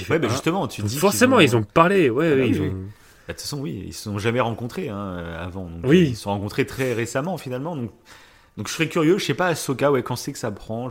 [0.10, 0.98] ouais, bah justement, tu dis.
[0.98, 2.66] Forcément, ils ont, parlé, ouais, ah ils ont...
[2.66, 2.74] Bah,
[3.30, 5.70] de toute façon, oui, ils se sont jamais rencontrés hein, avant.
[5.86, 6.10] oui.
[6.10, 7.76] Ils se sont rencontrés très récemment, finalement.
[7.76, 7.92] Donc,
[8.58, 10.90] donc je serais curieux, je sais pas, Ahsoka, ouais, quand c'est que ça prend.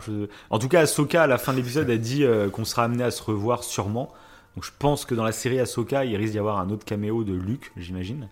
[0.49, 3.03] En tout cas, Ahsoka, à la fin de l'épisode, a dit euh, qu'on sera amené
[3.03, 4.11] à se revoir sûrement.
[4.57, 7.23] Donc je pense que dans la série Ahsoka, il risque d'y avoir un autre caméo
[7.23, 8.27] de Luke, j'imagine.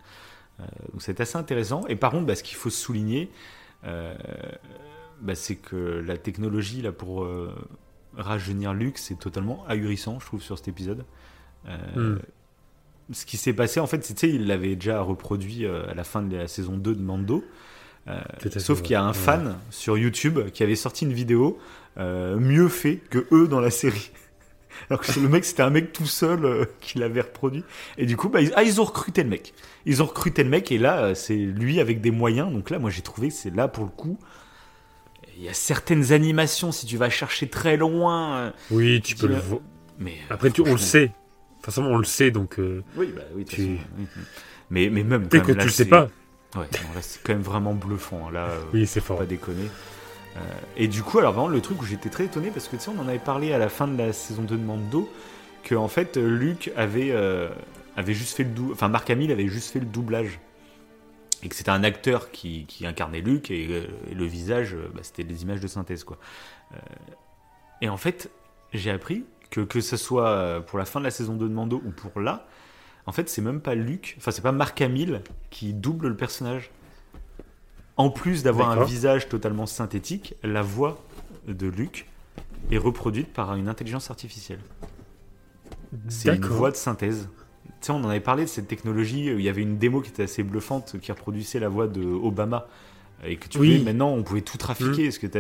[0.59, 1.85] Euh, donc c'est assez intéressant.
[1.87, 3.29] Et par contre, bah, ce qu'il faut souligner,
[3.85, 4.13] euh,
[5.21, 7.27] bah, c'est que la technologie là pour
[8.17, 11.05] rajeunir Luke, c'est totalement ahurissant, je trouve, sur cet épisode.
[11.67, 12.19] Euh, hmm.
[13.13, 16.21] Ce qui s'est passé, en fait, sais, il l'avait déjà reproduit euh, à la fin
[16.21, 17.43] de la saison 2 de Mando.
[18.07, 18.19] Euh,
[18.57, 21.57] sauf qu'il y a un fan sur YouTube qui avait sorti une vidéo
[21.97, 24.11] mieux fait que eux dans la série.
[24.89, 27.63] Alors que le mec, c'était un mec tout seul qui l'avait reproduit.
[27.97, 29.53] Et du coup, bah, ils, ah, ils ont recruté le mec.
[29.85, 32.51] Ils ont recruté le mec, et là, c'est lui avec des moyens.
[32.51, 34.17] Donc là, moi, j'ai trouvé que c'est là, pour le coup,
[35.37, 38.37] il y a certaines animations, si tu vas chercher très loin.
[38.37, 39.61] Euh, oui, tu peux le voir.
[39.99, 41.11] Mais après, tu, on le sait.
[41.61, 42.59] Forcément, on le sait, donc.
[42.59, 43.77] Euh, oui, bah oui, tu...
[44.69, 45.27] mais, mais même.
[45.27, 46.09] Peut-être que tu le sais pas.
[46.55, 46.67] Ouais,
[47.01, 48.27] c'est quand même vraiment bluffant.
[48.27, 49.17] Hein, là, euh, oui, c'est fort.
[49.17, 49.69] Pas déconner.
[50.75, 52.91] Et du coup, alors vraiment, le truc où j'étais très étonné, parce que tu sais,
[52.95, 55.09] on en avait parlé à la fin de la saison 2 de Mando,
[55.63, 57.15] que en fait, Luc avait,
[57.95, 58.73] avait juste fait le doublage.
[58.73, 60.39] Enfin, Marc Hamill avait juste fait le doublage
[61.45, 65.43] et que c'était un acteur qui, incarnait et, euh, le visage, euh, bah, c'était des
[65.43, 66.17] images de synthèse quoi.
[66.73, 66.77] Euh,
[67.81, 68.31] et en fait,
[68.73, 71.81] j'ai appris que que ce soit pour la fin de la saison 2 de Mando
[71.85, 72.47] ou pour là,
[73.05, 75.21] en fait, c'est même pas Luke, enfin c'est pas Mark Hamill
[75.51, 76.71] qui double le personnage.
[77.97, 81.01] En plus d'avoir un visage totalement synthétique, la voix
[81.47, 82.07] de Luke
[82.71, 84.59] est reproduite par une intelligence artificielle.
[86.09, 87.29] C'est une voix de synthèse
[87.93, 89.25] on en avait parlé de cette technologie.
[89.25, 92.67] Il y avait une démo qui était assez bluffante qui reproduisait la voix de Obama.
[93.23, 93.81] Et que tu oui.
[93.83, 95.03] maintenant, on pouvait tout trafiquer.
[95.03, 95.05] Mm.
[95.05, 95.37] Parce que tu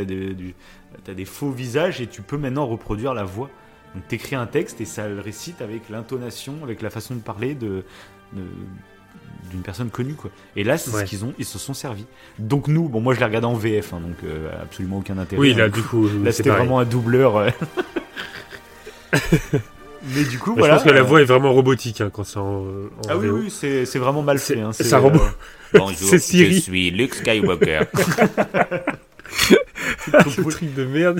[1.11, 3.49] as, des faux visages et tu peux maintenant reproduire la voix.
[3.93, 7.21] Donc, tu écris un texte et ça le récite avec l'intonation, avec la façon de
[7.21, 7.83] parler de,
[9.49, 10.31] d'une personne connue quoi.
[10.55, 12.05] Et là c'est ce qu'ils ont, ils se sont servis.
[12.39, 15.39] Donc nous, bon moi je l'ai regardé en VF, hein, donc euh, absolument aucun intérêt.
[15.39, 17.45] Oui là du coup, là c'était vraiment un doubleur.
[20.13, 20.75] Mais du coup, voilà.
[20.75, 22.63] Je pense que la voix est vraiment robotique hein, quand c'est en,
[23.09, 24.59] Ah oui, oui, c'est vraiment mal fait.
[24.59, 25.19] Hein, c'est un robot.
[25.19, 27.81] Euh, bonjour, je suis Luke Skywalker.
[30.07, 31.19] Ce truc de merde.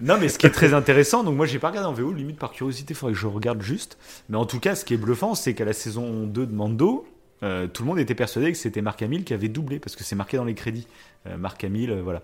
[0.00, 2.38] non, mais ce qui est très intéressant, donc moi j'ai pas regardé en VO, limite
[2.38, 3.98] par curiosité, il faudrait que je regarde juste.
[4.28, 7.06] Mais en tout cas, ce qui est bluffant, c'est qu'à la saison 2 de Mando,
[7.42, 10.04] euh, tout le monde était persuadé que c'était Marc Hamill qui avait doublé, parce que
[10.04, 10.86] c'est marqué dans les crédits.
[11.26, 12.22] Euh, Marc Hamill, voilà.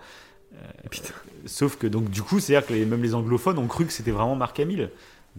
[1.47, 4.37] sauf que donc du coup, c'est-à-dire que même les anglophones ont cru que c'était vraiment
[4.37, 4.91] Marc Hamill.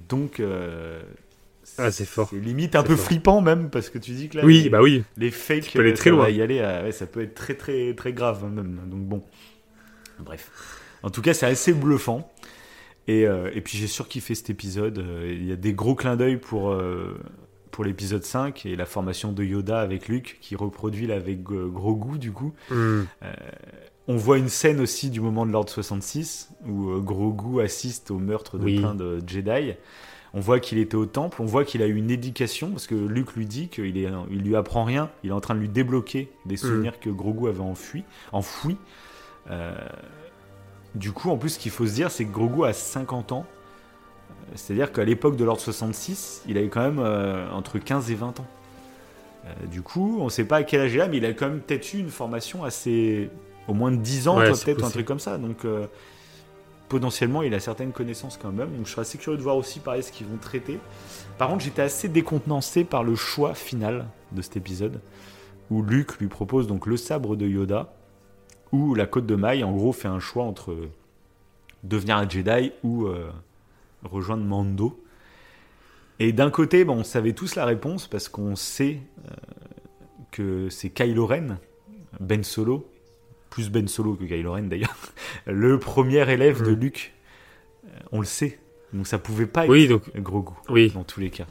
[0.10, 1.02] Donc, euh,
[1.78, 2.30] ah, c'est fort.
[2.30, 4.82] C'est limite un peu flippant même parce que tu dis que là, oui, les, bah
[4.82, 6.30] oui, les fakes, aller très loin.
[6.30, 8.80] y aller, ça peut être très très très grave hein, même.
[8.88, 9.24] Donc bon,
[10.20, 10.52] bref.
[11.04, 12.32] En tout cas, c'est assez bluffant.
[13.08, 15.00] Et, euh, et puis j'ai surkiffé cet épisode.
[15.00, 16.76] Euh, il y a des gros clins d'œil pour
[17.78, 21.96] pour l'épisode 5 et la formation de Yoda avec Luke qui reproduit là avec gros
[21.96, 22.56] goût du coup.
[22.72, 23.04] Hmm.
[24.08, 28.18] On voit une scène aussi du moment de l'ordre 66 où euh, Grogu assiste au
[28.18, 29.74] meurtre de plein de Jedi.
[30.34, 32.96] On voit qu'il était au temple, on voit qu'il a eu une éducation parce que
[32.96, 35.70] Luke lui dit qu'il est, il lui apprend rien, il est en train de lui
[35.70, 36.58] débloquer des mm.
[36.58, 38.78] souvenirs que Grogu avait enfui, enfouis.
[39.52, 39.76] Euh,
[40.96, 43.46] du coup, en plus, ce qu'il faut se dire, c'est que Grogu a 50 ans.
[44.56, 48.40] C'est-à-dire qu'à l'époque de l'ordre 66, il avait quand même euh, entre 15 et 20
[48.40, 48.46] ans.
[49.70, 51.50] du coup, on ne sait pas à quel âge il a, mais il a quand
[51.50, 53.30] même peut-être eu une formation assez
[53.68, 55.38] au moins de 10 ans, peut-être un truc comme ça.
[55.38, 55.86] Donc euh,
[56.90, 58.76] potentiellement, il a certaines connaissances quand même.
[58.76, 60.80] Donc je serais assez curieux de voir aussi pareil ce qu'ils vont traiter.
[61.38, 65.00] Par contre, j'étais assez décontenancé par le choix final de cet épisode,
[65.70, 67.94] où Luke lui propose donc le sabre de Yoda,
[68.72, 70.76] ou la côte de maille, en gros, fait un choix entre
[71.84, 73.30] devenir un Jedi ou euh,
[74.04, 75.04] rejoindre Mando.
[76.20, 79.34] Et d'un côté, bon, on savait tous la réponse parce qu'on sait euh,
[80.32, 81.58] que c'est Kylo Ren,
[82.20, 82.90] Ben Solo,
[83.50, 84.96] plus Ben Solo que Kylo Ren d'ailleurs,
[85.46, 86.80] le premier élève de Mhm.
[86.80, 87.14] Luke.
[87.86, 88.60] Euh, On le sait.
[88.94, 90.04] Donc ça pouvait pas être Oui, donc.
[90.18, 90.92] Grogu Oui.
[90.92, 91.46] dans tous les cas.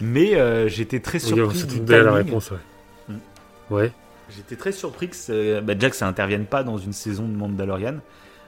[0.00, 2.14] Mais euh, j'étais très Oui, surpris c'est du une belle timing.
[2.24, 2.58] réponse, ouais.
[3.08, 3.14] Mm.
[3.74, 3.92] Ouais.
[4.34, 7.34] J'étais très surpris que ça, bah, déjà que ça intervienne pas dans une saison de
[7.36, 7.96] Mandalorian.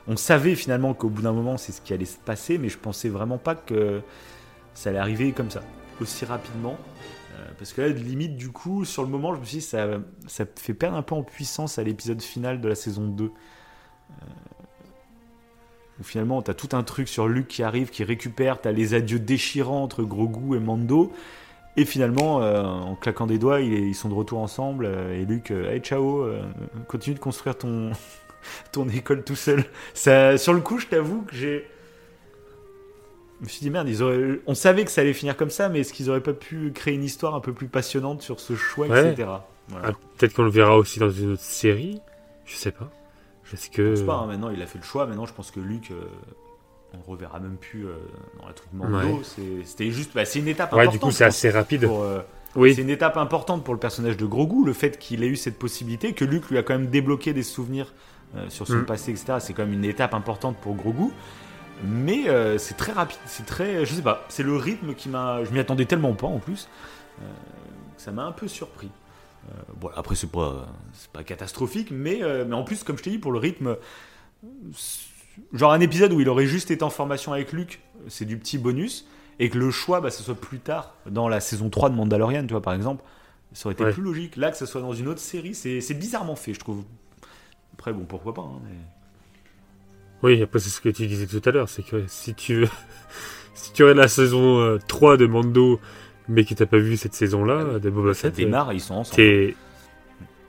[0.08, 2.78] On savait finalement qu'au bout d'un moment c'est ce qui allait se passer, mais je
[2.78, 4.00] pensais vraiment pas que
[4.74, 5.62] ça allait arriver comme ça,
[6.00, 6.76] aussi rapidement.
[7.34, 9.86] Euh, parce que là, limite, du coup, sur le moment, je me suis dit, ça,
[10.26, 13.24] ça fait perdre un peu en puissance à l'épisode final de la saison 2.
[13.24, 14.24] Euh,
[16.00, 19.18] où finalement, t'as tout un truc sur Luke qui arrive, qui récupère, t'as les adieux
[19.18, 21.12] déchirants entre Grogu et Mando.
[21.76, 24.86] Et finalement, euh, en claquant des doigts, ils, sont de retour ensemble.
[24.86, 26.26] et Luke, hey ciao,
[26.86, 27.92] continue de construire ton,
[28.72, 29.64] ton école tout seul.
[29.94, 31.66] Ça, sur le coup, je t'avoue que j'ai.
[33.40, 34.40] Je me suis dit merde, ils auraient...
[34.46, 36.94] on savait que ça allait finir comme ça, mais est-ce qu'ils auraient pas pu créer
[36.94, 39.10] une histoire un peu plus passionnante sur ce choix, Ouais.
[39.12, 39.28] etc.
[39.68, 39.88] Voilà.
[39.88, 42.00] Ah, Peut-être qu'on le verra aussi dans une autre série.
[42.44, 42.88] Je sais pas.
[43.44, 43.90] Je que.
[43.96, 46.04] pense pas, hein, maintenant il a fait le choix, maintenant je pense que Luke, euh,
[46.94, 47.96] on reverra même plus euh,
[48.40, 48.96] dans la truc Mando.
[48.96, 49.20] Ouais.
[49.64, 50.92] C'était juste, bah, c'est une étape Ouais, importante.
[51.00, 51.86] du coup, c'est je assez rapide.
[51.86, 52.20] pour, euh,
[52.56, 52.74] Oui.
[52.74, 55.58] C'est une étape importante pour le personnage de Grogu, le fait qu'il ait eu cette
[55.58, 57.92] possibilité, que Luke lui a quand même débloqué des souvenirs
[58.48, 58.86] sur son Mm.
[58.86, 59.34] passé, etc.
[59.40, 61.10] C'est quand même une étape importante pour Grogu.
[61.84, 63.84] Mais euh, c'est très rapide, c'est très.
[63.84, 65.42] Je sais pas, c'est le rythme qui m'a.
[65.44, 66.68] Je m'y attendais tellement pas en plus.
[67.20, 67.24] euh,
[67.96, 68.90] ça m'a un peu surpris.
[69.48, 70.66] Euh, bon, après, c'est pas,
[71.12, 73.76] pas catastrophique, mais, euh, mais en plus, comme je t'ai dit, pour le rythme.
[75.52, 78.58] Genre un épisode où il aurait juste été en formation avec Luke, c'est du petit
[78.58, 79.06] bonus
[79.38, 82.42] et que le choix, bah, ce soit plus tard, dans la saison 3 de Mandalorian,
[82.46, 83.02] tu vois, par exemple,
[83.52, 83.92] ça aurait été Ouais.
[83.92, 84.36] plus logique.
[84.36, 86.84] Là, que ce soit dans une autre série, c'est bizarrement fait, je trouve.
[87.74, 88.42] Après, bon, pourquoi pas.
[88.42, 88.76] hein, mais-
[90.22, 91.68] Oui, après, c'est ce que tu disais tout à l'heure.
[91.68, 92.68] C'est que si tu veux.
[93.54, 95.80] si tu aurais la saison euh, 3 de Mando,
[96.28, 98.94] mais que t'as pas vu cette saison-là, Ah de Boba Fett, euh, démarre, ils sont
[98.94, 99.54] ensemble.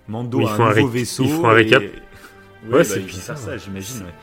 [0.07, 1.23] Mando ils a font un nouveau vaisseau.
[1.23, 1.81] ils font un et- récap.
[1.81, 1.89] Ouais,
[2.69, 3.37] Ouais, bah, c'est bizarre.
[3.37, 4.03] ça, j'imagine.
[4.03, 4.13] Ouais.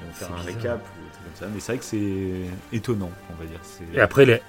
[0.00, 0.46] Ils vont faire un bizarre.
[0.54, 1.46] récap ou comme ça.
[1.52, 3.60] Mais c'est vrai que c'est étonnant, on va dire.
[3.94, 4.42] Et après,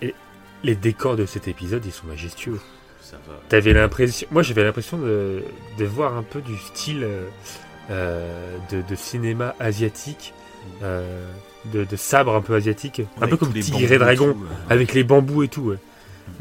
[0.64, 2.60] les, décors de cet épisode, ils sont majestueux.
[3.02, 3.40] Ça va.
[3.50, 4.28] T'avais l'impression.
[4.32, 5.44] Moi, j'avais l'impression de,
[5.78, 7.28] de voir un peu du style euh, euh,
[7.90, 10.34] de, de cinéma asiatique,
[10.84, 11.32] euh,
[11.66, 14.72] de, de sabre un peu asiatique, un peu comme Tigre et Dragon, tout, euh.
[14.74, 15.70] avec les bambous et tout.
[15.72, 15.78] Ouais.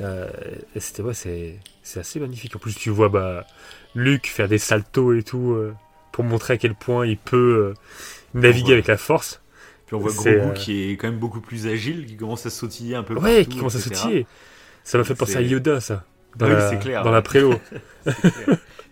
[0.00, 0.28] Euh,
[0.76, 2.54] c'était ouais, c'est c'est assez magnifique.
[2.56, 3.46] En plus, tu vois bah
[3.94, 5.74] Luke faire des saltos et tout euh,
[6.12, 7.74] pour montrer à quel point il peut euh,
[8.34, 8.72] naviguer Ouais.
[8.74, 9.40] avec la force.
[9.86, 12.50] Puis on voit Grogu euh, qui est quand même beaucoup plus agile, qui commence à
[12.50, 14.26] sautiller un peu Ouais, partout, qui commence à sautiller.
[14.84, 16.04] Ça m'a fait penser à Yoda, ça.
[16.36, 17.14] Dans Oui, la, c'est clair, Dans ouais.
[17.16, 17.54] la prélo.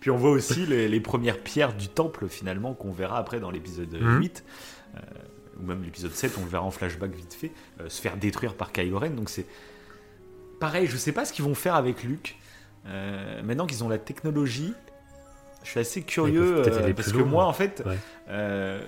[0.06, 3.50] Puis on voit aussi les, les premières pierres du temple finalement qu'on verra après dans
[3.50, 4.20] l'épisode Mhm.
[4.20, 4.44] 8
[4.94, 5.00] euh,
[5.58, 7.50] ou même l'épisode 7 on le verra en flashback vite fait
[7.80, 9.46] euh, se faire détruire par Kylo Ren donc c'est
[10.60, 12.36] pareil je sais pas ce qu'ils vont faire avec Luke
[12.86, 14.74] Euh, maintenant qu'ils ont la technologie
[15.64, 17.26] je suis assez curieux euh, parce que loin.
[17.26, 18.78] moi en fait Ouais.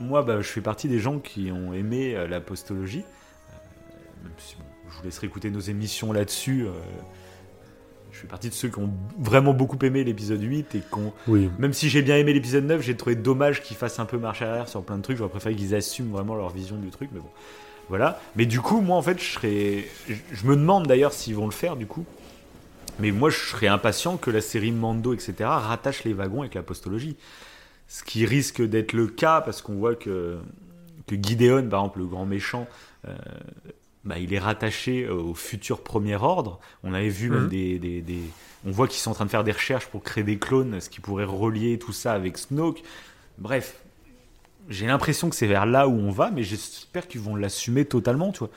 [0.00, 4.64] moi bah, je fais partie des gens qui ont aimé l'apostologie Euh, même si, bon,
[4.90, 6.64] je vous laisserai écouter nos émissions là-dessus
[8.22, 11.12] je fais partie de ceux qui ont vraiment beaucoup aimé l'épisode 8 et qui ont
[11.26, 11.50] Oui.
[11.58, 14.42] même si j'ai bien aimé l'épisode 9, j'ai trouvé dommage qu'ils fassent un peu marche
[14.42, 15.16] arrière sur plein de trucs.
[15.16, 17.30] J'aurais préféré qu'ils assument vraiment leur vision du truc, mais bon.
[17.88, 18.20] Voilà.
[18.36, 19.84] Mais du coup, moi, en fait, je serais.
[20.08, 22.04] Je, me demande d'ailleurs s'ils vont le faire, du coup.
[23.00, 27.16] Mais moi, je serais impatient que la série Mando, etc., rattache les wagons avec l'apostologie.
[27.88, 30.38] Ce qui risque d'être le cas, parce qu'on voit que,
[31.08, 32.68] que Gideon, par exemple, le grand méchant,
[33.08, 33.16] euh,
[34.04, 36.58] bah, il est rattaché au futur premier ordre.
[36.82, 37.48] On avait vu même Mhm.
[37.48, 38.30] des, des- des-
[38.64, 40.88] On voit qu'ils sont en train de faire des recherches pour créer des clones, ce
[40.88, 42.82] qui pourrait relier tout ça avec Snoke.
[43.38, 43.76] Bref,
[44.68, 48.30] j'ai l'impression que c'est vers là où on va, mais j'espère qu'ils vont l'assumer totalement,
[48.30, 48.50] tu vois.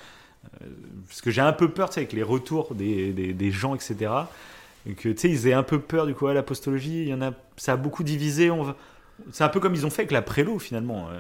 [0.61, 0.67] Euh,
[1.07, 4.11] parce que j'ai un peu peur, tu sais, avec les retours des, des- gens, etc.
[4.87, 7.01] Et que, tu sais, ils aient un peu peur, du coup, à l'apostologie.
[7.01, 7.31] Il y en a...
[7.57, 8.51] Ça a beaucoup divisé.
[8.51, 8.75] On va...
[9.31, 11.07] C'est un peu comme ils ont fait avec la prélo, finalement.
[11.09, 11.19] Euh,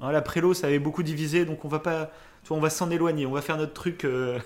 [0.00, 2.10] hein, la prélo, ça avait beaucoup divisé, donc on va pas...
[2.42, 3.26] Tu vois, on va s'en éloigner.
[3.26, 4.04] On va faire notre truc...
[4.04, 4.38] euh,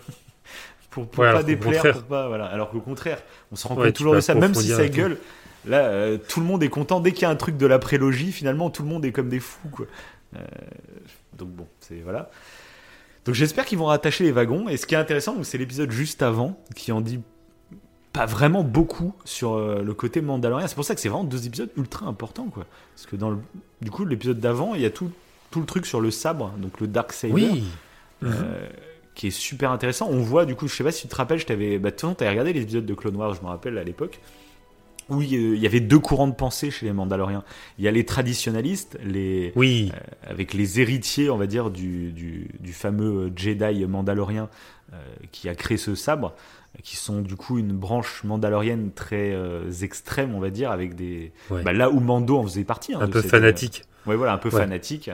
[0.90, 2.46] pour, pour Ouais, pas déplaire, pour pas, voilà.
[2.46, 4.88] Alors qu'au contraire, on se rend Ouais, compte tu toujours de ça, même si ça
[4.88, 5.18] gueule.
[5.66, 7.00] Là, euh, tout le monde est content.
[7.00, 9.28] Dès qu'il y a un truc de la prélogie, finalement, tout le monde est comme
[9.28, 9.86] des fous, quoi.
[10.36, 10.40] Euh,
[11.38, 12.30] donc bon, c'est voilà.
[13.24, 14.68] Donc j'espère qu'ils vont rattacher les wagons.
[14.68, 17.20] Et ce qui est intéressant, c'est l'épisode juste avant qui en dit
[18.12, 20.68] pas vraiment beaucoup sur le côté Mandalorian.
[20.68, 22.66] C'est pour ça que c'est vraiment deux épisodes ultra importants, quoi.
[22.94, 23.38] Parce que dans le,
[23.80, 25.10] du coup, l'épisode d'avant, il y a tout,
[25.50, 27.32] tout le truc sur le sabre, donc le dark saber.
[27.32, 27.64] Oui.
[28.24, 28.66] Euh,
[29.14, 30.08] qui est super intéressant.
[30.10, 31.78] On voit, du coup, je sais pas si tu te rappelles, je t'avais.
[31.78, 33.84] Bah, de toute façon, t'avais regardé les épisodes de Clone Wars, je me rappelle à
[33.84, 34.18] l'époque.
[35.10, 37.44] Euh, il y avait deux courants de pensée chez les Mandaloriens.
[37.78, 39.92] Il y a les traditionalistes, les, Oui.
[39.94, 44.48] euh, avec les héritiers, on va dire, du, du, du fameux Jedi mandalorien
[44.92, 44.96] euh,
[45.30, 46.34] qui a créé ce sabre,
[46.82, 51.32] qui sont du coup une branche mandalorienne très euh, extrême, on va dire, avec des.
[51.50, 51.62] Ouais.
[51.62, 52.94] Bah, là où Mando en faisait partie.
[52.94, 53.84] hein, un peu cette- fanatique.
[54.06, 54.58] Ouais, voilà, un peu Ouais.
[54.60, 55.08] fanatique.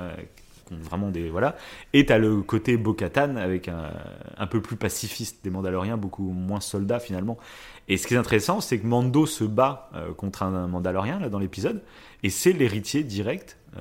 [0.70, 1.56] Qui ont vraiment des voilà.
[1.92, 3.90] Et t'as le côté Bo-Katan avec un,
[4.36, 7.38] un peu plus pacifiste des Mandaloriens, beaucoup moins soldats finalement.
[7.88, 11.28] Et ce qui est intéressant, c'est que Mando se bat euh, contre un Mandalorien là
[11.28, 11.82] dans l'épisode,
[12.22, 13.80] et c'est l'héritier direct euh,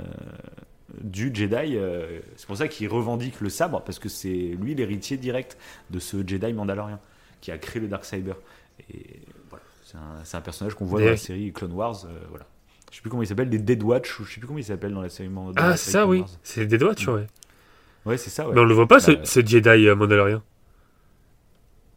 [1.01, 1.77] du Jedi.
[1.77, 4.29] euh, c'est pour ça qu'il revendique le sabre parce que c'est
[4.59, 5.57] lui l'héritier direct
[5.91, 6.99] de ce Jedi Mandalorien
[7.41, 8.33] qui a créé le Darksaber.
[8.93, 12.05] Et voilà, c'est un, c'est un personnage qu'on voit dans la série Clone Wars.
[12.29, 12.45] voilà.
[12.91, 14.63] Je sais plus comment il s'appelle, des Dead Watch, ou je sais plus comment il
[14.63, 15.29] s'appelle dans la série.
[15.29, 16.23] dans Ah, c'est ça, oui.
[16.43, 17.21] C'est doigts, tu vois.
[18.05, 18.53] Ouais, c'est ça, ouais.
[18.55, 20.41] Mais on le voit pas, ce, ce Jedi euh, Mandalorien.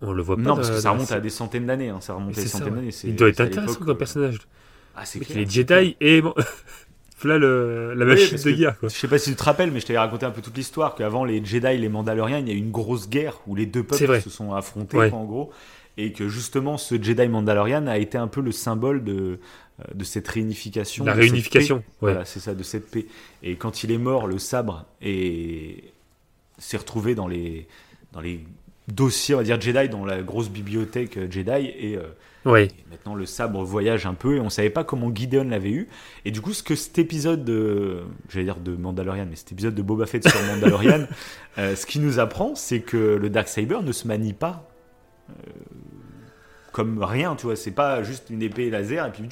[0.02, 0.42] On le voit pas.
[0.42, 1.88] non, parce que ça remonte à des centaines d'années.
[1.88, 2.00] Hein.
[2.00, 2.80] Ça remonte à des centaines ouais.
[2.80, 2.94] d'années.
[3.04, 4.38] Il doit être intéressant comme euh, personnage.
[4.96, 5.38] Ah, c'est clair.
[5.38, 6.20] Il est Jedi et.
[7.24, 8.88] Là, le, la Oui, machine parce de guerre, quoi.
[8.88, 10.96] Je sais pas si tu te rappelles, mais je t'avais raconté un peu toute l'histoire
[10.96, 13.64] qu'avant les Jedi et les Mandaloriens, il y a eu une grosse guerre où les
[13.66, 15.08] deux peuples se sont affrontés, Ouais.
[15.10, 15.52] quoi, en gros,
[15.98, 19.38] et que justement ce Jedi Mandalorian a été un peu le symbole de,
[19.80, 21.04] euh, de cette réunification.
[21.04, 21.82] La réunification, ouais.
[22.12, 23.06] Voilà, c'est ça, de cette paix.
[23.42, 25.92] Et quand il est mort, le sabre est...
[26.58, 27.66] s'est retrouvé dans les,
[28.12, 28.40] dans les
[28.88, 31.96] dossiers, on va dire Jedi, dans la grosse bibliothèque euh, Jedi, et.
[31.96, 32.02] euh,
[32.44, 35.88] et maintenant, le sabre voyage un peu et on savait pas comment Gideon l'avait eu.
[36.24, 39.74] Et du coup, ce que cet épisode de, j'allais dire de Mandalorian, mais cet épisode
[39.74, 41.06] de Boba Fett sur Mandalorian,
[41.58, 44.68] euh, ce qui nous apprend, c'est que le Darksaber ne se manie pas
[46.72, 47.56] comme rien, tu vois.
[47.56, 49.28] C'est pas juste une épée laser et puis.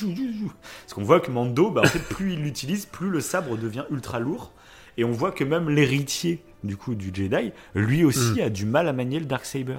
[0.83, 3.85] Parce qu'on voit que Mando, bah, en fait, plus il l'utilise, plus le sabre devient
[3.91, 4.53] ultra lourd.
[4.97, 8.87] Et on voit que même l'héritier du coup du Jedi, lui aussi a du mal
[8.89, 9.79] à manier le Darksaber.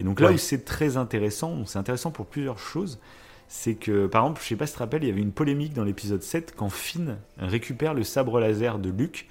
[0.00, 0.34] Et donc là Ouais.
[0.34, 2.98] où c'est très intéressant, c'est intéressant pour plusieurs choses,
[3.46, 5.30] c'est que par exemple, je sais pas si tu te rappelles, il y avait une
[5.30, 9.28] polémique dans l'épisode 7 quand Finn récupère le sabre laser de Luke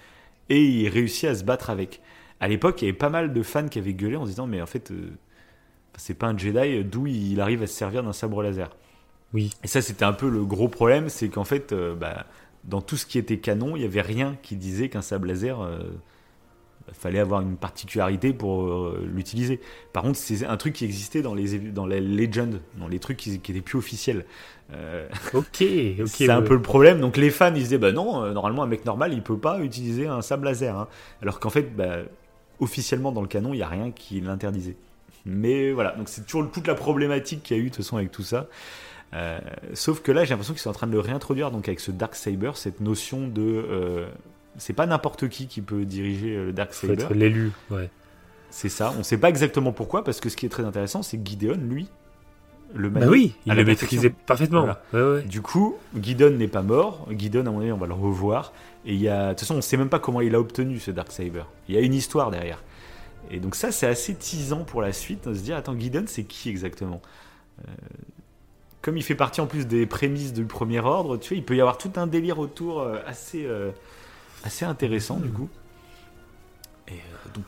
[0.47, 1.99] et il réussit à se battre avec.
[2.39, 4.47] À l'époque, il y avait pas mal de fans qui avaient gueulé en se disant
[4.47, 5.09] mais en fait euh,
[5.97, 8.69] c'est pas un Jedi, d'où il arrive à se servir d'un sabre laser.
[9.33, 9.51] Oui.
[9.63, 12.25] Et ça, c'était un peu le gros problème, c'est qu'en fait, euh, bah,
[12.65, 15.61] dans tout ce qui était canon, il n'y avait rien qui disait qu'un sabre laser,
[15.61, 15.79] euh,
[16.93, 19.61] fallait avoir une particularité pour euh, l'utiliser.
[19.93, 23.17] Par contre, c'est un truc qui existait dans les, dans les Legends, dans les trucs
[23.17, 24.25] qui, qui étaient plus officiels.
[24.73, 25.63] Euh, Ok,
[25.99, 26.07] ok.
[26.07, 26.43] c'est un ouais.
[26.43, 26.99] peu le problème.
[26.99, 30.07] Donc les fans, ils disaient, bah non, normalement, un mec normal, il peut pas utiliser
[30.07, 30.75] un sabre laser.
[30.77, 30.87] hein.
[31.21, 31.99] Alors qu'en fait, bah,
[32.59, 34.75] officiellement, dans le canon, il n'y a rien qui l'interdisait.
[35.25, 37.97] Mais voilà, donc c'est toujours toute la problématique qu'il y a eu de toute façon
[37.97, 38.47] avec tout ça.
[39.13, 39.39] Euh,
[39.73, 41.91] sauf que là, j'ai l'impression qu'ils sont en train de le réintroduire donc avec ce
[41.91, 43.41] Dark Saber, cette notion de.
[43.41, 44.07] euh,
[44.57, 47.03] c'est pas n'importe qui qui peut diriger euh, le Dark Faut Saber.
[47.03, 47.89] être l'élu, ouais.
[48.49, 48.93] C'est ça.
[48.99, 51.57] On sait pas exactement pourquoi, parce que ce qui est très intéressant, c'est que Gideon,
[51.61, 51.87] lui,
[52.73, 54.61] le Bah oui, il le maîtrisait parfaitement.
[54.61, 54.81] Voilà.
[54.93, 55.21] Ouais, ouais.
[55.23, 57.07] Du coup, Gideon n'est pas mort.
[57.17, 58.51] Gideon, à mon avis, on va le revoir.
[58.85, 60.79] Et il y a, de toute façon, on sait même pas comment il a obtenu
[60.79, 61.43] ce Dark Saber.
[61.69, 62.61] Il y a une histoire derrière.
[63.31, 66.25] Et donc ça, c'est assez teasant pour la suite, de se dire, attends, Gideon, c'est
[66.25, 67.01] qui exactement?
[67.59, 67.71] Euh,
[68.81, 71.55] Comme il fait partie en plus des prémices du Premier Ordre, tu vois, il peut
[71.55, 73.71] y avoir tout un délire autour euh, assez, euh,
[74.43, 75.47] assez intéressant du coup.
[76.89, 77.45] Et euh, donc,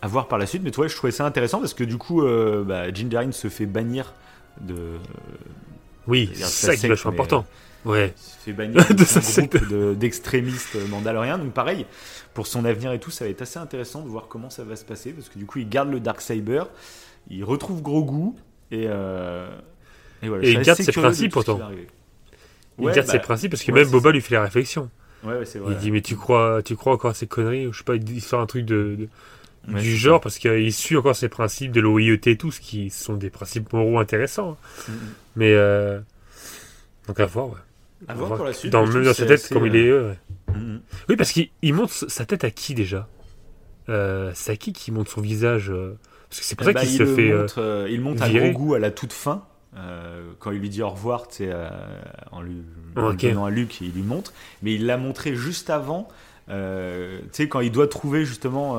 [0.00, 0.62] à voir par la suite.
[0.62, 2.22] Mais toi, je trouvais ça intéressant parce que du coup,
[2.64, 4.14] bah, Jinjarin se fait bannir
[4.62, 4.96] de,
[6.06, 7.44] Oui, c'est ça qui est vachement important.
[7.88, 8.14] Ouais.
[8.16, 9.56] il se fait bannir De secte.
[9.56, 11.38] groupe de- d'extrémistes mandaloriens.
[11.38, 11.86] Donc pareil,
[12.34, 14.76] pour son avenir et tout, ça va être assez intéressant de voir comment ça va
[14.76, 15.12] se passer.
[15.12, 16.64] Parce que du coup, il garde le Dark Saber,
[17.30, 17.82] il retrouve
[18.70, 19.48] et, euh,
[20.22, 20.44] et voilà.
[20.44, 21.60] Et je il garde ses principes, pourtant.
[22.78, 24.12] Il Ouais, garde bah, ses principes parce que ouais, même Boba ça.
[24.12, 24.88] lui fait la réflexion.
[25.24, 25.72] Ouais, vrai.
[25.72, 27.96] Il dit mais tu crois, tu crois encore à ces conneries ou je sais pas,
[27.96, 29.08] il sort un truc de,
[29.66, 33.14] du genre parce qu'il suit encore ses principes de l'OIET et tout, ce qui sont
[33.14, 34.56] des principes moraux intéressants.
[34.76, 34.92] ça.
[34.92, 34.98] Mm, mm.
[35.36, 35.98] Mais euh,
[37.08, 37.48] donc à voir.
[37.48, 37.54] Ouais.
[38.06, 38.72] À voir pour la suite.
[38.72, 39.90] Dans, même dans sa tête comme il est.
[39.92, 39.98] ouais.
[39.98, 40.14] euh,
[40.54, 40.80] mm, mm.
[41.08, 43.08] Oui parce qu'il il montre sa tête à qui déjà?
[43.88, 45.96] Euh, C'est à qui qui montre son visage euh,
[46.28, 47.32] Parce que c'est pour ça Eh bah, qu'il il se fait.
[47.32, 48.52] montre, euh, il monte à virer.
[48.52, 49.44] Grogu à la toute fin.
[49.76, 51.26] euh, quand il lui dit au revoir,
[52.32, 52.62] en lui
[52.96, 54.32] en le donnant à Luke, il lui montre.
[54.62, 56.08] Mais il l'a montré juste avant,
[56.48, 56.54] tu
[57.32, 58.78] sais, quand il doit trouver justement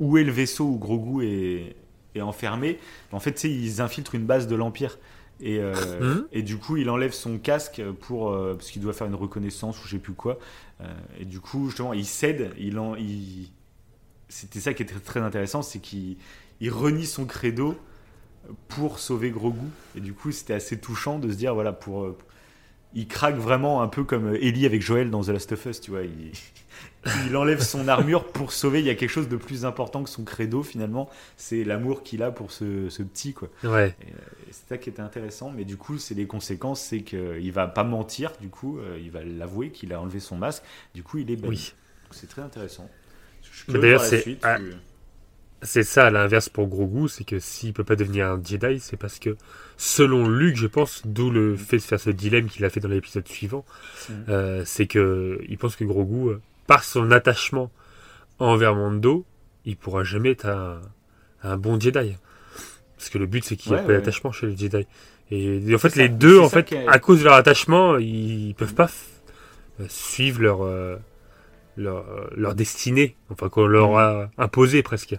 [0.00, 1.76] où est le vaisseau où Grogu est,
[2.16, 2.78] est enfermé.
[3.12, 4.98] En fait, tu sais, ils infiltrent une base de l'Empire.
[5.40, 6.26] Et, euh, Mhm.
[6.32, 9.82] et du coup, il enlève son casque pour euh, parce qu'il doit faire une reconnaissance
[9.82, 10.38] ou je sais plus quoi.
[10.80, 10.84] Euh,
[11.18, 12.52] et du coup, justement, il cède.
[12.58, 13.50] Il en, il...
[14.28, 16.16] C'était ça qui était très intéressant, c'est qu'il
[16.60, 17.76] il renie son credo
[18.68, 19.66] pour sauver Grogu.
[19.96, 22.14] Et du coup, c'était assez touchant de se dire, voilà, pour.
[22.94, 25.90] il craque vraiment un peu comme Ellie avec Joël dans The Last of Us, tu
[25.90, 26.02] vois.
[26.02, 26.32] Il,
[27.26, 28.80] il enlève son armure pour sauver.
[28.80, 31.08] Il y a quelque chose de plus important que son credo finalement.
[31.36, 33.48] C'est l'amour qu'il a pour ce, ce, petit, quoi.
[33.64, 33.94] Ouais.
[34.02, 34.12] Et,
[34.50, 35.52] c'est ça qui était intéressant.
[35.54, 38.32] Mais du coup, c'est les conséquences, c'est qu'il va pas mentir.
[38.40, 40.62] Du coup, il va l'avouer qu'il a enlevé son masque.
[40.94, 41.54] Du coup, il est banni.
[41.54, 41.74] Oui.
[42.10, 42.88] C'est très intéressant.
[43.68, 44.38] D'ailleurs, c'est.
[44.42, 44.58] Ah,
[45.64, 48.98] c'est ça, à l'inverse pour Grogu, c'est que s'il peut pas devenir un Jedi, c'est
[48.98, 49.36] parce que,
[49.78, 52.88] selon Luke, je pense, d'où le fait de faire ce dilemme qu'il a fait dans
[52.88, 53.64] l'épisode suivant,
[54.08, 54.12] Mm.
[54.28, 57.70] euh, c'est que il pense que Grogu, euh, par son attachement
[58.38, 59.24] envers Mando,
[59.64, 60.80] il pourra jamais être un,
[61.42, 62.16] un bon Jedi.
[62.96, 63.98] Parce que le but, c'est qu'il n'y a Ouais, pas ouais.
[63.98, 64.86] d'attachement chez les Jedi.
[65.30, 68.90] Et, en fait, les deux, en fait, à cause de leur attachement, ils peuvent pas
[69.80, 70.96] euh, suivre leur, euh,
[71.76, 73.96] leur, euh, leur destinée, enfin qu'on leur Mm.
[73.96, 75.16] a imposé presque.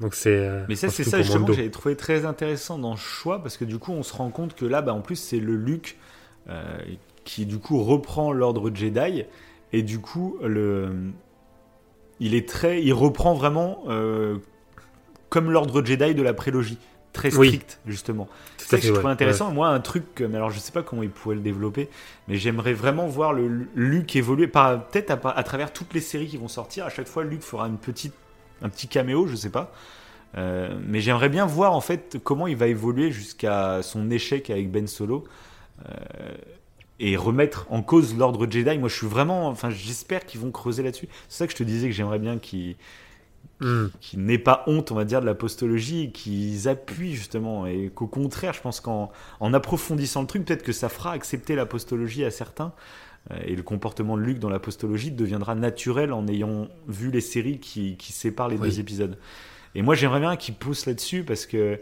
[0.00, 0.64] Donc c'est.
[0.68, 3.64] Mais ça, c'est ça justement que j'avais trouvé très intéressant dans ce choix parce que
[3.66, 5.98] du coup, on se rend compte que là, bah, en plus, c'est le Luke
[6.48, 6.78] euh,
[7.24, 9.24] qui du coup reprend l'ordre Jedi
[9.72, 10.90] et du coup, le,
[12.20, 14.36] il est très, il reprend vraiment euh,
[15.28, 16.78] comme l'ordre Jedi de la prélogie,
[17.12, 17.48] très Oui.
[17.48, 18.28] strict justement.
[18.58, 19.50] C'est ça que je ouais, trouve intéressant.
[19.52, 21.88] Moi, un truc, comme- alors je sais pas comment il pourrait le développer,
[22.28, 26.36] mais j'aimerais vraiment voir le Luke évoluer, peut-être à, à travers toutes les séries qui
[26.36, 26.84] vont sortir.
[26.86, 28.14] À chaque fois, Luke fera une petite,
[28.62, 29.72] un petit caméo, je sais pas.
[30.36, 34.70] Euh, mais j'aimerais bien voir en fait comment il va évoluer jusqu'à son échec avec
[34.70, 35.24] Ben Solo
[35.88, 35.92] euh,
[37.00, 38.78] et remettre en cause l'ordre Jedi.
[38.78, 41.08] Moi, je suis vraiment, enfin, j'espère qu'ils vont creuser là-dessus.
[41.28, 42.76] C'est ça que je te disais que j'aimerais bien qu'ils
[44.00, 48.06] qui n'aient pas honte, on va dire, de l'apostologie, et qu'ils appuient justement, et qu'au
[48.06, 52.30] contraire, je pense qu'en en approfondissant le truc, peut-être que ça fera accepter l'apostologie à
[52.30, 52.72] certains,
[53.30, 57.58] euh, et le comportement de Luc dans l'apostologie deviendra naturel en ayant vu les séries
[57.58, 58.68] qui, qui séparent les Oui.
[58.68, 59.18] deux épisodes.
[59.74, 61.78] Et moi, j'aimerais bien qu'ils poussent là-dessus, parce que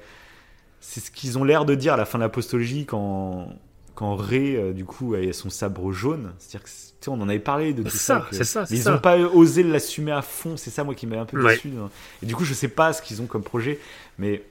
[0.80, 3.50] c'est ce qu'ils ont l'air de dire à la fin de l'apostologie quand
[3.98, 7.28] quand Rey, euh, du coup, a son sabre jaune, c'est-à-dire que, tu sais, on en
[7.28, 8.26] avait parlé de tout ça, ça.
[8.30, 11.08] que- c'est ça, mais ils n'ont pas osé l'assumer à fond, c'est ça, moi, qui
[11.08, 11.54] m'a un peu Ouais.
[11.56, 11.72] déçu.
[11.76, 11.90] hein.
[12.22, 13.80] Et du coup, je sais pas ce qu'ils ont comme projet,
[14.16, 14.42] mais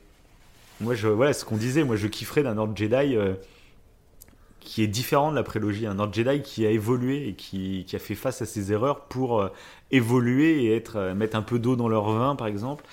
[0.81, 3.35] moi, je, voilà, ce qu'on disait, moi, je kifferais d'un ordre Jedi euh,
[4.59, 7.95] qui est différent de la prélogie, un ordre Jedi qui a évolué et qui, qui
[7.95, 9.47] a fait face à ses erreurs pour euh,
[9.91, 12.83] évoluer et être, euh, mettre un peu d'eau dans leur vin, par exemple.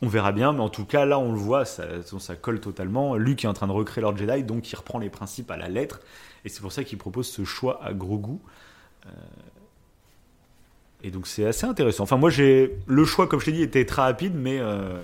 [0.00, 1.84] On verra bien, mais en tout cas, là, on le voit, ça,
[2.20, 3.16] ça colle totalement.
[3.16, 5.68] Luke est en train de recréer l'ordre Jedi, donc il reprend les principes à la
[5.68, 6.00] lettre,
[6.44, 8.38] et c'est pour ça qu'il propose ce choix à Grogu.
[9.06, 9.10] Euh,
[11.02, 12.04] et donc c'est assez intéressant.
[12.04, 15.00] Enfin, moi, j'ai le choix, comme je t'ai dit, était très rapide, mais euh,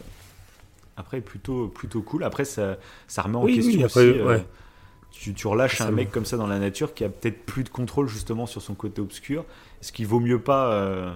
[0.96, 2.22] après plutôt plutôt cool.
[2.24, 2.76] Après, ça,
[3.08, 4.18] ça remet en Oui, oui, question après, aussi.
[4.20, 4.46] euh, ouais.
[5.10, 7.64] tu, tu relâches un me- mec comme ça dans la nature qui a peut-être plus
[7.64, 9.44] de contrôle justement sur son côté obscur.
[9.80, 11.12] Est-ce qu'il vaut mieux pas, euh,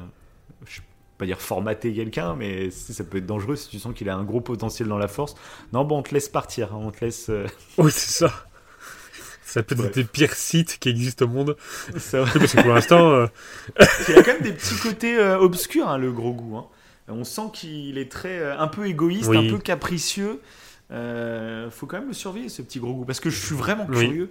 [0.66, 0.80] je
[1.18, 4.24] pas dire formater quelqu'un, mais ça peut être dangereux si tu sens qu'il a un
[4.24, 5.34] gros potentiel dans la force.
[5.72, 7.28] Non, bon, on te laisse partir, hein, on te laisse.
[7.28, 7.46] euh,
[7.78, 8.32] Oui, c'est ça.
[9.44, 9.90] Ça peut être Ouais.
[9.90, 11.56] des pires sites qui existent au monde.
[11.96, 12.30] ça va.
[12.38, 13.26] Parce que pour l'instant, euh,
[14.08, 16.56] Il a quand même des petits côtés euh, obscurs, hein, le gros goût.
[16.58, 16.66] hein.
[17.08, 19.38] On sent qu'il est très euh, un peu égoïste, Oui.
[19.38, 20.40] un peu capricieux.
[20.90, 24.06] Faut quand même le surveiller ce petit gros goût parce que je suis vraiment Oui.
[24.06, 24.30] curieux.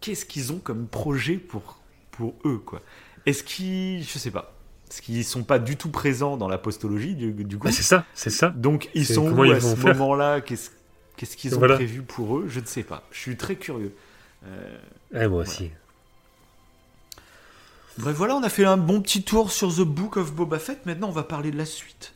[0.00, 1.78] Qu'est-ce qu'ils ont comme projet pour
[2.10, 2.80] pour eux quoi?
[3.26, 4.52] Est-ce qu'ils, je sais pas,
[4.90, 8.04] est-ce qu'ils sont pas du tout présents dans l'apostologie du, du coup bah, c'est ça,
[8.14, 8.50] c'est ça.
[8.50, 10.40] Donc ils sont où ils à ce moment-là?
[10.40, 11.74] Qu'est-ce qu'ils ont Voilà.
[11.76, 12.44] prévu pour eux?
[12.48, 13.02] Je ne sais pas.
[13.12, 13.94] Je suis très curieux.
[14.46, 14.78] Euh,
[15.12, 15.70] Ouais, moi aussi.
[17.98, 20.84] Bref, voilà, on a fait un bon petit tour sur The Book of Boba Fett.
[20.86, 22.12] Maintenant, on va parler de la suite.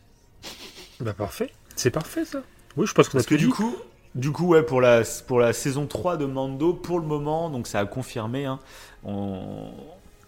[1.00, 1.52] Bah parfait.
[1.76, 2.42] C'est parfait ça.
[2.76, 3.52] Oui, je pense qu'on a Parce que tout du dit.
[3.52, 3.76] coup,
[4.16, 7.68] du coup ouais, pour, la, pour la saison 3 de Mando, pour le moment, donc
[7.68, 8.58] ça a confirmé, hein,
[9.04, 9.70] on-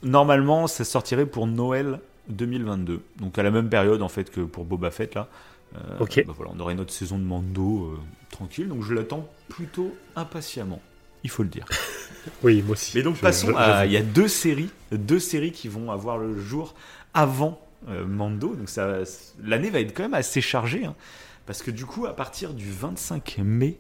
[0.04, 1.98] normalement, ça sortirait pour Noël
[2.28, 3.02] 2022.
[3.18, 5.28] Donc à la même période, en fait, que pour Boba Fett, là.
[5.76, 6.24] Euh, Ok.
[6.26, 7.98] bah voilà, on aurait notre saison de Mando euh,
[8.30, 10.80] tranquille, donc je l'attends plutôt impatiemment.
[11.22, 11.66] Il faut le dire.
[12.42, 12.98] Oui, moi aussi.
[12.98, 13.86] Mais donc Je- passons je- à.
[13.86, 16.74] Il y a deux séries, deux séries qui vont avoir le jour
[17.14, 18.54] avant euh, Mando.
[18.54, 18.98] Donc ça,
[19.42, 20.94] l'année va être quand même assez chargée, hein,
[21.46, 23.78] parce que du coup, à partir du 25 mai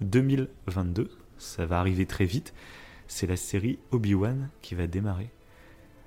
[0.00, 2.54] 2022, ça va arriver très vite.
[3.08, 5.30] C'est la série Obi-Wan qui va démarrer.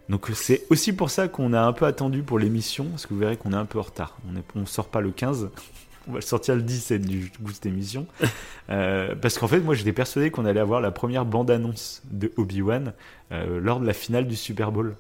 [0.09, 3.19] Donc c'est aussi pour ça qu'on a un peu attendu pour l'émission, parce que vous
[3.19, 4.17] verrez qu'on est un peu en retard.
[4.55, 5.49] On ne sort pas le 15,
[6.07, 8.05] on va le sortir le 17 du coup cette émission.
[8.71, 12.93] Euh, parce qu'en fait, moi j'étais persuadé qu'on allait avoir la première bande-annonce de Obi-Wan
[13.31, 14.95] euh, lors de la finale du Super Bowl.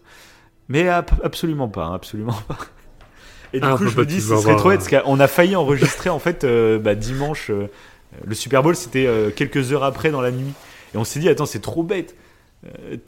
[0.69, 2.57] Mais absolument pas, hein, absolument pas.
[3.53, 4.71] Et du Ah, coup, je me dis, ce serait trop euh.
[4.71, 7.51] bête, parce qu'on a failli enregistrer en fait euh, bah, dimanche.
[8.25, 10.53] le Super Bowl, c'était quelques heures après dans la nuit.
[10.95, 12.15] Et on s'est dit, attends, c'est trop bête.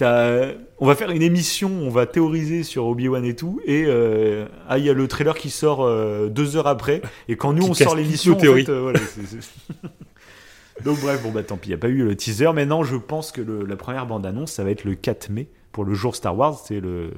[0.01, 4.45] Euh, on va faire une émission, on va théoriser sur Obi-Wan et tout, et euh,
[4.69, 7.63] ah, il y a le trailer qui sort euh, deux heures après, et quand nous
[7.65, 8.99] Qui on sort l'émission, en fait, voilà,
[10.85, 12.51] Donc bref, bon bah tant pis, il n'y a pas eu le teaser.
[12.53, 15.83] Maintenant, je pense que le- la première bande-annonce, ça va être le 4 mai pour
[15.85, 16.57] le jour Star Wars.
[16.65, 17.11] C'est le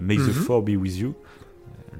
[0.00, 0.32] May the Mhm.
[0.32, 1.14] Four be with you.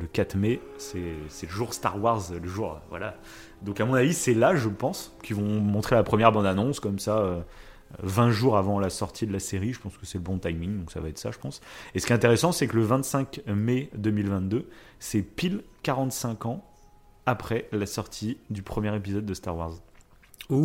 [0.01, 3.17] Le 4 mai, c'est le jour Star Wars, le jour, voilà.
[3.63, 7.01] Donc à mon avis, c'est là, je pense, qu'ils vont montrer la première bande-annonce comme
[7.01, 7.45] ça.
[7.93, 10.39] Euh, 20 jours avant la sortie de la série, je pense que c'est le bon
[10.39, 11.61] timing, donc ça va être ça, je pense.
[11.95, 16.65] Et ce qui est intéressant, c'est que le 25 mai 2022, c'est pile 45 ans
[17.27, 19.73] après la sortie du premier épisode de Star Wars.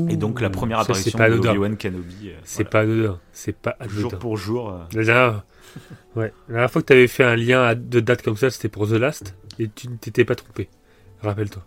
[0.08, 1.36] Et donc la première Ça, apparition pas de.
[1.40, 2.30] Obi-Wan Kenobi.
[2.30, 2.70] euh, C'est voilà.
[2.70, 3.20] pas anodin.
[3.34, 4.18] C'est pas jour anodin.
[4.18, 4.70] pour jour.
[4.70, 5.44] euh, La dernière...
[6.16, 6.32] Ouais.
[6.48, 8.88] La dernière fois que tu avais fait un lien de date comme ça, c'était pour
[8.88, 9.36] The Last.
[9.60, 10.70] Et tu ne t'étais pas trompé.
[11.22, 11.64] Rappelle-toi.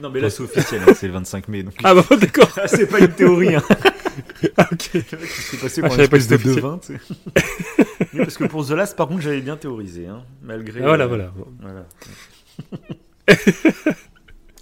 [0.00, 1.62] Non mais là c'est officiel, hein, c'est le 25 mai.
[1.62, 1.74] Donc...
[1.84, 2.48] Ah bah d'accord.
[2.62, 3.56] Ah, c'est pas une théorie.
[3.56, 3.62] Hein.
[4.56, 4.90] Ah, ok.
[4.94, 6.78] Il s'est passé Ah, pour je pas que espèce de devin.
[6.78, 7.00] tu sais.
[8.14, 10.80] Oui, parce que pour The Last, par contre, j'avais bien théorisé, hein, malgré.
[10.82, 11.32] Ah, voilà, euh, voilà.
[11.60, 11.86] Voilà.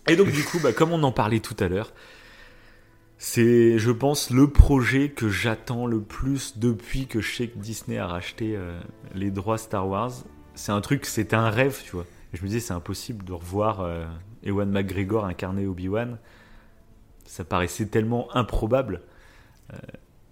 [0.09, 1.93] Et donc du coup, bah, comme on en parlait tout à l'heure,
[3.19, 7.99] c'est, je pense, le projet que j'attends le plus depuis que je sais que Disney
[7.99, 8.79] a racheté euh,
[9.15, 10.13] les droits Star Wars.
[10.55, 12.07] C'est un truc, c'était un rêve, tu vois.
[12.33, 14.05] Et je me disais, c'est impossible de revoir euh,
[14.45, 16.19] Ewan McGregor incarner Obi-Wan.
[17.25, 19.01] Ça paraissait tellement improbable.
[19.73, 19.77] Euh,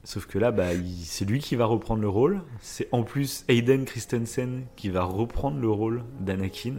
[0.05, 0.69] sauf que là, bah,
[1.03, 2.43] c'est lui qui va reprendre le rôle.
[2.61, 6.75] C'est en plus Hayden Christensen qui va reprendre le rôle d'Anakin.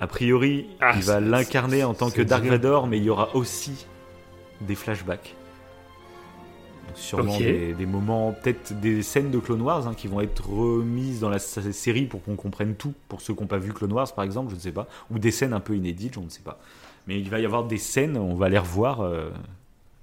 [0.00, 2.44] A priori, Ah, il va l'incarner en tant que Dark.
[2.44, 3.86] Vador, mais il y aura aussi
[4.60, 5.36] des flashbacks.
[6.88, 10.48] Donc, sûrement des, des moments, peut-être des scènes de Clone Wars hein, qui vont être
[10.50, 12.94] remises dans la série pour qu'on comprenne tout.
[13.08, 14.88] Pour ceux qui n'ont pas vu Clone Wars, par exemple, je ne sais pas.
[15.12, 16.58] Ou des scènes un peu inédites, je ne sais pas.
[17.06, 19.30] Mais il va y avoir des scènes, on va les revoir, euh,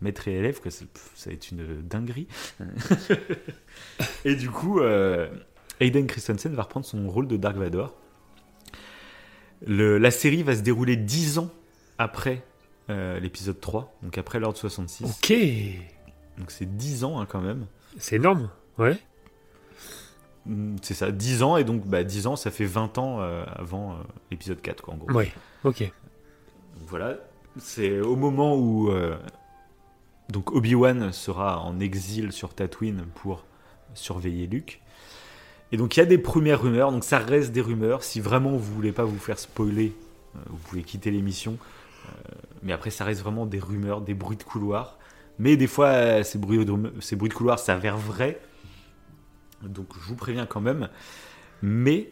[0.02, 0.86] maître et élève, que ça,
[1.26, 2.28] va être une dinguerie.
[4.26, 5.30] et du coup, euh,
[5.80, 7.96] Hayden Christensen va reprendre son rôle de Dark Vador.
[9.66, 11.50] Le- la série va se dérouler 10 ans
[11.98, 12.44] après
[12.90, 15.04] euh, l'épisode 3, donc après l'ordre 66.
[15.06, 15.34] Ok.
[16.38, 17.66] Donc c'est 10 ans hein, quand même.
[17.98, 18.50] C'est énorme.
[18.78, 18.98] Ouais.
[20.46, 23.44] Mm, C'est ça, 10 ans, et donc bah, 10 ans, ça fait 20 ans euh,
[23.54, 23.96] avant euh,
[24.32, 25.12] l'épisode 4, quoi, en gros.
[25.12, 25.32] Ouais.
[25.66, 25.82] Ok.
[25.82, 27.18] Donc voilà,
[27.58, 29.18] c'est au moment où euh,
[30.30, 33.46] donc Obi-Wan sera en exil sur Tatooine pour
[33.94, 34.82] surveiller Luke.
[35.72, 38.04] Et donc il y a des premières rumeurs, donc ça reste des rumeurs.
[38.04, 39.96] Si vraiment vous voulez pas vous faire spoiler,
[40.36, 41.58] euh, vous pouvez quitter l'émission.
[42.06, 42.10] Euh,
[42.64, 44.98] mais après ça reste vraiment des rumeurs, des bruits de couloir.
[45.38, 48.40] Mais des fois euh, ces bruits de, ces bruits de couloir s'avèrent vrais.
[49.64, 50.90] Donc je vous préviens quand même.
[51.62, 52.12] Mais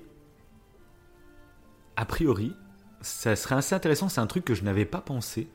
[1.95, 2.56] a priori,
[3.02, 4.10] ça serait assez intéressant.
[4.10, 5.48] C'est un truc que je n'avais pas pensé,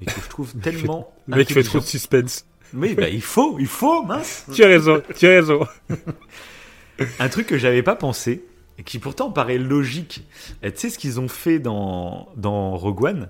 [0.00, 1.12] mais que je trouve tellement.
[1.26, 1.70] Le mec fait intelligent.
[1.70, 2.46] trop de suspense.
[2.74, 4.46] Oui, bah, il faut, il faut, mince.
[4.52, 5.02] Tu as raison.
[5.16, 5.66] Tu as raison.
[7.20, 8.44] Un truc que j'avais pas pensé,
[8.78, 10.26] et qui pourtant paraît logique.
[10.62, 13.28] Tu sais ce qu'ils ont fait dans, dans Rogue One?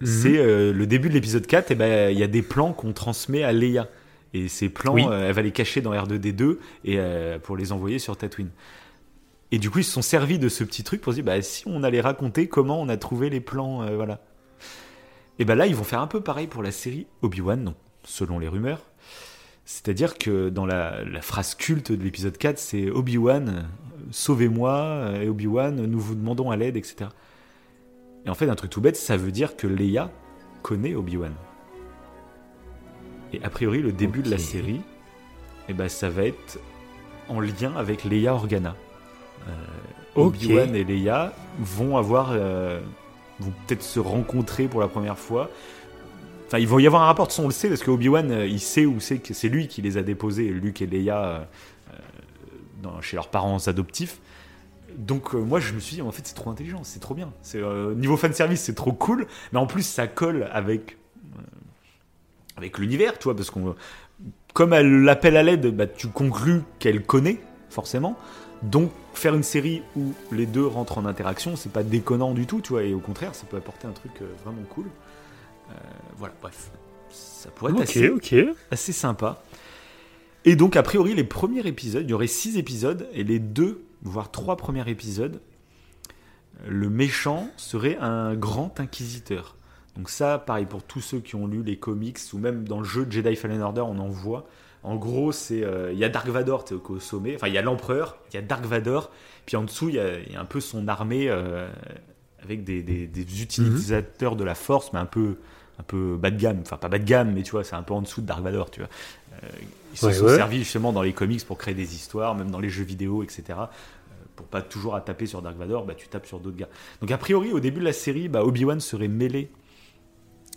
[0.00, 0.06] Mhm.
[0.06, 2.92] C'est euh, le début de l'épisode 4, et ben il y a des plans qu'on
[2.92, 3.88] transmet à Leia.
[4.32, 5.04] Et ces plans, Oui.
[5.08, 8.50] euh, elle va les cacher dans R2D2 et euh, pour les envoyer sur Tatooine.
[9.52, 11.40] Et du coup, ils se sont servis de ce petit truc pour se dire, bah,
[11.42, 14.20] si on allait raconter comment on a trouvé les plans, voilà.
[15.38, 17.74] Et ben là, ils vont faire un peu pareil pour la série Obi-Wan,
[18.04, 18.82] selon les rumeurs.
[19.64, 23.68] C'est-à-dire que dans la, la phrase culte de l'épisode 4, c'est Obi-Wan,
[24.10, 27.06] sauvez-moi, et Obi-Wan, nous vous demandons à l'aide, etc.
[28.26, 30.10] Et en fait, un truc tout bête, ça veut dire que Leia
[30.62, 31.34] connaît Obi-Wan.
[33.32, 34.80] Et a priori, le début de la série,
[35.68, 36.58] eh ben, ça va être
[37.28, 38.76] en lien avec Leia Organa.
[39.48, 39.52] Euh.
[40.14, 42.80] Obi-Wan et Leia vont avoir, euh,
[43.40, 45.50] vont peut-être se rencontrer pour la première fois.
[46.46, 48.30] Enfin, il va y avoir un rapport, de son on le sait, parce que Obi-Wan,
[48.30, 51.24] euh, il sait où c'est que c'est lui qui les a déposés, Luke et Leia,
[51.24, 51.44] euh,
[52.86, 54.20] euh, chez leurs parents adoptifs.
[54.96, 57.32] Donc moi je me suis dit en fait c'est trop intelligent, c'est trop bien.
[57.42, 57.60] C'est
[57.96, 60.96] niveau fan service c'est trop cool, mais en plus ça colle avec
[62.56, 63.74] avec l'univers, tu vois, parce qu'on
[64.52, 67.40] comme elle l'appelle à l'aide, bah, tu conclus qu'elle connaît
[67.70, 68.16] forcément.
[68.64, 72.60] Donc faire une série où les deux rentrent en interaction, c'est pas déconnant du tout,
[72.60, 74.86] tu vois, et au contraire ça peut apporter un truc euh, vraiment cool.
[75.70, 75.74] Euh,
[76.16, 76.70] voilà, bref,
[77.10, 78.10] ça pourrait être assez,
[78.70, 79.42] assez sympa.
[80.46, 83.82] Et donc, a priori, les premiers épisodes, il y aurait six épisodes, et les deux,
[84.02, 85.40] voire trois premiers épisodes,
[86.68, 89.56] le méchant serait un grand inquisiteur.
[89.96, 92.84] Donc ça, pareil, pour tous ceux qui ont lu les comics, ou même dans le
[92.84, 94.46] jeu Jedi Fallen Order, on en voit.
[94.84, 97.62] En gros, c'est euh, il y a Dark Vador au sommet, enfin il y a
[97.62, 99.10] l'empereur, il y a Dark Vador,
[99.46, 101.68] puis en dessous il y a, il y a un peu son armée euh,
[102.42, 105.36] avec des, des- des utilisateurs de la force, mais un peu
[105.78, 107.82] un peu bas de gamme, enfin pas bas de gamme, mais tu vois, c'est un
[107.82, 108.88] peu en dessous de Dark Vador, tu vois.
[109.42, 109.48] Euh,
[109.92, 110.36] ils se Ouais, sont ouais.
[110.36, 113.70] servis justement dans les comics pour créer des histoires, même dans les jeux vidéo, etc.
[114.10, 116.68] Euh, Pour pas toujours à taper sur Dark Vador, bah, tu tapes sur d'autres gars.
[117.00, 119.50] Donc a priori, au début de la série, bah, Obi-Wan serait mêlé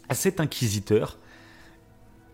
[0.10, 1.18] à cet inquisiteur.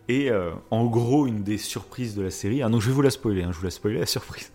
[0.08, 3.02] Et euh, en gros, une des surprises de la série, ah non, je vais vous
[3.02, 4.52] la spoiler, hein, je vous la spoiler la surprise,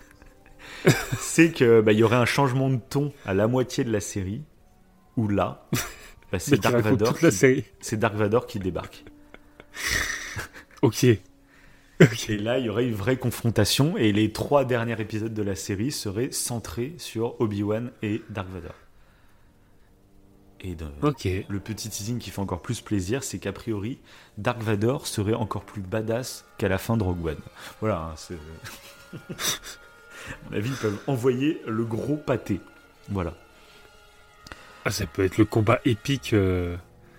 [1.19, 3.99] c'est que bah, il y aurait un changement de ton à la moitié de la
[3.99, 4.43] série,
[5.17, 5.67] où là,
[6.31, 7.65] bah, c'est Dark Vador, qui- série.
[7.79, 9.03] c'est Dark Vador qui débarque.
[10.81, 11.05] Ok.
[12.01, 12.29] Ok.
[12.29, 15.55] Et là, il y aurait une vraie confrontation, et les trois derniers épisodes de la
[15.55, 18.73] série seraient centrés sur Obi-Wan et Dark Vador.
[20.61, 20.85] Et de-
[21.47, 23.99] le petit teasing qui fait encore plus plaisir, c'est qu'a priori,
[24.37, 27.37] Dark Vador serait encore plus badass qu'à la fin de Rogue One.
[27.79, 28.35] Voilà, hein, c'est.
[29.13, 29.17] à
[30.51, 32.59] mon avis, ils peuvent envoyer le gros pâté.
[33.09, 33.33] Voilà.
[34.85, 36.75] Ah, ça peut être le combat épique euh,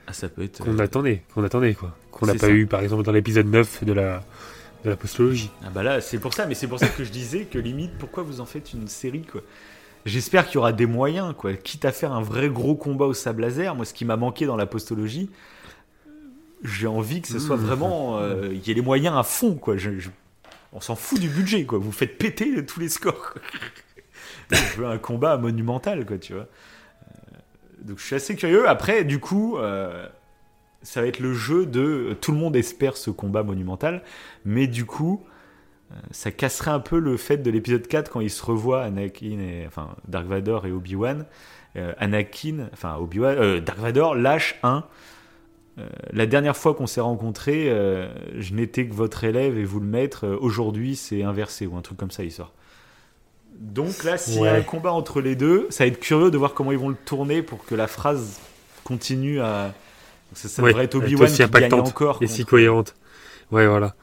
[0.06, 0.62] Ah, ça peut être.
[0.64, 1.96] qu'on euh, attendait, qu'on attendait quoi.
[2.10, 2.50] Qu'on n'a pas ça.
[2.50, 4.22] eu par exemple dans l'épisode 9 de la,
[4.84, 5.50] de la postologie.
[5.64, 7.92] Ah bah là, c'est pour ça, mais c'est pour ça que je disais que limite,
[7.98, 9.42] pourquoi vous en faites une série, quoi?
[10.06, 11.52] J'espère qu'il y aura des moyens, quoi.
[11.54, 14.46] Quitte à faire un vrai gros combat au sable laser, moi, ce qui m'a manqué
[14.46, 15.28] dans la postologie,
[16.64, 17.60] j'ai envie que ce soit Mmh.
[17.60, 18.18] vraiment.
[18.18, 19.76] euh, Il y ait les moyens à fond, quoi.
[19.76, 20.10] Je- je-
[20.72, 21.78] On s'en fout du budget, quoi.
[21.78, 23.42] Vous faites péter tous les scores, quoi.
[24.52, 26.42] Je veux un combat monumental, quoi, tu vois.
[26.42, 27.36] Euh,
[27.82, 28.68] Donc je suis assez curieux.
[28.68, 30.06] Après, du coup, euh,
[30.82, 32.16] ça va être le jeu de.
[32.20, 34.02] Tout le monde espère ce combat monumental,
[34.44, 35.24] mais du coup,
[36.12, 39.64] ça casserait un peu le fait de l'épisode 4 quand ils se revoient, Anakin et.
[39.66, 41.26] Enfin, Dark Vador et Obi-Wan.
[41.76, 43.36] Euh, Anakin, enfin, Obi-Wan.
[43.38, 44.84] euh, Dark Vador lâche un.
[45.78, 48.08] euh, la dernière fois qu'on s'est rencontrés, euh,
[48.38, 50.26] je n'étais que votre élève et vous le maître.
[50.26, 52.52] Euh, Aujourd'hui, c'est inversé ou un truc comme ça, il sort.
[53.58, 56.38] Donc là, s'il y a un combat entre les deux, ça va être curieux de
[56.38, 58.40] voir comment ils vont le tourner pour que la phrase
[58.84, 59.74] continue à.
[60.34, 62.18] Ça, ça Ouais, devrait être Obi-Wan qui gagne encore.
[62.22, 62.94] Et si contre- cohérente.
[63.50, 63.94] Ouais, voilà.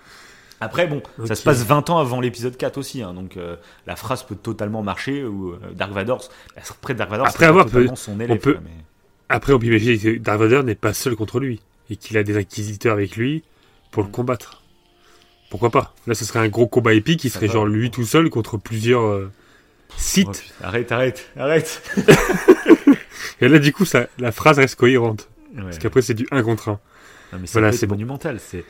[0.59, 3.55] Après, bon, ça se passe 20 ans avant l'épisode 4 aussi, hein, donc euh,
[3.85, 5.23] la phrase peut totalement marcher.
[5.23, 6.27] Ou euh, Dark Vador,
[6.57, 8.39] après Dark Vador, Après avoir, totalement son élève.
[8.39, 8.71] peut- quoi, mais-
[9.29, 11.61] Après, on peut imaginer que Darth Vader n'est pas seul contre lui
[11.91, 13.43] et qu'il a des inquisiteurs avec lui
[13.91, 14.11] pour le Mm.
[14.13, 14.63] combattre.
[15.51, 15.93] Pourquoi pas?
[16.07, 18.57] Là, ce serait un gros combat épique qui Ça serait genre lui tout seul contre
[18.57, 19.31] plusieurs euh,
[19.89, 20.27] Oh, sites.
[20.31, 21.81] putain, arrête, arrête, arrête.
[23.41, 25.29] Et là, du coup, ça, la phrase reste cohérente.
[25.55, 25.61] Ouais.
[25.63, 26.71] Parce qu'après, c'est du 1 contre 1.
[27.33, 27.95] Non, mais Voilà, peut c'est bon.
[27.95, 28.39] monumental.
[28.39, 28.63] C'est.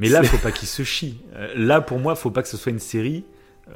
[0.00, 1.20] Mais là, faut pas qu'il se chie.
[1.36, 3.24] Euh, là, pour moi, faut pas que ce soit une série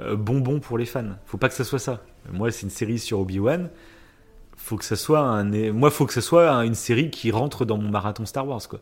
[0.01, 1.05] euh, bonbon pour les fans.
[1.27, 2.03] Faut pas que ça soit ça.
[2.33, 3.69] Moi, c'est une série sur Obi-Wan.
[4.57, 5.45] Faut que ça soit un.
[5.73, 8.67] Moi, faut que ça soit un- une série qui rentre dans mon marathon Star Wars,
[8.69, 8.81] quoi.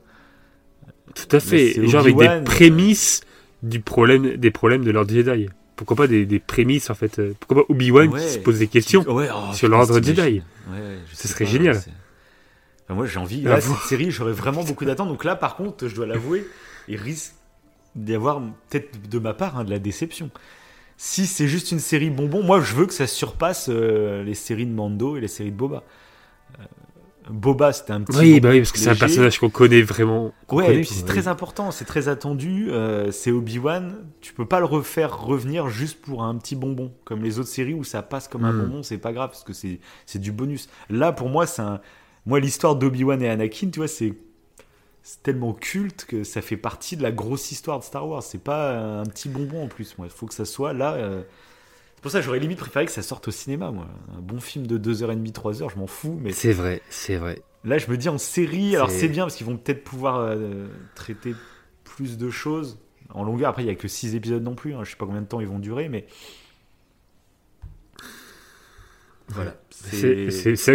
[1.15, 1.87] Tout à fait.
[1.89, 3.21] Genre avec des prémices
[3.63, 5.49] du problème, des problèmes de l'ordre Jedi.
[5.77, 8.21] Pourquoi pas des, des prémices, en fait euh, Pourquoi pas Obi-Wan Ouais.
[8.21, 9.95] qui se pose des questions Ouais, oh, sur l'ordre.
[10.01, 10.21] Jedi
[10.71, 10.79] Ouais,
[11.13, 11.77] Ce serait pas, génial.
[11.77, 13.45] Enfin, moi, j'ai envie.
[13.47, 15.09] À Là, cette série, j'aurais vraiment beaucoup d'attentes.
[15.09, 16.47] Donc là, par contre, je dois l'avouer,
[16.89, 17.35] il risque
[17.97, 18.41] d'y avoir
[18.71, 20.31] peut-être de ma part hein, de la déception.
[20.97, 24.67] Si c'est juste une série bonbon, moi, je veux que ça surpasse euh, les séries
[24.67, 25.83] de Mando et les séries de Boba.
[26.61, 26.65] Euh,
[27.31, 28.19] Boba, c'était un petit.
[28.19, 30.33] Oui, bah oui, parce que c'est un personnage qu'on connaît vraiment.
[30.47, 32.71] qu'on Ouais, connaît, et puis c'est très important, c'est très attendu.
[32.71, 36.93] euh, c'est Obi-Wan, tu peux pas le refaire revenir juste pour un petit bonbon.
[37.05, 38.59] Comme les autres séries où ça passe comme un Mm.
[38.59, 40.69] bonbon, c'est pas grave parce que c'est c'est du bonus.
[40.91, 41.81] Là, pour moi, c'est un.
[42.27, 44.15] Moi, l'histoire d'Obi-Wan et Anakin, tu vois, c'est.
[45.05, 48.23] C'est tellement culte que ça fait partie de la grosse histoire de Star Wars.
[48.23, 49.99] C'est pas un petit bonbon en plus.
[49.99, 50.95] Moi, il faut que ça soit là.
[50.95, 51.23] euh,
[51.97, 53.73] C'est pour ça que j'aurais limite préféré que ça sorte au cinéma.
[53.73, 56.19] Moi, un bon film de 2h30, 3h, je m'en fous.
[56.23, 57.43] Mais C'est vrai, c'est vrai.
[57.65, 60.67] Là, je me dis en série, alors C'est- bien parce qu'ils vont peut-être pouvoir euh,
[60.95, 61.35] traiter
[61.85, 62.79] plus de choses
[63.11, 63.51] en longueur.
[63.51, 64.75] Après, il n'y a que 6 épisodes non plus.
[64.75, 64.85] hein.
[64.85, 66.07] Je sais pas combien de temps ils vont durer, mais.
[69.29, 69.57] Voilà.
[69.71, 70.27] C'est vrai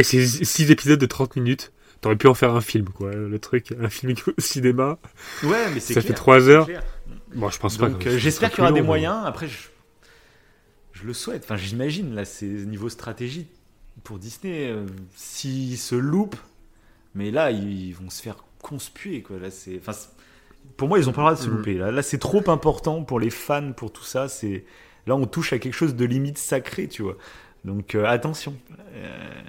[0.01, 1.71] que c'est 6 épisodes de 30 minutes.
[2.01, 3.11] T'aurais pu en faire un film, quoi.
[3.11, 4.97] Le truc, un film au cinéma.
[5.43, 6.65] Ouais, mais c'est Ça clair, fait trois c'est heures.
[6.67, 6.83] clair.
[7.35, 7.89] Bon, je pense pas.
[7.89, 9.23] Donc, euh, j'espère qu'il y aura des moyens.
[9.25, 9.57] Après, je,
[10.93, 11.43] je le souhaite.
[11.43, 13.47] Enfin, j'imagine, là, c'est niveau stratégie
[14.03, 14.69] pour Disney.
[14.69, 16.35] euh, S'ils se loupent,
[17.15, 19.37] mais là, ils vont se faire conspuer, quoi.
[19.39, 19.77] Là, c'est.
[19.79, 20.09] Enfin, c'est-
[20.75, 21.57] pour moi, ils ont pas le droit de se Mm.
[21.57, 21.73] louper.
[21.75, 24.27] Là, là c'est trop important pour les fans, pour tout ça.
[24.27, 24.65] C'est
[25.07, 27.15] Là, on touche à quelque chose de limite sacré, tu vois.
[27.63, 28.53] Donc, euh, attention.
[28.93, 29.41] Euh,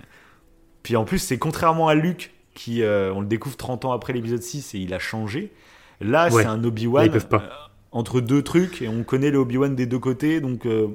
[0.84, 4.12] Puis en plus, c'est contrairement à Luke, qui, euh, on le découvre 30 ans après
[4.12, 5.52] l'épisode 6 et il a changé.
[6.01, 6.43] Là, Ouais.
[6.43, 7.43] c'est un Obi-Wan ils peuvent pas.
[7.43, 7.48] euh,
[7.93, 10.40] entre deux trucs et on connaît le Obi-Wan des deux côtés.
[10.40, 10.89] Donc euh,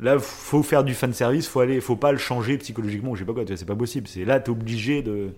[0.00, 3.24] là, faut faire du fan service, faut aller, faut pas le changer psychologiquement, je sais
[3.26, 4.06] pas quoi, c'est pas possible.
[4.06, 5.30] C'est là, t'es obligé de.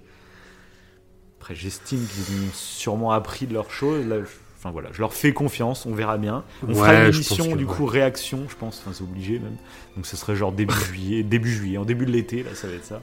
[1.41, 4.07] Après, j'estime qu'ils ont sûrement appris de leurs choses.
[4.07, 4.17] Là,
[4.59, 6.43] Enfin voilà, je leur fais confiance, on verra bien.
[6.67, 7.71] On fera une émission du ouais.
[7.75, 8.81] coup réaction, je pense.
[8.81, 9.57] Enfin, c'est obligé même.
[9.95, 12.73] Donc ce serait genre début juillet, début juillet, en début de l'été, là, ça va
[12.75, 13.03] être ça.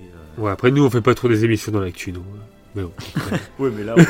[0.00, 2.24] Et, euh, Ouais, après, nous, on fait pas trop des émissions dans l'actu, nous.
[2.74, 2.92] Mais bon.
[3.58, 3.94] Ouais, mais là.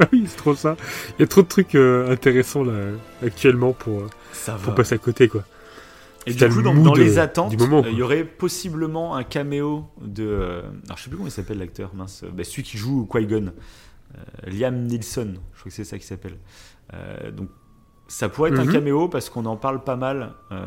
[0.00, 0.76] Ah oui, c'est trop ça.
[1.18, 2.72] Il y a trop de trucs euh, intéressants, là,
[3.24, 4.74] actuellement, pour, euh, ça pour va.
[4.76, 5.44] passer à côté, quoi.
[6.26, 9.24] Et du coup, dans, dans les attentes, du moment, euh, il y aurait possiblement un
[9.24, 10.24] caméo de.
[10.24, 12.24] euh, alors, je sais plus comment il s'appelle l'acteur, mince.
[12.32, 13.52] Bah, celui qui joue Qui-Gon.
[14.16, 14.20] euh,
[14.50, 16.36] Liam Neeson, je crois que c'est ça qui s'appelle.
[16.94, 17.48] Euh, donc
[18.12, 18.72] ça pourrait être un Mhm.
[18.72, 20.66] caméo parce qu'on en parle pas mal, euh,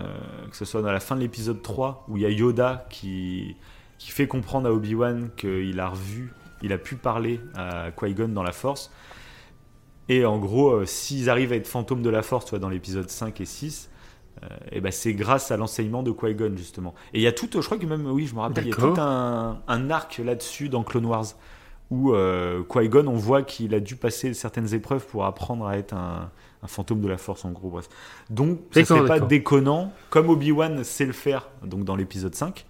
[0.50, 3.56] que ce soit dans la fin de l'épisode 3 où il y a Yoda qui,
[4.00, 8.42] qui fait comprendre à Obi-Wan qu'il a revu, il a pu parler à Qui-Gon dans
[8.44, 8.92] la Force.
[10.10, 13.10] Et en gros, euh, s'ils arrivent à être fantômes de la Force, soit dans l'épisode
[13.10, 13.90] 5 et 6,
[14.72, 16.94] et ben c'est grâce à l'enseignement de Qui-Gon justement.
[17.14, 18.74] Et il y a tout, je crois que même, oui, je me rappelle, il y
[18.74, 21.26] a tout un, un arc là-dessus dans Clone Wars
[21.92, 25.94] où euh, Qui-Gon, on voit qu'il a dû passer certaines épreuves pour apprendre à être
[25.94, 26.32] un,
[26.66, 27.70] un fantôme de la Force en gros.
[27.70, 27.88] Bref.
[28.30, 32.66] Donc, ce D'accord, serait pas déconnant, comme Obi-Wan sait le faire, donc dans l'épisode 5.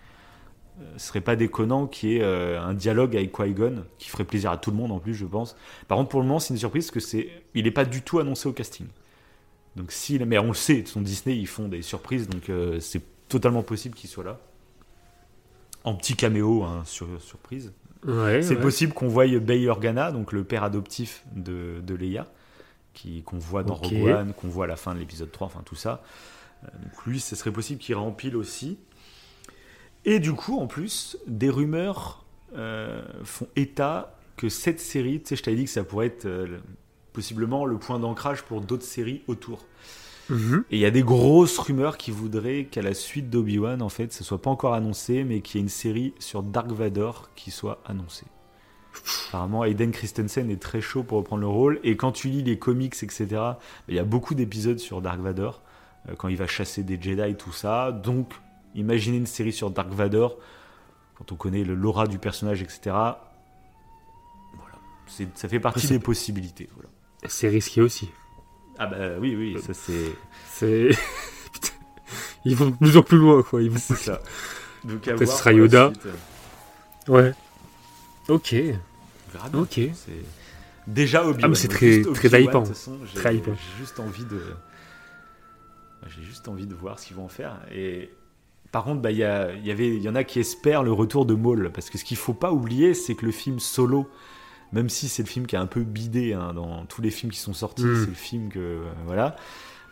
[0.82, 4.26] euh, Ce serait pas déconnant qu'il y ait euh, un dialogue avec Qui-Gon qui ferait
[4.26, 5.56] plaisir à tout le monde en plus, je pense.
[5.88, 8.02] Par contre, pour le moment, c'est une surprise parce que c'est, il n'est pas du
[8.02, 8.88] tout annoncé au casting.
[9.76, 13.02] Donc, si, mais on le sait, son Disney, ils font des surprises, donc euh, c'est
[13.28, 14.40] totalement possible qu'il soit là.
[15.84, 17.74] En petit caméo, hein, sur, surprise.
[18.08, 18.62] Ouais, C'est ouais.
[18.62, 22.28] possible qu'on voie Bail Organa, donc le père adoptif de, de Leia,
[22.96, 23.84] qui, qu'on voit dans Ok.
[23.92, 26.02] Rogue One, qu'on voit à la fin de l'épisode 3, enfin tout ça.
[26.64, 28.80] Euh, donc lui, ce serait possible qu'il rempile aussi.
[30.06, 35.36] Et du coup, en plus, des rumeurs euh, font état que cette série, tu sais,
[35.36, 36.62] je t'avais dit que ça pourrait être euh, le-
[37.14, 39.66] possiblement le point d'ancrage pour d'autres séries autour.
[40.30, 40.64] Mhm.
[40.72, 44.12] Et il y a des grosses rumeurs qui voudraient qu'à la suite d'Obi-Wan, en fait,
[44.12, 47.52] ce soit pas encore annoncé, mais qu'il y ait une série sur Dark Vador qui
[47.52, 48.26] soit annoncée.
[49.30, 51.80] Apparemment, Aiden Christensen est très chaud pour reprendre le rôle.
[51.84, 53.28] Et quand tu lis les comics, etc.,
[53.88, 55.62] il y a beaucoup d'épisodes sur Dark Vador,
[56.10, 57.92] euh, quand il va chasser des Jedi, tout ça.
[57.92, 58.32] Donc,
[58.74, 60.38] imaginez une série sur Dark Vador,
[61.18, 62.80] quand on connaît le l'aura du personnage, etc.
[62.86, 63.16] Voilà.
[65.08, 66.70] C'est- Ça fait partie C'est- des possibilités.
[66.76, 66.90] Voilà.
[67.28, 68.10] C'est risqué aussi.
[68.78, 70.12] Ah bah oui, oui, ça c'est...
[70.52, 70.90] C'est.
[71.54, 71.70] Putain.
[72.44, 73.62] Ils vont de plus en plus loin, quoi.
[73.62, 73.78] Ils vont...
[73.80, 74.20] C'est ça.
[74.84, 75.92] Donc, à voir sera Yoda.
[75.94, 76.14] suite.
[77.08, 77.34] Ouais.
[78.30, 78.56] Ok.
[79.54, 79.80] Ok.
[80.88, 81.40] Déjà Obi-Wan.
[81.44, 82.64] Ah, mais c'est très- très hypant.
[83.16, 83.52] Très hypant.
[83.56, 84.40] j'ai juste envie de.
[86.08, 87.58] J'ai juste envie de voir ce qu'ils vont en faire.
[87.74, 88.12] Et
[88.72, 91.26] par contre, bah, il y, a- y avait- y en a qui espèrent le retour
[91.26, 91.72] de Maul.
[91.74, 94.08] Parce que ce qu'il faut pas oublier, c'est que le film Solo,
[94.72, 97.32] même si c'est le film qui a un peu bidé hein, dans tous les films
[97.32, 98.02] qui sont sortis, Mm.
[98.02, 98.60] c'est le film que.
[98.60, 99.36] euh, voilà.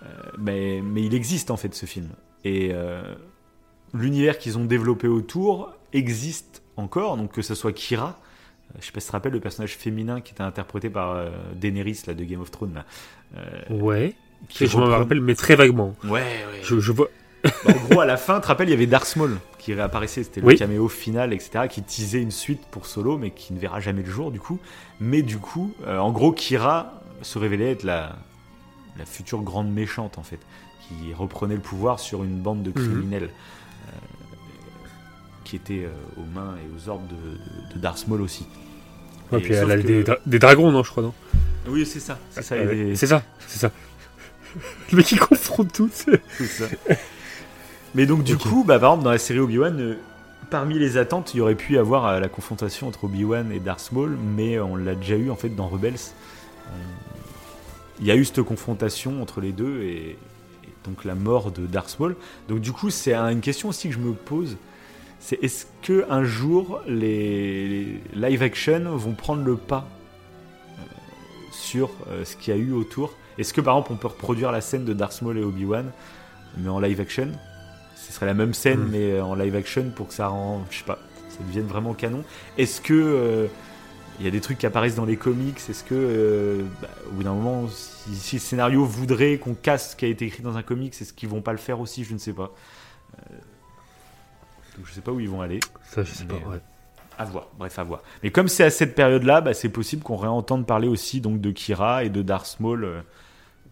[0.03, 0.07] Euh,
[0.37, 2.09] mais, mais il existe en fait ce film.
[2.45, 3.01] Et euh,
[3.93, 7.17] l'univers qu'ils ont développé autour existe encore.
[7.17, 8.19] Donc que ce soit Kira.
[8.75, 11.11] euh, Je sais pas si tu te rappelles le personnage féminin qui était interprété par
[11.11, 12.73] euh, Daenerys là, de Game of Thrones.
[12.75, 12.85] Là,
[13.37, 14.15] euh, Ouais.
[14.49, 15.95] qui je m'en reprend- rappelle, mais très vaguement.
[16.03, 16.59] Ouais, ouais.
[16.63, 17.07] Je, je vois.
[17.43, 19.73] Bah, en gros, à la fin, tu te rappelles, il y avait Darth Maul qui
[19.73, 20.23] réapparaissait.
[20.23, 20.55] C'était le Oui.
[20.55, 21.67] caméo final, etc.
[21.69, 24.59] Qui teasait une suite pour Solo, mais qui ne verra jamais le jour, du coup.
[25.01, 28.15] Mais du coup, euh, en gros, Kira se révélait être la,
[28.97, 30.39] la future grande méchante, en fait.
[30.87, 32.75] Qui reprenait le pouvoir sur une bande de Mhm.
[32.75, 33.29] criminels.
[35.43, 35.91] Qui étaient euh,
[36.21, 37.15] aux mains et aux ordres de,
[37.69, 38.45] de, de Darth Maul aussi.
[39.31, 41.13] Ouais, Et puis elle a que- des, dra- des dragons, non, je crois, non?
[41.67, 42.17] Oui, c'est ça.
[42.31, 42.57] C'est ça.
[42.65, 43.71] Des- C'est ça, ça.
[44.91, 45.89] Le mec, il confronte tout.
[45.91, 46.65] c'est- C'est ça.
[47.95, 49.95] Mais donc, du coup, bah, par exemple, dans la série Obi-Wan, euh,
[50.49, 53.59] parmi les attentes, il y aurait pu y avoir euh, la confrontation entre Obi-Wan et
[53.59, 55.93] Darth Maul, mais on l'a déjà eu en fait dans Rebels.
[57.99, 61.65] Il y a eu cette confrontation entre les deux et, et donc la mort de
[61.67, 62.15] Darth Maul.
[62.49, 64.57] Donc, du coup, c'est un- une question aussi que je me pose.
[65.25, 70.81] C'est est-ce que un jour les, les live action vont prendre le pas euh,
[71.53, 73.13] sur euh, ce qu'il y a eu autour?
[73.37, 75.89] Est-ce que par exemple on peut reproduire la scène de Darth Maul et Obi-Wan
[76.57, 77.29] mais en live action?
[77.95, 78.89] Ce serait la même scène Mm.
[78.91, 81.93] mais euh, en live action pour que ça rend, je sais pas, ça devienne vraiment
[81.93, 82.25] canon.
[82.57, 83.47] Est-ce que
[84.19, 85.57] il y a des trucs qui apparaissent dans les comics?
[85.57, 89.91] Est-ce que euh, bah, au bout d'un moment, si, si le scénario voudrait qu'on casse
[89.91, 92.03] ce qui a été écrit dans un comics, est-ce qu'ils vont pas le faire aussi?
[92.03, 92.51] Je ne sais pas.
[94.73, 95.59] Euh, donc je sais pas où ils vont aller.
[95.83, 96.59] Ça, je sais pas, ouais.
[97.17, 98.01] À voir, bref, à voir.
[98.23, 101.51] Mais comme c'est à cette période-là, bah, c'est possible qu'on réentende parler aussi donc de
[101.51, 103.01] Kira et de Darth Maul, euh,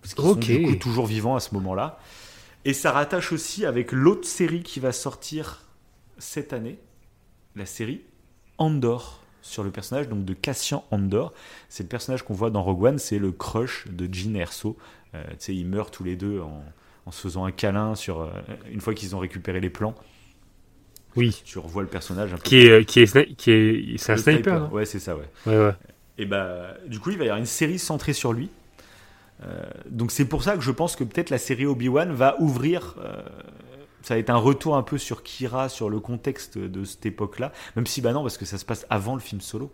[0.01, 0.43] parce qu'ils Ok.
[0.43, 1.97] sont du coup toujours vivants à ce moment-là.
[2.65, 5.63] Et ça rattache aussi avec l'autre série qui va sortir
[6.19, 6.77] cette année,
[7.55, 8.01] la série
[8.59, 11.33] Andor, sur le personnage donc de Cassian Andor.
[11.67, 14.77] C'est le personnage qu'on voit dans Rogue One, c'est le crush de Jean Erso.
[15.15, 16.63] Euh, tu sais, ils meurent tous les deux en,
[17.07, 18.29] en se faisant un câlin sur, euh,
[18.69, 19.95] une fois qu'ils ont récupéré les plans.
[21.15, 21.41] Oui.
[21.45, 24.21] Tu revois le personnage un peu Qui est, qui est, qui est, c'est un le
[24.21, 25.29] sniper, non Ouais, c'est ça, ouais.
[25.45, 25.73] Ouais, ouais.
[26.17, 28.49] Et bah, du coup, il va y avoir une série centrée sur lui.
[29.43, 32.95] Euh, donc c'est pour ça que je pense que peut-être la série Obi-Wan va ouvrir.
[33.03, 33.21] euh,
[34.03, 37.51] ça va être un retour un peu sur Kira, sur le contexte de cette époque-là.
[37.75, 39.71] Même si, bah non, parce que ça se passe avant le film solo.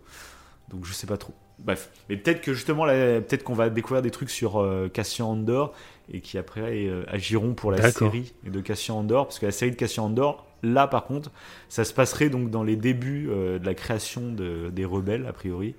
[0.70, 1.32] Donc je sais pas trop.
[1.58, 1.90] Bref.
[2.08, 5.74] Mais peut-être que justement, peut-être qu'on va découvrir des trucs sur euh, Cassian Andor
[6.12, 9.26] et qui après euh, agiront pour la série de Cassian Andor.
[9.26, 11.30] Parce que la série de Cassian Andor, là par contre,
[11.68, 15.32] ça se passerait donc dans les débuts euh, de la création de- des rebelles, a
[15.32, 15.74] priori.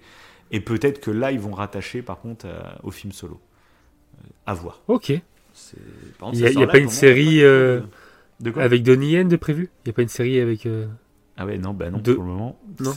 [0.51, 2.47] Et peut-être que là, ils vont rattacher par contre
[2.83, 3.39] au film solo.
[4.19, 4.81] Euh, à voir.
[4.87, 5.09] Ok.
[5.09, 5.21] Il y
[6.39, 7.81] ça a- y a là, pas une série, euh,
[8.39, 9.69] de- quoi Avec Donnie Yen de prévu?
[9.85, 10.67] Il n'y a pas une série avec.
[11.37, 12.59] Ah ouais, non, bah non, De- pour le moment.
[12.79, 12.93] Non.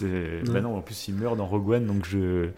[0.50, 2.48] Bah non, en plus, il meurt dans Rogue One, donc je.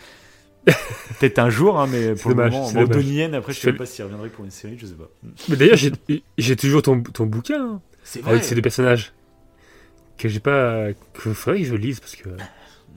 [1.20, 2.72] Peut-être un jour, hein, mais pour dommage, le moment.
[2.72, 2.84] Bon.
[2.86, 5.10] Donnie Yen, après, je Je sais pas s'il reviendrait pour une série, je sais pas.
[5.50, 9.12] Mais d'ailleurs, j'ai- j'ai toujours ton, ton bouquin hein, C'est avec ces deux personnages.
[10.18, 10.92] Que j'ai pas.
[11.14, 12.28] Que faudrait que je lise parce que.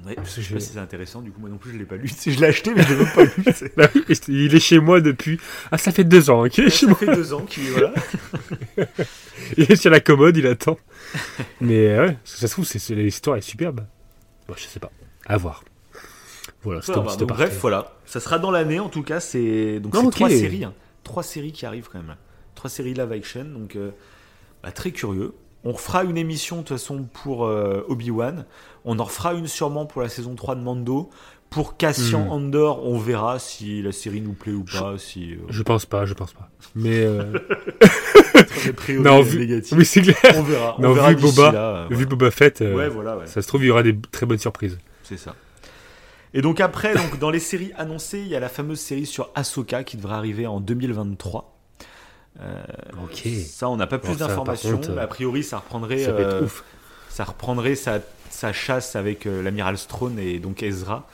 [0.05, 1.85] Ouais, je sais je- pas si c'est intéressant, du coup, moi non plus, je l'ai
[1.85, 2.07] pas lu.
[2.25, 3.31] Je l'ai acheté, mais je l'ai même pas lu.
[3.55, 5.39] c'est- Bah oui, il est chez moi depuis.
[5.71, 6.95] Ah, ça fait deux ans qu'il est chez Ça moi.
[6.95, 7.93] fait deux ans qu'il voilà.
[9.57, 10.77] Il est sur la commode, il attend.
[11.61, 13.81] Mais euh, ouais, ça se trouve, c'est- c'est- l'histoire est superbe.
[14.47, 14.91] Bon, je sais pas.
[15.25, 15.63] À voir.
[16.63, 17.93] Voilà, c'était Voilà, bah, bref, voilà.
[18.05, 19.19] Ça sera dans l'année, en tout cas.
[19.19, 20.11] C'est donc c'est ok.
[20.13, 20.73] trois séries, hein.
[21.03, 22.15] trois séries qui arrivent quand même.
[22.55, 23.91] Trois séries live action, donc euh,
[24.63, 25.33] bah, très curieux.
[25.63, 28.45] On refera une émission de toute façon pour euh, Obi-Wan.
[28.85, 31.09] On en refera une sûrement pour la saison 3 de Mando.
[31.49, 32.31] Pour Cassian Hmm.
[32.31, 34.97] Andor, on verra si la série nous plaît ou pas.
[34.97, 36.49] Si, euh, Je pense pas, je pense pas.
[36.75, 37.23] Mais euh,
[38.99, 40.17] Non, vu- oui, c'est clair.
[40.35, 40.75] On verra.
[40.77, 43.27] On Non, verra vu Boba, là, euh, Vu Boba Fett, Ouais, voilà, ouais.
[43.27, 44.77] ça se trouve, il y aura des très bonnes surprises.
[45.03, 45.35] C'est ça.
[46.33, 49.29] Et donc après, donc, dans les séries annoncées, il y a la fameuse série sur
[49.33, 51.56] Ahsoka qui devrait arriver en 2023.
[52.41, 52.63] Euh,
[53.03, 53.27] Ok.
[53.45, 54.79] Ça, on n'a pas plus d'informations.
[54.99, 56.63] a priori, ça reprendrait, Ça être euh, ouf.
[57.09, 57.99] ça reprendrait sa,
[58.29, 61.07] sa chasse avec euh, l'amiral Strone et donc Ezra.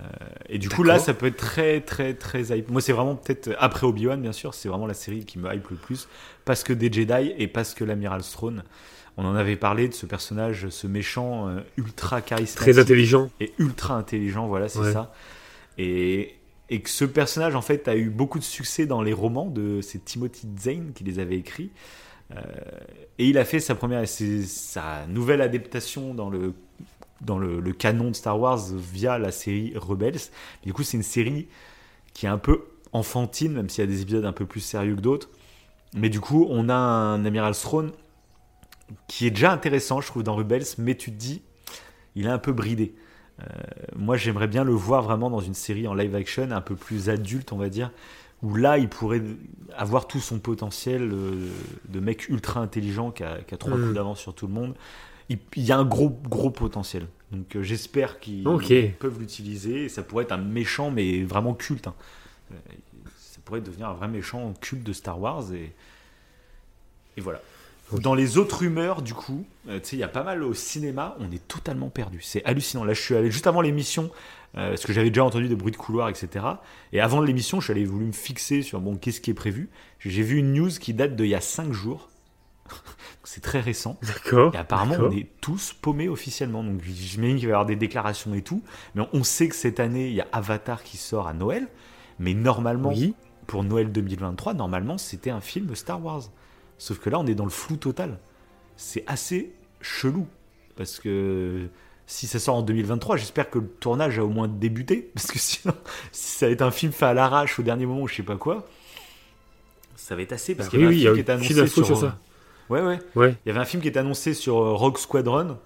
[0.00, 0.04] Euh,
[0.48, 2.70] et du coup, là, ça peut être très, très, très hype.
[2.70, 5.68] Moi, c'est vraiment peut-être après Obi-Wan, bien sûr, c'est vraiment la série qui me hype
[5.70, 6.08] le plus
[6.44, 8.62] parce que des Jedi et parce que l'amiral Strone.
[9.18, 13.28] On en avait parlé de ce personnage, ce méchant ultra charismatique Très intelligent.
[13.40, 14.92] et ultra intelligent, voilà, c'est Ouais.
[14.94, 15.12] ça.
[15.76, 16.34] Et,
[16.72, 19.82] et que ce personnage, en fait, a eu beaucoup de succès dans les romans de
[19.82, 21.70] c'est Timothy Zane qui les avait écrits.
[22.34, 22.40] Euh,
[23.18, 26.54] et il a fait sa première, sa nouvelle adaptation dans le
[27.20, 30.18] dans le canon de Star Wars via la série Rebels.
[30.64, 31.46] Du coup, c'est une série
[32.14, 34.96] qui est un peu enfantine, même s'il y a des épisodes un peu plus sérieux
[34.96, 35.28] que d'autres.
[35.94, 37.92] Mais du coup, on a un amiral Throne
[39.08, 41.42] qui est déjà intéressant, je trouve, dans Rebels, mais tu te dis,
[42.16, 42.94] il est un peu bridé.
[43.42, 43.44] Euh,
[43.96, 47.08] moi, j'aimerais bien le voir vraiment dans une série en live action, un peu plus
[47.10, 47.90] adulte, on va dire,
[48.42, 49.22] où là, il pourrait
[49.76, 51.48] avoir tout son potentiel euh,
[51.88, 53.82] de mec ultra intelligent qui a, qui a trois Mm.
[53.82, 54.74] coups d'avance sur tout le monde.
[55.28, 57.06] Il, il y a un gros, gros potentiel.
[57.30, 58.46] Donc, euh, j'espère qu'ils
[58.98, 59.88] peuvent l'utiliser.
[59.88, 61.86] Ça pourrait être un méchant, mais vraiment culte.
[61.86, 61.94] hein.
[63.16, 65.52] Ça pourrait devenir un vrai méchant culte de Star Wars.
[65.54, 65.72] Et,
[67.16, 67.40] et voilà.
[68.00, 70.54] Dans les autres rumeurs, du coup, euh, tu sais, il y a pas mal au
[70.54, 72.20] cinéma, on est totalement perdu.
[72.22, 72.84] C'est hallucinant.
[72.84, 74.10] Là, je suis allé juste avant l'émission,
[74.56, 76.44] euh, parce que j'avais déjà entendu des bruits de couloir, etc.
[76.92, 79.68] Et avant l'émission, je suis allé voulu me fixer sur bon, qu'est-ce qui est prévu.
[79.98, 82.08] J'ai vu une news qui date d'il y a 5 jours.
[83.24, 83.98] C'est très récent.
[84.02, 84.54] D'accord.
[84.54, 86.62] Et apparemment, on est tous paumés officiellement.
[86.64, 88.62] Donc, j'imagine qu'il va y avoir des déclarations et tout.
[88.94, 91.68] Mais on sait que cette année, il y a Avatar qui sort à Noël.
[92.18, 93.14] Mais normalement, Oui.
[93.46, 96.22] pour Noël 2023, normalement, c'était un film Star Wars.
[96.82, 98.18] Sauf que là, on est dans le flou total.
[98.76, 100.26] C'est assez chelou.
[100.74, 101.68] Parce que
[102.08, 105.10] si ça sort en 2023, j'espère que le tournage a au moins débuté.
[105.14, 105.74] Parce que sinon,
[106.10, 108.24] si ça va être un film fait à l'arrache au dernier moment ou je sais
[108.24, 108.66] pas quoi,
[109.94, 110.56] ça va être assez.
[110.56, 111.96] Parce Bah qu'il y oui, un film qui était annoncé sur.
[111.96, 112.18] ça.
[112.68, 112.98] Ouais, ouais.
[113.14, 113.36] Ouais.
[113.44, 115.58] Il y avait un film qui était annoncé sur euh, Rogue Squadron.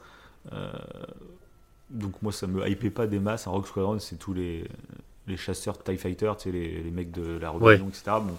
[0.53, 0.71] Euh,
[1.89, 3.47] donc moi, ça me hypait pas des masses.
[3.47, 4.69] Un Rogue Squadron, c'est tous les,
[5.27, 8.03] les chasseurs de TIE Fighter, tu sais, les, les mecs de la rébellion, etc.
[8.21, 8.37] Bon,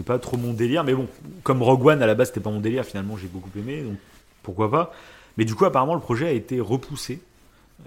[0.00, 0.84] c'était pas trop mon délire.
[0.84, 1.06] Mais bon,
[1.42, 2.84] comme Rogue One, à la base, c'était pas mon délire.
[2.84, 3.82] Finalement, j'ai beaucoup aimé.
[3.82, 3.96] Donc
[4.42, 4.92] pourquoi pas.
[5.36, 7.20] Mais du coup, apparemment, le projet a été repoussé.
[7.80, 7.84] Euh,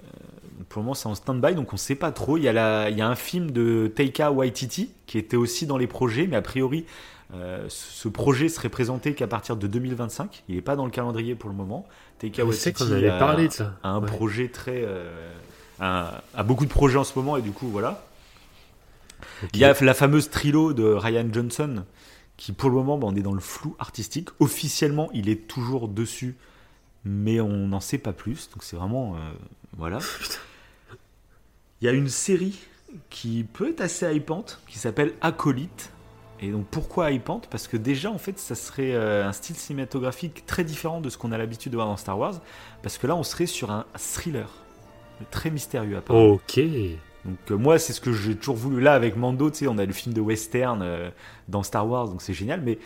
[0.68, 2.36] pour le moment, c'est en stand-by, donc on sait pas trop.
[2.36, 5.66] Il y, a la- il y a un film de Taika Waititi qui était aussi
[5.66, 6.84] dans les projets, mais a priori,
[7.34, 10.42] euh, ce projet serait présenté qu'à partir de 2025.
[10.48, 11.86] Il n'est pas dans le calendrier pour le moment.
[12.18, 13.72] Taika Waititi a, parlé de ça.
[13.82, 14.06] a un Ouais.
[14.06, 14.82] projet très.
[14.84, 15.32] euh,
[15.80, 18.04] a, a beaucoup de projets en ce moment, et du coup, voilà.
[19.52, 21.84] Il y a la fameuse trilo de Ryan Johnson,
[22.36, 24.28] qui pour le moment, bah, on est dans le flou artistique.
[24.40, 26.36] Officiellement, il est toujours dessus,
[27.04, 28.50] mais on n'en sait pas plus.
[28.50, 29.14] Donc c'est vraiment.
[29.16, 29.18] euh,
[29.76, 29.98] voilà.
[31.80, 32.58] Il y a une série
[33.10, 35.90] qui peut être assez hypante, qui s'appelle Acolyte.
[36.40, 37.48] Et donc pourquoi hypante?
[37.50, 41.18] Parce que déjà, en fait, ça serait euh, un style cinématographique très différent de ce
[41.18, 42.40] qu'on a l'habitude de voir dans Star Wars.
[42.82, 44.48] Parce que là, on serait sur un thriller.
[45.30, 46.34] Très mystérieux, apparemment.
[46.34, 46.60] Ok.
[47.24, 48.80] Donc euh, moi, c'est ce que j'ai toujours voulu.
[48.80, 51.10] Là, avec Mando, tu sais, on a le film de western euh,
[51.48, 52.60] dans Star Wars, donc c'est génial.
[52.60, 52.78] Mais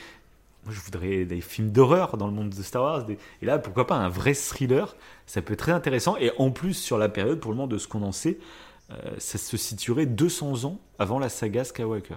[0.65, 3.05] moi, je voudrais des films d'horreur dans le monde de Star Wars.
[3.05, 4.97] des- Et là, pourquoi pas un vrai thriller
[5.27, 6.17] Ça peut être très intéressant.
[6.19, 8.39] Et en plus, sur la période, pour le moment, de ce qu'on en sait,
[8.91, 12.17] euh, ça se situerait 200 ans avant la saga Skywalker.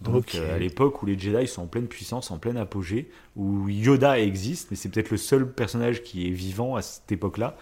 [0.00, 4.18] Donc à l'époque où les Jedi sont en pleine puissance, en pleine apogée, où Yoda
[4.18, 7.56] existe, mais c'est peut-être le seul personnage qui est vivant à cette époque-là.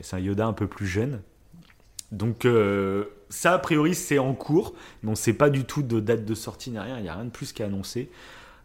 [0.00, 1.20] C'est un Yoda un peu plus jeune.
[2.12, 5.82] Donc euh, ça, a priori, c'est en cours, mais on ne sait pas du tout
[5.82, 6.96] de date de sortie ni rien.
[6.98, 8.10] Il n'y a rien de plus qu'à annoncer.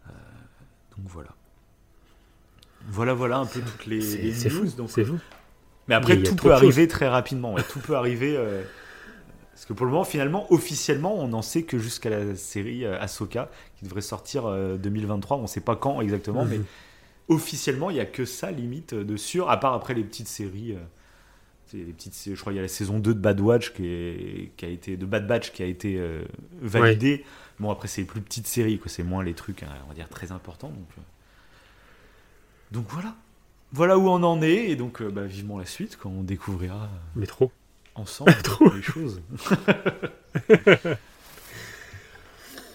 [0.08, 0.10] Euh,
[0.96, 1.30] donc voilà.
[2.88, 4.66] Voilà, voilà un peu toutes les, les news.
[4.88, 5.18] C'est fou.
[5.88, 7.54] mais après, tout peut arriver très rapidement.
[7.54, 8.36] ouais, tout peut arriver.
[8.36, 8.62] euh,
[9.52, 13.00] parce que pour le moment, finalement, officiellement, on n'en sait que jusqu'à la série euh,
[13.00, 15.38] Ahsoka, qui devrait sortir euh, 2023.
[15.38, 16.64] On ne sait pas quand exactement, mais Mhm.
[17.28, 20.28] officiellement, il n'y a que ça, limite, euh, de sûr, à part après les petites
[20.28, 20.76] séries.
[21.70, 24.64] Petites, je crois qu'il y a la saison 2 de Bad Watch qui, est- qui
[24.64, 26.22] a été de Bad Batch qui a été euh,
[26.60, 27.24] validée.
[27.58, 28.88] Bon après c'est les plus petites séries, quoi.
[28.90, 30.68] c'est moins les trucs hein, on va dire très importants.
[30.68, 31.00] Donc, euh,
[32.72, 33.14] donc voilà,
[33.72, 36.88] voilà où on en est et donc euh, bah, vivement la suite quand on découvrira
[37.26, 37.50] trop.
[37.94, 38.72] ensemble Trop.
[38.74, 39.20] les choses.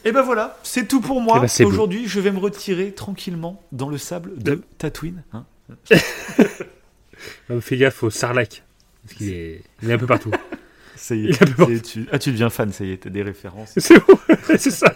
[0.03, 1.39] et ben voilà, c'est tout pour moi.
[1.41, 1.65] Ben.
[1.65, 5.23] Aujourd'hui, je vais me retirer tranquillement dans le sable de De- Tatooine.
[5.33, 5.45] hein.
[7.61, 8.63] Fais gaffe au sarlac.
[9.03, 9.61] Parce qu'il est...
[9.81, 10.31] Il est un peu partout.
[10.95, 12.07] Ça y est, peu tu...
[12.11, 13.73] ah tu deviens fan, ça y est, t'as des références.
[13.79, 14.93] c'est ça.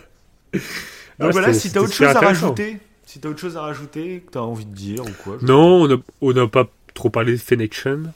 [1.20, 2.78] Donc voilà, si t'as autre chose à rajouter,
[3.08, 5.38] si t'as autre chose à rajouter, que t'as envie de dire ou quoi.
[5.42, 5.88] Non,
[6.22, 7.38] on n'a pas trop parlé de.
[7.38, 8.14] Fennection.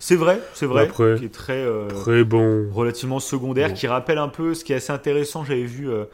[0.00, 2.68] C'est vrai, c'est vrai, Après- qui est très euh, Très bon.
[2.70, 3.74] relativement secondaire, Bon.
[3.74, 5.44] qui rappelle un peu ce qui est assez intéressant.
[5.46, 6.04] J'avais vu euh,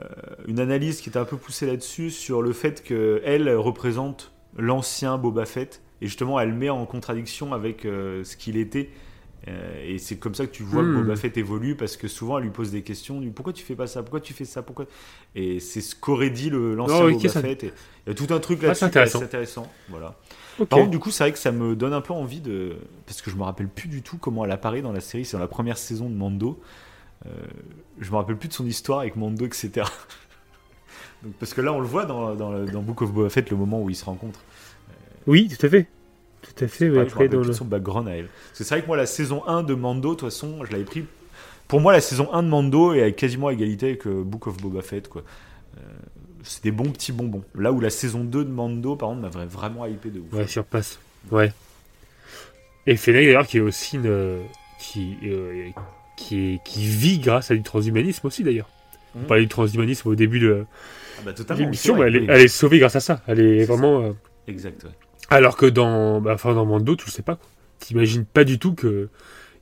[0.00, 0.04] euh,
[0.48, 5.18] une analyse qui était un peu poussée là-dessus sur le fait que elle représente l'ancien
[5.18, 8.90] Boba Fett et justement elle met en contradiction avec euh, ce qu'il était.
[9.48, 11.02] Euh, et c'est comme ça que tu vois que Hmm.
[11.02, 13.74] Boba Fett évolue parce que souvent elle lui pose des questions du pourquoi tu fais
[13.74, 14.86] pas ça, pourquoi tu fais ça, pourquoi?
[15.34, 17.64] Et c'est ce qu'aurait dit l'ancien Oh, Boba Fett.
[17.64, 17.72] Et
[18.06, 19.70] il y a tout un truc Ah, là-dessus c'est qui est intéressant.
[19.88, 20.14] Voilà.
[20.58, 22.76] Par contre, du coup, c'est vrai que ça me donne un peu envie de.
[23.06, 25.24] Parce que je me rappelle plus du tout comment elle apparaît dans la série.
[25.24, 26.60] C'est dans la première saison de Mando.
[27.26, 27.30] Euh,
[27.98, 29.70] je me rappelle plus de son histoire avec Mando, etc.
[31.22, 33.56] Donc, parce que là, on le voit dans, dans, dans Book of Boba Fett, le
[33.56, 34.40] moment où ils se rencontrent.
[35.26, 35.86] Oui, tout à fait.
[36.42, 36.88] Tout à fait.
[36.88, 37.52] mais après, dans le...
[37.52, 38.26] son background à elle.
[38.26, 40.72] Parce que c'est vrai que moi, la saison 1 de Mando, de toute façon, je
[40.72, 41.04] l'avais pris.
[41.68, 44.58] Pour moi, la saison 1 de Mando est quasiment à égalité avec euh, Book of
[44.58, 45.08] Boba Fett.
[45.08, 45.22] Quoi.
[45.78, 45.80] Euh,
[46.42, 47.42] c'est des bons petits bonbons.
[47.54, 50.32] Là où la saison 2 de Mando, par contre, m'avait vraiment hypé de ouf.
[50.32, 50.98] Ouais, surpasse.
[51.30, 51.52] Ouais.
[52.86, 54.40] Et Fennec, d'ailleurs, qui est aussi une.
[54.78, 55.70] Qui, euh,
[56.18, 58.68] qui, est, qui vit grâce à du transhumanisme aussi, d'ailleurs.
[59.16, 59.26] On Mhm.
[59.26, 60.66] parlait du transhumanisme au début de
[61.18, 63.22] Ah bah, l'émission, mais elle, elle est sauvée grâce à ça.
[63.26, 64.14] Elle est vraiment.
[64.46, 64.90] Exact, ouais.
[65.30, 67.38] Alors que dans, bah, enfin, dans Mando, tu le sais pas.
[67.78, 69.08] T'imagines pas du tout que.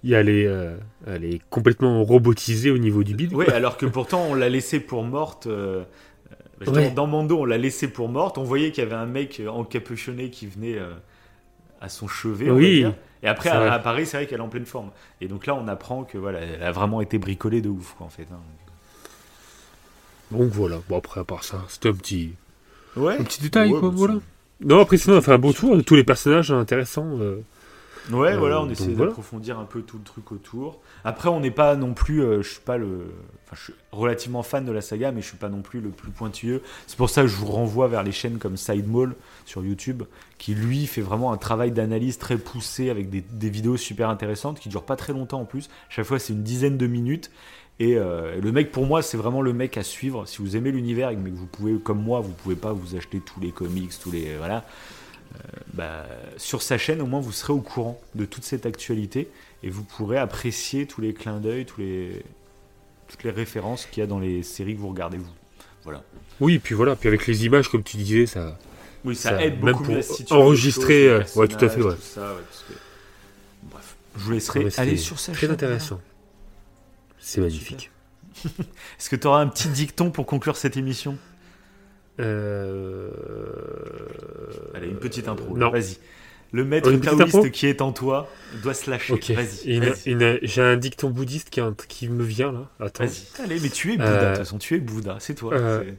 [0.05, 0.13] est,
[0.47, 0.77] euh,
[1.07, 3.33] elle est complètement robotisée au niveau du bide.
[3.35, 5.47] Oui, alors que pourtant on l'a laissé pour morte.
[5.47, 5.85] euh,
[6.67, 6.93] Ouais.
[6.93, 8.39] Dans Mando, on l'a laissé pour morte.
[8.39, 10.93] On voyait qu'il y avait un mec encapuchonné qui venait euh,
[11.81, 12.51] à son chevet.
[12.51, 12.87] Oui.
[13.25, 14.91] Et après, à, Paris, c'est vrai qu'elle est en pleine forme.
[15.21, 18.07] Et donc là, on apprend que voilà, elle a vraiment été bricolée de ouf, quoi,
[18.07, 18.27] en fait.
[18.33, 18.39] hein.
[20.31, 20.81] Donc voilà.
[20.89, 22.33] Bon, après, à part ça, c'était un petit,
[22.97, 23.17] Ouais.
[23.19, 23.89] un petit détail, Ouais, quoi.
[23.91, 24.15] bah, Voilà.
[24.65, 27.19] Non, après, sinon, on a fait un bon tour de tous les personnages intéressants.
[27.21, 27.41] euh.
[28.11, 29.07] Ouais, Euh, voilà, on essaie voilà.
[29.11, 30.81] d'approfondir un peu tout le truc autour.
[31.05, 33.13] Après, on n'est pas non plus, euh, je suis pas le,
[33.47, 35.91] enfin, je suis relativement fan de la saga, mais je suis pas non plus le
[35.91, 36.63] plus pointilleux.
[36.89, 39.15] C'est pour ça que je vous renvoie vers les chaînes comme Sidemall
[39.47, 40.03] sur YouTube,
[40.39, 44.59] qui lui fait vraiment un travail d'analyse très poussé avec des, des vidéos super intéressantes
[44.59, 45.71] qui durent pas très longtemps en plus.
[45.89, 47.31] Chaque fois, c'est une dizaine de minutes.
[47.81, 50.27] Et euh, le mec, pour moi, c'est vraiment le mec à suivre.
[50.27, 53.21] Si vous aimez l'univers, mais que vous pouvez, comme moi, vous pouvez pas vous acheter
[53.21, 54.65] tous les comics, tous les voilà
[55.73, 59.29] bah, sur sa chaîne, au moins, vous serez au courant de toute cette actualité
[59.63, 62.23] et vous pourrez apprécier tous les clins d'œil, tous les,
[63.09, 65.31] toutes les références qu'il y a dans les séries que vous regardez, vous.
[65.85, 66.03] Voilà.
[66.41, 66.97] Oui, puis voilà.
[66.97, 68.59] Puis avec les images, comme tu disais, ça.
[69.05, 69.85] Oui, ça, Ça, aide même beaucoup
[70.29, 71.95] pour enregistrer, euh, ouais, tout à fait, ouais.
[71.95, 72.73] tout ça, ouais, parce que-
[73.65, 75.51] Bref, je vous laisserai aller sur sa Très chaîne.
[75.53, 76.01] intéressant.
[77.23, 77.91] C'est magnifique.
[78.45, 81.17] Est-ce que tu auras un petit dicton pour conclure cette émission?
[82.21, 83.11] Euh...
[84.75, 85.57] Allez, une petite intro.
[85.57, 85.71] non.
[85.71, 85.97] Vas-y.
[86.55, 88.29] Le maître petite taoïste qui est en toi
[88.63, 89.15] doit se lâcher.
[89.15, 89.31] Ok.
[89.31, 90.39] Vas-y.
[90.43, 92.69] J'ai un dicton bouddhiste qui, me vient là.
[92.79, 93.05] Attends.
[93.05, 93.43] Vas-y.
[93.43, 94.59] Allez, mais tu es Bouddha, Euh, de toute façon.
[94.59, 95.55] Tu es Bouddha, c'est toi.
[95.55, 95.91] euh,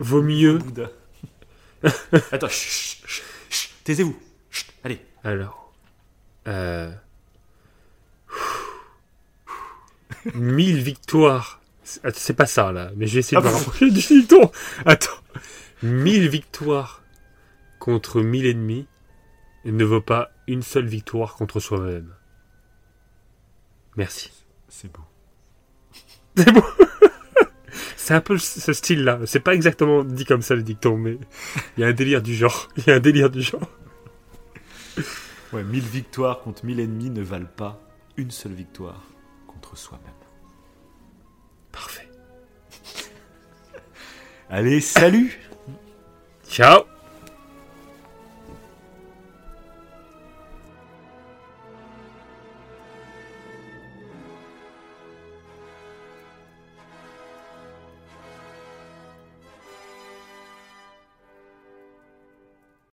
[0.00, 0.58] Vaut mieux.
[0.58, 0.90] Bouddha.
[2.32, 4.16] Attends, chut, chut, chut, chut, taisez-vous.
[4.50, 5.00] Chut, Allez.
[5.24, 5.72] Alors.
[6.46, 6.90] Euh...
[10.34, 11.60] 1000 victoires.
[11.84, 14.00] C'est ah, c'est pas ça là, mais je vais essayer de Ah me rapprocher du
[14.00, 14.50] dicton.
[14.86, 15.10] Attends.
[15.82, 17.02] 1000 victoires
[17.80, 18.86] contre 1000 ennemis
[19.64, 22.12] ne vaut pas une seule victoire contre soi-même.
[23.96, 24.30] Merci.
[24.68, 25.02] C'est beau.
[26.36, 26.62] C'est bon.
[27.96, 29.20] C'est un peu ce style-là.
[29.26, 31.18] C'est pas exactement dit comme ça le dicton, mais
[31.76, 32.68] il y a un délire du genre.
[32.76, 33.68] Il y a un délire du genre.
[35.52, 37.80] Ouais, 1000 victoires contre 1000 ennemis ne valent pas
[38.16, 39.02] une seule victoire
[39.76, 40.12] soi-même.
[41.70, 42.08] Parfait.
[44.50, 45.38] Allez, salut
[46.48, 46.91] Ciao